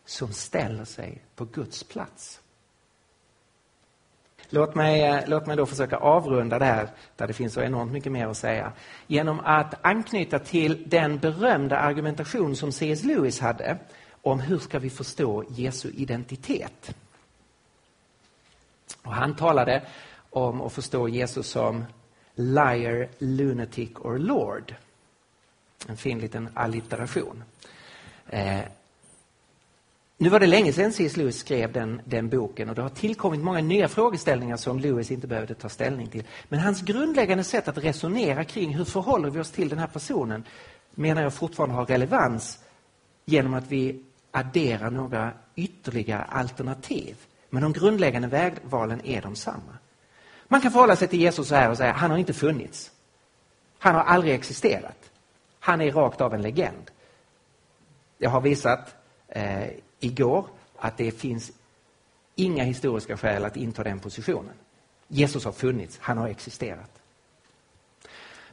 som 0.05 0.33
ställer 0.33 0.85
sig 0.85 1.21
på 1.35 1.45
Guds 1.45 1.83
plats. 1.83 2.41
Låt 4.49 4.75
mig, 4.75 5.03
eh, 5.03 5.23
låt 5.27 5.45
mig 5.47 5.57
då 5.57 5.65
försöka 5.65 5.97
avrunda 5.97 6.59
det 6.59 6.65
här, 6.65 6.89
där 7.15 7.27
det 7.27 7.33
finns 7.33 7.53
så 7.53 7.61
enormt 7.61 7.91
mycket 7.91 8.11
mer 8.11 8.27
att 8.27 8.37
säga, 8.37 8.71
genom 9.07 9.39
att 9.39 9.85
anknyta 9.85 10.39
till 10.39 10.89
den 10.89 11.17
berömda 11.17 11.77
argumentation 11.77 12.55
som 12.55 12.71
C.S. 12.71 13.03
Lewis 13.03 13.39
hade 13.39 13.77
om 14.21 14.39
hur 14.39 14.59
ska 14.59 14.79
vi 14.79 14.89
förstå 14.89 15.43
Jesu 15.49 15.91
identitet. 15.91 16.95
Och 19.03 19.13
han 19.13 19.35
talade 19.35 19.85
om 20.29 20.61
att 20.61 20.73
förstå 20.73 21.07
Jesus 21.07 21.47
som 21.47 21.85
liar, 22.35 23.09
lunatic 23.17 23.89
or 23.95 24.17
lord. 24.17 24.75
En 25.87 25.97
fin 25.97 26.19
liten 26.19 26.49
allitteration. 26.53 27.43
Eh, 28.27 28.61
nu 30.17 30.29
var 30.29 30.39
det 30.39 30.47
länge 30.47 30.73
sedan 30.73 30.93
C.S. 30.93 31.17
Lewis 31.17 31.37
skrev 31.37 31.71
den, 31.71 32.01
den 32.05 32.29
boken 32.29 32.69
och 32.69 32.75
det 32.75 32.81
har 32.81 32.89
tillkommit 32.89 33.39
många 33.39 33.61
nya 33.61 33.87
frågeställningar 33.87 34.57
som 34.57 34.79
Lewis 34.79 35.11
inte 35.11 35.27
behövde 35.27 35.53
ta 35.55 35.69
ställning 35.69 36.07
till. 36.07 36.23
Men 36.49 36.59
hans 36.59 36.81
grundläggande 36.81 37.43
sätt 37.43 37.67
att 37.67 37.77
resonera 37.77 38.43
kring 38.43 38.75
hur 38.75 38.85
förhåller 38.85 39.29
vi 39.29 39.39
oss 39.39 39.51
till 39.51 39.69
den 39.69 39.79
här 39.79 39.87
personen 39.87 40.43
menar 40.91 41.21
jag 41.21 41.33
fortfarande 41.33 41.75
har 41.75 41.85
relevans 41.85 42.59
genom 43.25 43.53
att 43.53 43.67
vi 43.67 44.03
addera 44.31 44.89
några 44.89 45.31
ytterligare 45.55 46.23
alternativ. 46.23 47.17
Men 47.49 47.61
de 47.61 47.73
grundläggande 47.73 48.27
vägvalen 48.27 49.05
är 49.05 49.21
de 49.21 49.35
samma. 49.35 49.77
Man 50.47 50.61
kan 50.61 50.71
förhålla 50.71 50.95
sig 50.95 51.07
till 51.07 51.19
Jesus 51.19 51.47
så 51.47 51.55
här 51.55 51.69
och 51.69 51.77
säga, 51.77 51.91
han 51.91 52.11
har 52.11 52.17
inte 52.17 52.33
funnits. 52.33 52.91
Han 53.79 53.95
har 53.95 54.03
aldrig 54.03 54.33
existerat. 54.33 55.11
Han 55.59 55.81
är 55.81 55.91
rakt 55.91 56.21
av 56.21 56.33
en 56.33 56.41
legend. 56.41 56.91
Jag 58.17 58.29
har 58.29 58.41
visat 58.41 58.95
eh, 59.27 59.69
igår 59.99 60.47
att 60.75 60.97
det 60.97 61.11
finns 61.11 61.51
inga 62.35 62.63
historiska 62.63 63.17
skäl 63.17 63.45
att 63.45 63.57
inta 63.57 63.83
den 63.83 63.99
positionen. 63.99 64.53
Jesus 65.07 65.45
har 65.45 65.51
funnits, 65.51 65.97
han 66.01 66.17
har 66.17 66.27
existerat. 66.27 66.98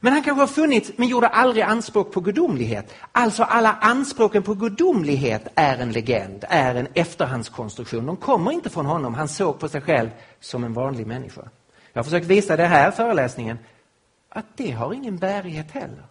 Men 0.01 0.13
han 0.13 0.23
kanske 0.23 0.43
har 0.43 0.47
funnits 0.47 0.93
men 0.97 1.09
gjorde 1.09 1.27
aldrig 1.27 1.63
anspråk 1.63 2.13
på 2.13 2.21
gudomlighet. 2.21 2.95
Alltså 3.13 3.43
alla 3.43 3.73
anspråken 3.73 4.43
på 4.43 4.55
gudomlighet 4.55 5.49
är 5.55 5.79
en 5.79 5.93
legend, 5.93 6.45
är 6.49 6.75
en 6.75 6.89
efterhandskonstruktion. 6.95 8.07
De 8.07 8.17
kommer 8.17 8.53
inte 8.53 8.71
från 8.71 8.87
honom, 8.87 9.15
han 9.15 9.29
såg 9.29 9.59
på 9.59 9.69
sig 9.69 9.81
själv 9.81 10.11
som 10.41 10.65
en 10.65 10.73
vanlig 10.73 11.07
människa. 11.07 11.43
Jag 11.93 11.99
har 11.99 12.05
försökt 12.05 12.27
visa 12.27 12.57
det 12.57 12.67
här 12.67 12.91
föreläsningen 12.91 13.59
att 14.29 14.57
det 14.57 14.71
har 14.71 14.93
ingen 14.93 15.17
bärighet 15.17 15.71
heller. 15.71 16.07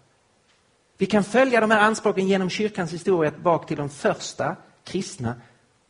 Vi 0.97 1.05
kan 1.05 1.23
följa 1.23 1.61
de 1.61 1.71
här 1.71 1.81
anspråken 1.81 2.27
genom 2.27 2.49
kyrkans 2.49 2.93
historia 2.93 3.31
bak 3.43 3.67
till 3.67 3.77
de 3.77 3.89
första 3.89 4.55
kristna 4.83 5.35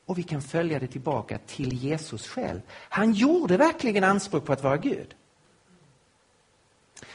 och 0.06 0.18
vi 0.18 0.24
kan 0.24 0.42
följa 0.42 0.80
det 0.80 0.88
tillbaka 0.88 1.38
till 1.48 1.74
Jesus 1.74 2.28
själv. 2.28 2.62
Han 2.70 3.14
gjorde 3.14 3.58
verkligen 3.58 4.04
anspråk 4.04 4.46
på 4.46 4.54
att 4.54 4.64
vara 4.64 4.78
Gud. 4.78 5.16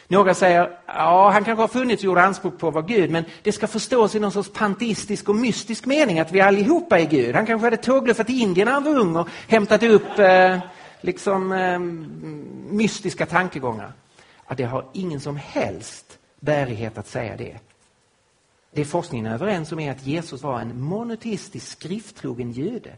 Några 0.09 0.35
säger, 0.35 0.79
ja 0.87 1.31
han 1.31 1.45
kanske 1.45 1.63
har 1.63 1.69
funnits 1.69 2.01
och 2.03 2.05
gjort 2.05 2.19
anspråk 2.19 2.59
på 2.59 2.69
att 2.69 2.75
vara 2.75 2.85
Gud, 2.85 3.11
men 3.11 3.25
det 3.43 3.53
ska 3.53 3.67
förstås 3.67 4.15
i 4.15 4.21
någon 4.21 4.33
sorts 4.33 4.51
panteistisk 4.55 5.29
och 5.29 5.37
mystisk 5.37 5.87
mening 5.87 6.21
att 6.21 6.33
vi 6.33 6.41
allihopa 6.41 6.99
är 6.99 7.05
Gud. 7.05 7.35
Han 7.35 7.47
kanske 7.47 7.67
hade 7.67 7.77
tågluffat 7.77 8.27
till 8.27 8.43
Indien 8.43 8.67
när 8.67 8.73
han 8.73 8.85
var 8.85 8.99
ung 8.99 9.17
och 9.17 9.29
hämtat 9.49 9.83
upp 9.83 10.19
eh, 10.19 10.59
liksom 11.01 11.53
eh, 11.53 11.79
mystiska 12.75 13.27
tankegångar. 13.27 13.93
Ja, 14.49 14.55
det 14.55 14.65
har 14.65 14.85
ingen 14.93 15.21
som 15.21 15.37
helst 15.37 16.19
bärighet 16.41 16.99
att 16.99 17.09
säga 17.09 17.37
det. 17.37 17.57
Det 18.73 18.85
forskningen 18.85 19.27
är 19.27 19.35
överens 19.35 19.73
om 19.73 19.81
är 19.81 19.91
att 19.91 20.07
Jesus 20.07 20.43
var 20.43 20.61
en 20.61 20.81
monoteistisk 20.81 21.67
skrifttrogen 21.67 22.53
jude. 22.53 22.91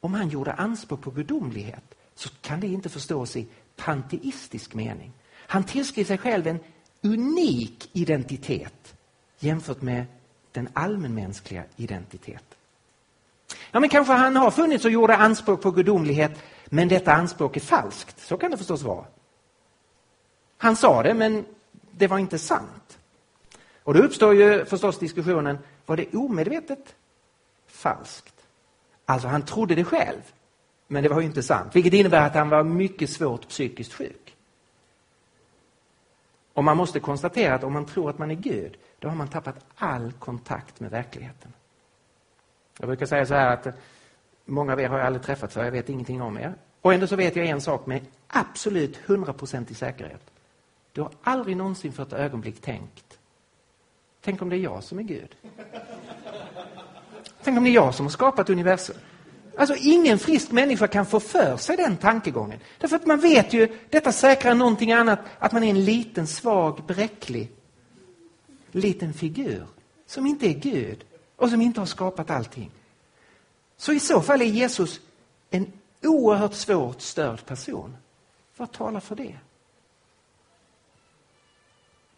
Om 0.00 0.14
han 0.14 0.28
gjorde 0.28 0.52
anspråk 0.52 1.02
på 1.02 1.10
gudomlighet 1.10 1.94
så 2.14 2.28
kan 2.40 2.60
det 2.60 2.66
inte 2.66 2.88
förstås 2.88 3.36
i 3.36 3.46
panteistisk 3.76 4.74
mening. 4.74 5.12
Han 5.50 5.64
tillskrev 5.64 6.04
sig 6.04 6.18
själv 6.18 6.46
en 6.46 6.60
unik 7.02 7.90
identitet 7.92 8.94
jämfört 9.38 9.82
med 9.82 10.06
den 10.52 10.68
allmänmänskliga 10.72 11.64
identiteten. 11.76 12.58
Ja, 13.70 13.80
men 13.80 13.88
kanske 13.88 14.12
han 14.12 14.36
har 14.36 14.50
funnits 14.50 14.84
och 14.84 14.90
gjorde 14.90 15.16
anspråk 15.16 15.62
på 15.62 15.70
gudomlighet, 15.70 16.42
men 16.66 16.88
detta 16.88 17.12
anspråk 17.12 17.56
är 17.56 17.60
falskt. 17.60 18.20
Så 18.20 18.36
kan 18.36 18.50
det 18.50 18.56
förstås 18.56 18.82
vara. 18.82 19.04
Han 20.56 20.76
sa 20.76 21.02
det, 21.02 21.14
men 21.14 21.44
det 21.90 22.06
var 22.06 22.18
inte 22.18 22.38
sant. 22.38 22.98
Och 23.82 23.94
då 23.94 24.00
uppstår 24.00 24.34
ju 24.34 24.64
förstås 24.64 24.98
diskussionen, 24.98 25.58
var 25.86 25.96
det 25.96 26.14
omedvetet 26.14 26.94
falskt? 27.66 28.34
Alltså 29.06 29.28
han 29.28 29.42
trodde 29.42 29.74
det 29.74 29.84
själv, 29.84 30.22
men 30.86 31.02
det 31.02 31.08
var 31.08 31.20
ju 31.20 31.26
inte 31.26 31.42
sant. 31.42 31.76
Vilket 31.76 31.92
innebär 31.92 32.26
att 32.26 32.34
han 32.34 32.48
var 32.48 32.64
mycket 32.64 33.10
svårt 33.10 33.48
psykiskt 33.48 33.92
sjuk. 33.92 34.19
Och 36.54 36.64
man 36.64 36.76
måste 36.76 37.00
konstatera 37.00 37.54
att 37.54 37.64
om 37.64 37.72
man 37.72 37.86
tror 37.86 38.10
att 38.10 38.18
man 38.18 38.30
är 38.30 38.34
Gud, 38.34 38.76
då 38.98 39.08
har 39.08 39.16
man 39.16 39.28
tappat 39.28 39.64
all 39.74 40.12
kontakt 40.12 40.80
med 40.80 40.90
verkligheten. 40.90 41.52
Jag 42.78 42.88
brukar 42.88 43.06
säga 43.06 43.26
så 43.26 43.34
här 43.34 43.52
att 43.52 43.66
många 44.44 44.72
av 44.72 44.80
er 44.80 44.88
har 44.88 44.98
jag 44.98 45.06
aldrig 45.06 45.22
träffat 45.22 45.52
så 45.52 45.60
jag 45.60 45.70
vet 45.70 45.88
ingenting 45.88 46.22
om 46.22 46.38
er. 46.38 46.54
Och 46.80 46.94
ändå 46.94 47.06
så 47.06 47.16
vet 47.16 47.36
jag 47.36 47.46
en 47.46 47.60
sak 47.60 47.86
med 47.86 48.06
absolut 48.26 48.96
hundraprocentig 48.96 49.76
säkerhet. 49.76 50.30
Du 50.92 51.00
har 51.00 51.10
aldrig 51.22 51.56
någonsin 51.56 51.92
för 51.92 52.02
ett 52.02 52.12
ögonblick 52.12 52.60
tänkt, 52.60 53.18
tänk 54.20 54.42
om 54.42 54.48
det 54.48 54.56
är 54.56 54.60
jag 54.60 54.82
som 54.84 54.98
är 54.98 55.02
Gud? 55.02 55.36
Tänk 57.42 57.58
om 57.58 57.64
det 57.64 57.70
är 57.70 57.74
jag 57.74 57.94
som 57.94 58.06
har 58.06 58.10
skapat 58.10 58.50
universum? 58.50 58.96
Alltså 59.60 59.76
ingen 59.78 60.18
frisk 60.18 60.50
människa 60.50 60.86
kan 60.86 61.06
få 61.06 61.20
för 61.20 61.56
sig 61.56 61.76
den 61.76 61.96
tankegången. 61.96 62.60
Därför 62.78 62.96
att 62.96 63.06
man 63.06 63.20
vet 63.20 63.52
ju, 63.52 63.78
detta 63.90 64.12
säkrar 64.12 64.54
någonting 64.54 64.92
annat, 64.92 65.18
att 65.38 65.52
man 65.52 65.62
är 65.62 65.70
en 65.70 65.84
liten, 65.84 66.26
svag, 66.26 66.84
bräcklig, 66.86 67.50
liten 68.70 69.12
figur 69.12 69.66
som 70.06 70.26
inte 70.26 70.46
är 70.46 70.54
Gud 70.54 71.04
och 71.36 71.50
som 71.50 71.60
inte 71.60 71.80
har 71.80 71.86
skapat 71.86 72.30
allting. 72.30 72.70
Så 73.76 73.92
i 73.92 74.00
så 74.00 74.20
fall 74.20 74.42
är 74.42 74.46
Jesus 74.46 75.00
en 75.50 75.72
oerhört 76.02 76.54
svårt 76.54 77.00
störd 77.00 77.46
person. 77.46 77.96
Vad 78.56 78.72
talar 78.72 79.00
för 79.00 79.16
det? 79.16 79.36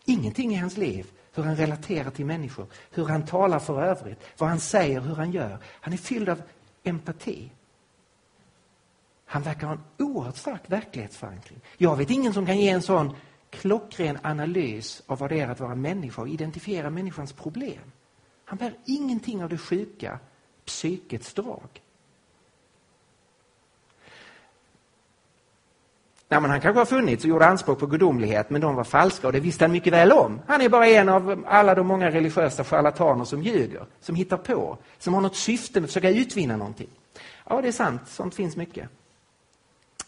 Ingenting 0.05 0.55
i 0.55 0.57
hans 0.57 0.77
liv, 0.77 1.07
hur 1.35 1.43
han 1.43 1.57
relaterar 1.57 2.11
till 2.11 2.27
människor, 2.27 2.67
hur 2.91 3.05
han 3.05 3.27
talar 3.27 3.59
för 3.59 3.83
övrigt, 3.83 4.19
vad 4.39 4.49
han 4.49 4.61
säger, 4.61 5.01
hur 5.01 5.15
han 5.15 5.33
gör. 5.33 5.59
Han 5.65 5.93
är 5.93 5.99
fylld 5.99 6.29
av 6.29 6.43
empati. 6.83 7.51
Han 9.25 9.43
verkar 9.43 9.67
ha 9.67 9.75
en 9.75 10.07
oerhört 10.07 10.37
stark 10.37 10.63
verklighetsförankring. 10.67 11.61
Jag 11.77 11.97
vet 11.97 12.11
ingen 12.11 12.35
som 12.35 12.47
kan 12.47 12.59
ge 12.59 12.69
en 12.69 12.83
sån 12.83 13.17
klockren 13.51 14.19
analys 14.23 15.03
av 15.07 15.19
vad 15.19 15.31
det 15.31 15.41
är 15.41 15.49
att 15.49 15.61
vara 15.61 15.75
människa 15.75 16.23
och 16.23 16.29
identifiera 16.29 16.91
människans 16.91 17.33
problem. 17.33 17.93
Han 18.45 18.59
bär 18.59 18.75
ingenting 18.85 19.43
av 19.43 19.49
det 19.49 19.59
sjuka 19.59 20.19
psykets 20.65 21.35
drag. 21.35 21.69
Nej, 26.33 26.41
men 26.41 26.51
han 26.51 26.61
kanske 26.61 26.81
har 26.81 26.87
funnits 26.87 27.25
och 27.25 27.31
gjorde 27.31 27.47
anspråk 27.47 27.79
på 27.79 27.87
gudomlighet, 27.87 28.51
men 28.51 28.61
de 28.61 28.75
var 28.75 28.85
falska 28.85 29.27
och 29.27 29.33
det 29.33 29.41
visste 29.41 29.65
han 29.65 29.73
mycket 29.73 29.93
väl 29.93 30.13
om. 30.13 30.41
Han 30.47 30.61
är 30.61 30.69
bara 30.69 30.87
en 30.87 31.09
av 31.09 31.45
alla 31.49 31.75
de 31.75 31.87
många 31.87 32.11
religiösa 32.11 32.65
charlataner 32.65 33.25
som 33.25 33.43
ljuger, 33.43 33.87
som 34.01 34.15
hittar 34.15 34.37
på, 34.37 34.79
som 34.99 35.15
har 35.15 35.21
något 35.21 35.37
syfte 35.37 35.81
med 35.81 35.85
att 35.85 35.91
försöka 35.91 36.11
utvinna 36.11 36.57
någonting. 36.57 36.89
Ja, 37.49 37.61
det 37.61 37.69
är 37.69 37.73
sant, 37.73 38.01
sånt 38.07 38.35
finns 38.35 38.57
mycket. 38.57 38.89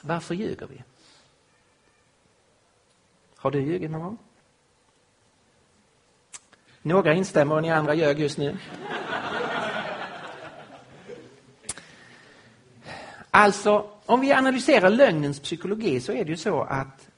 Varför 0.01 0.35
ljuger 0.35 0.66
vi? 0.66 0.83
Har 3.37 3.51
du 3.51 3.61
ljugit 3.61 3.91
någon 3.91 4.03
gång? 4.03 4.18
Några 6.83 7.14
instämmer 7.14 7.55
och 7.55 7.62
ni 7.62 7.70
andra 7.70 7.95
ljög 7.95 8.20
just 8.20 8.39
nu. 8.39 8.59
Alltså, 13.31 13.93
om 14.07 14.20
vi 14.20 14.32
analyserar 14.32 14.90
lögnens 14.90 15.40
psykologi 15.40 16.00
så 16.00 16.12
är 16.12 16.24
det 16.24 16.30
ju 16.30 16.36
så 16.36 16.62
att 16.62 17.09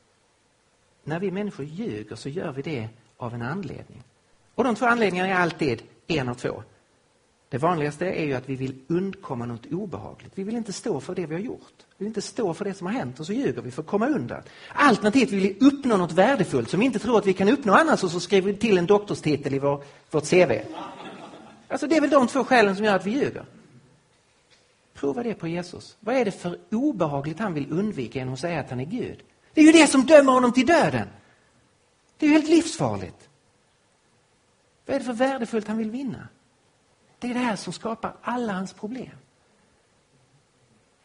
när 1.05 1.21
vi 1.21 1.31
människor 1.31 1.67
ljuger 1.67 2.17
så 2.17 2.29
gör 2.29 2.53
vi 2.53 2.63
det 2.63 2.89
av 3.17 3.35
en 3.35 3.43
anledning. 3.43 4.03
Och 4.55 4.65
de 4.65 4.75
två 4.75 4.87
anledningarna 4.87 5.29
är 5.29 5.35
alltid 5.35 5.83
en 6.07 6.29
av 6.29 6.35
två. 6.35 6.63
Det 7.49 7.59
vanligaste 7.59 8.07
är 8.07 8.25
ju 8.25 8.35
att 8.35 8.49
vi 8.49 8.57
vill 8.57 8.75
undkomma 8.89 9.47
något 9.47 9.67
obehagligt. 9.67 10.33
Vi 10.35 10.43
vill 10.43 10.57
inte 10.57 10.73
stå 10.73 11.01
för 11.01 11.15
det 11.15 11.27
vi 11.27 11.35
har 11.35 11.43
gjort. 11.43 11.75
Vi 11.99 12.05
vill 12.05 12.07
inte 12.07 12.23
stå 12.23 12.55
för 12.55 12.65
det 12.65 12.75
som 12.75 12.87
har 12.87 12.95
hänt 12.95 13.21
och 13.21 13.27
så 13.27 13.33
ljuger 13.33 13.63
vi 13.63 13.71
för 13.71 13.83
att 13.83 13.89
komma 13.89 14.07
undan. 14.07 14.43
Alternativt 14.69 15.31
vill 15.31 15.41
vi 15.41 15.67
uppnå 15.67 15.97
något 15.97 16.13
värdefullt 16.13 16.71
som 16.71 16.81
vi 16.81 16.87
inte 16.87 16.99
tror 16.99 17.19
att 17.19 17.27
vi 17.27 17.33
kan 17.33 17.49
uppnå 17.49 17.73
annars 17.73 18.05
och 18.05 18.11
så 18.11 18.21
skriver 18.21 18.53
vi 18.53 18.59
till 18.59 18.79
en 18.79 18.87
doktorstitel 18.87 19.55
i 19.55 19.59
vår, 19.59 19.83
vårt 20.11 20.31
CV. 20.31 20.53
Alltså 21.69 21.87
det 21.87 21.97
är 21.97 22.01
väl 22.01 22.11
de 22.11 22.27
två 22.27 22.45
skälen 22.45 22.77
som 22.77 22.85
gör 22.85 22.97
att 22.97 23.07
vi 23.07 23.11
ljuger. 23.11 23.45
Prova 24.97 25.23
det 25.23 25.35
på 25.35 25.49
Jesus. 25.49 25.97
Vad 26.01 26.15
är 26.15 26.25
det 26.25 26.31
för 26.31 26.59
obehagligt 26.71 27.39
han 27.39 27.55
vill 27.55 27.73
undvika 27.73 28.19
genom 28.19 28.35
att 28.35 28.41
säga 28.41 28.61
att 28.61 28.71
han 28.71 28.81
är 28.81 28.85
Gud? 28.85 29.23
Det 29.55 29.61
är 29.61 29.65
ju 29.65 29.73
det 29.73 29.87
som 29.87 30.07
dömer 30.07 30.33
honom 30.33 30.53
till 30.53 30.67
döden. 30.67 31.09
Det 32.19 32.27
är 32.27 32.31
ju 32.31 32.37
helt 32.37 32.51
livsfarligt. 32.51 33.29
Vad 34.87 34.95
är 34.95 34.99
det 35.01 35.07
för 35.07 35.13
värdefullt 35.13 35.69
han 35.69 35.79
vill 35.79 35.91
vinna? 35.91 36.29
Det 37.19 37.31
är 37.31 37.35
det 37.35 37.41
här 37.41 37.57
som 37.57 37.73
skapar 37.73 38.17
alla 38.23 38.53
hans 38.53 38.73
problem. 38.73 39.17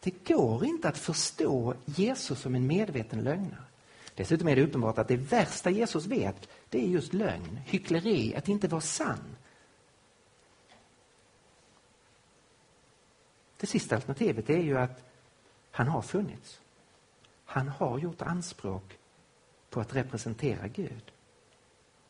Det 0.00 0.28
går 0.28 0.64
inte 0.64 0.88
att 0.88 0.98
förstå 0.98 1.74
Jesus 1.84 2.40
som 2.40 2.54
en 2.54 2.66
medveten 2.66 3.20
lögnare. 3.20 3.64
Dessutom 4.14 4.48
är 4.48 4.56
det 4.56 4.62
uppenbart 4.62 4.98
att 4.98 5.08
det 5.08 5.16
värsta 5.16 5.70
Jesus 5.70 6.06
vet, 6.06 6.48
det 6.68 6.84
är 6.84 6.88
just 6.88 7.12
lögn, 7.12 7.60
hyckleri, 7.66 8.34
att 8.34 8.48
inte 8.48 8.68
vara 8.68 8.80
sann. 8.80 9.36
Det 13.62 13.66
sista 13.66 13.94
alternativet 13.94 14.50
är 14.50 14.58
ju 14.58 14.78
att 14.78 15.04
han 15.70 15.88
har 15.88 16.02
funnits. 16.02 16.60
Han 17.44 17.68
har 17.68 17.98
gjort 17.98 18.22
anspråk 18.22 18.98
på 19.70 19.80
att 19.80 19.94
representera 19.94 20.68
Gud. 20.68 21.12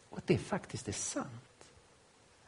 Och 0.09 0.19
att 0.19 0.27
det 0.27 0.39
faktiskt 0.39 0.89
är 0.89 0.93
sant. 0.93 1.73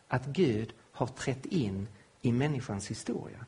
Att 0.09 0.27
Gud 0.27 0.75
har 0.93 1.07
trätt 1.07 1.47
in 1.47 1.89
i 2.23 2.33
människans 2.33 2.91
historia. 2.91 3.47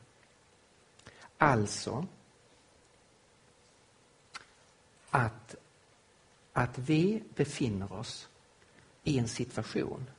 Alltså 1.37 2.07
att, 5.09 5.55
att 6.53 6.77
vi 6.77 7.23
befinner 7.35 7.93
oss 7.93 8.29
i 9.03 9.17
en 9.17 9.27
situation 9.27 10.09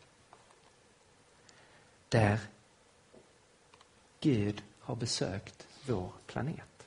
där 2.09 2.41
Gud 4.20 4.62
har 4.89 4.97
besökt 4.97 5.66
vår 5.86 6.12
planet. 6.26 6.86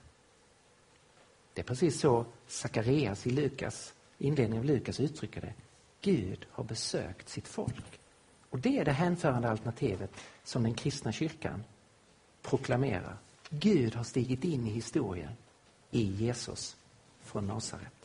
Det 1.53 1.61
är 1.61 1.65
precis 1.65 1.99
så 1.99 2.25
Sakarias 2.47 3.27
i 3.27 3.29
Lukas, 3.29 3.93
inledningen 4.17 4.63
av 4.63 4.65
Lukas 4.65 4.99
uttrycker 4.99 5.41
det. 5.41 5.53
Gud 6.01 6.45
har 6.51 6.63
besökt 6.63 7.29
sitt 7.29 7.47
folk. 7.47 7.99
Och 8.49 8.59
det 8.59 8.77
är 8.77 8.85
det 8.85 8.91
hänförande 8.91 9.49
alternativet 9.49 10.11
som 10.43 10.63
den 10.63 10.73
kristna 10.73 11.11
kyrkan 11.11 11.63
proklamerar. 12.41 13.17
Gud 13.49 13.95
har 13.95 14.03
stigit 14.03 14.43
in 14.43 14.67
i 14.67 14.71
historien 14.71 15.33
i 15.91 16.03
Jesus 16.03 16.75
från 17.21 17.47
Nasaret. 17.47 18.00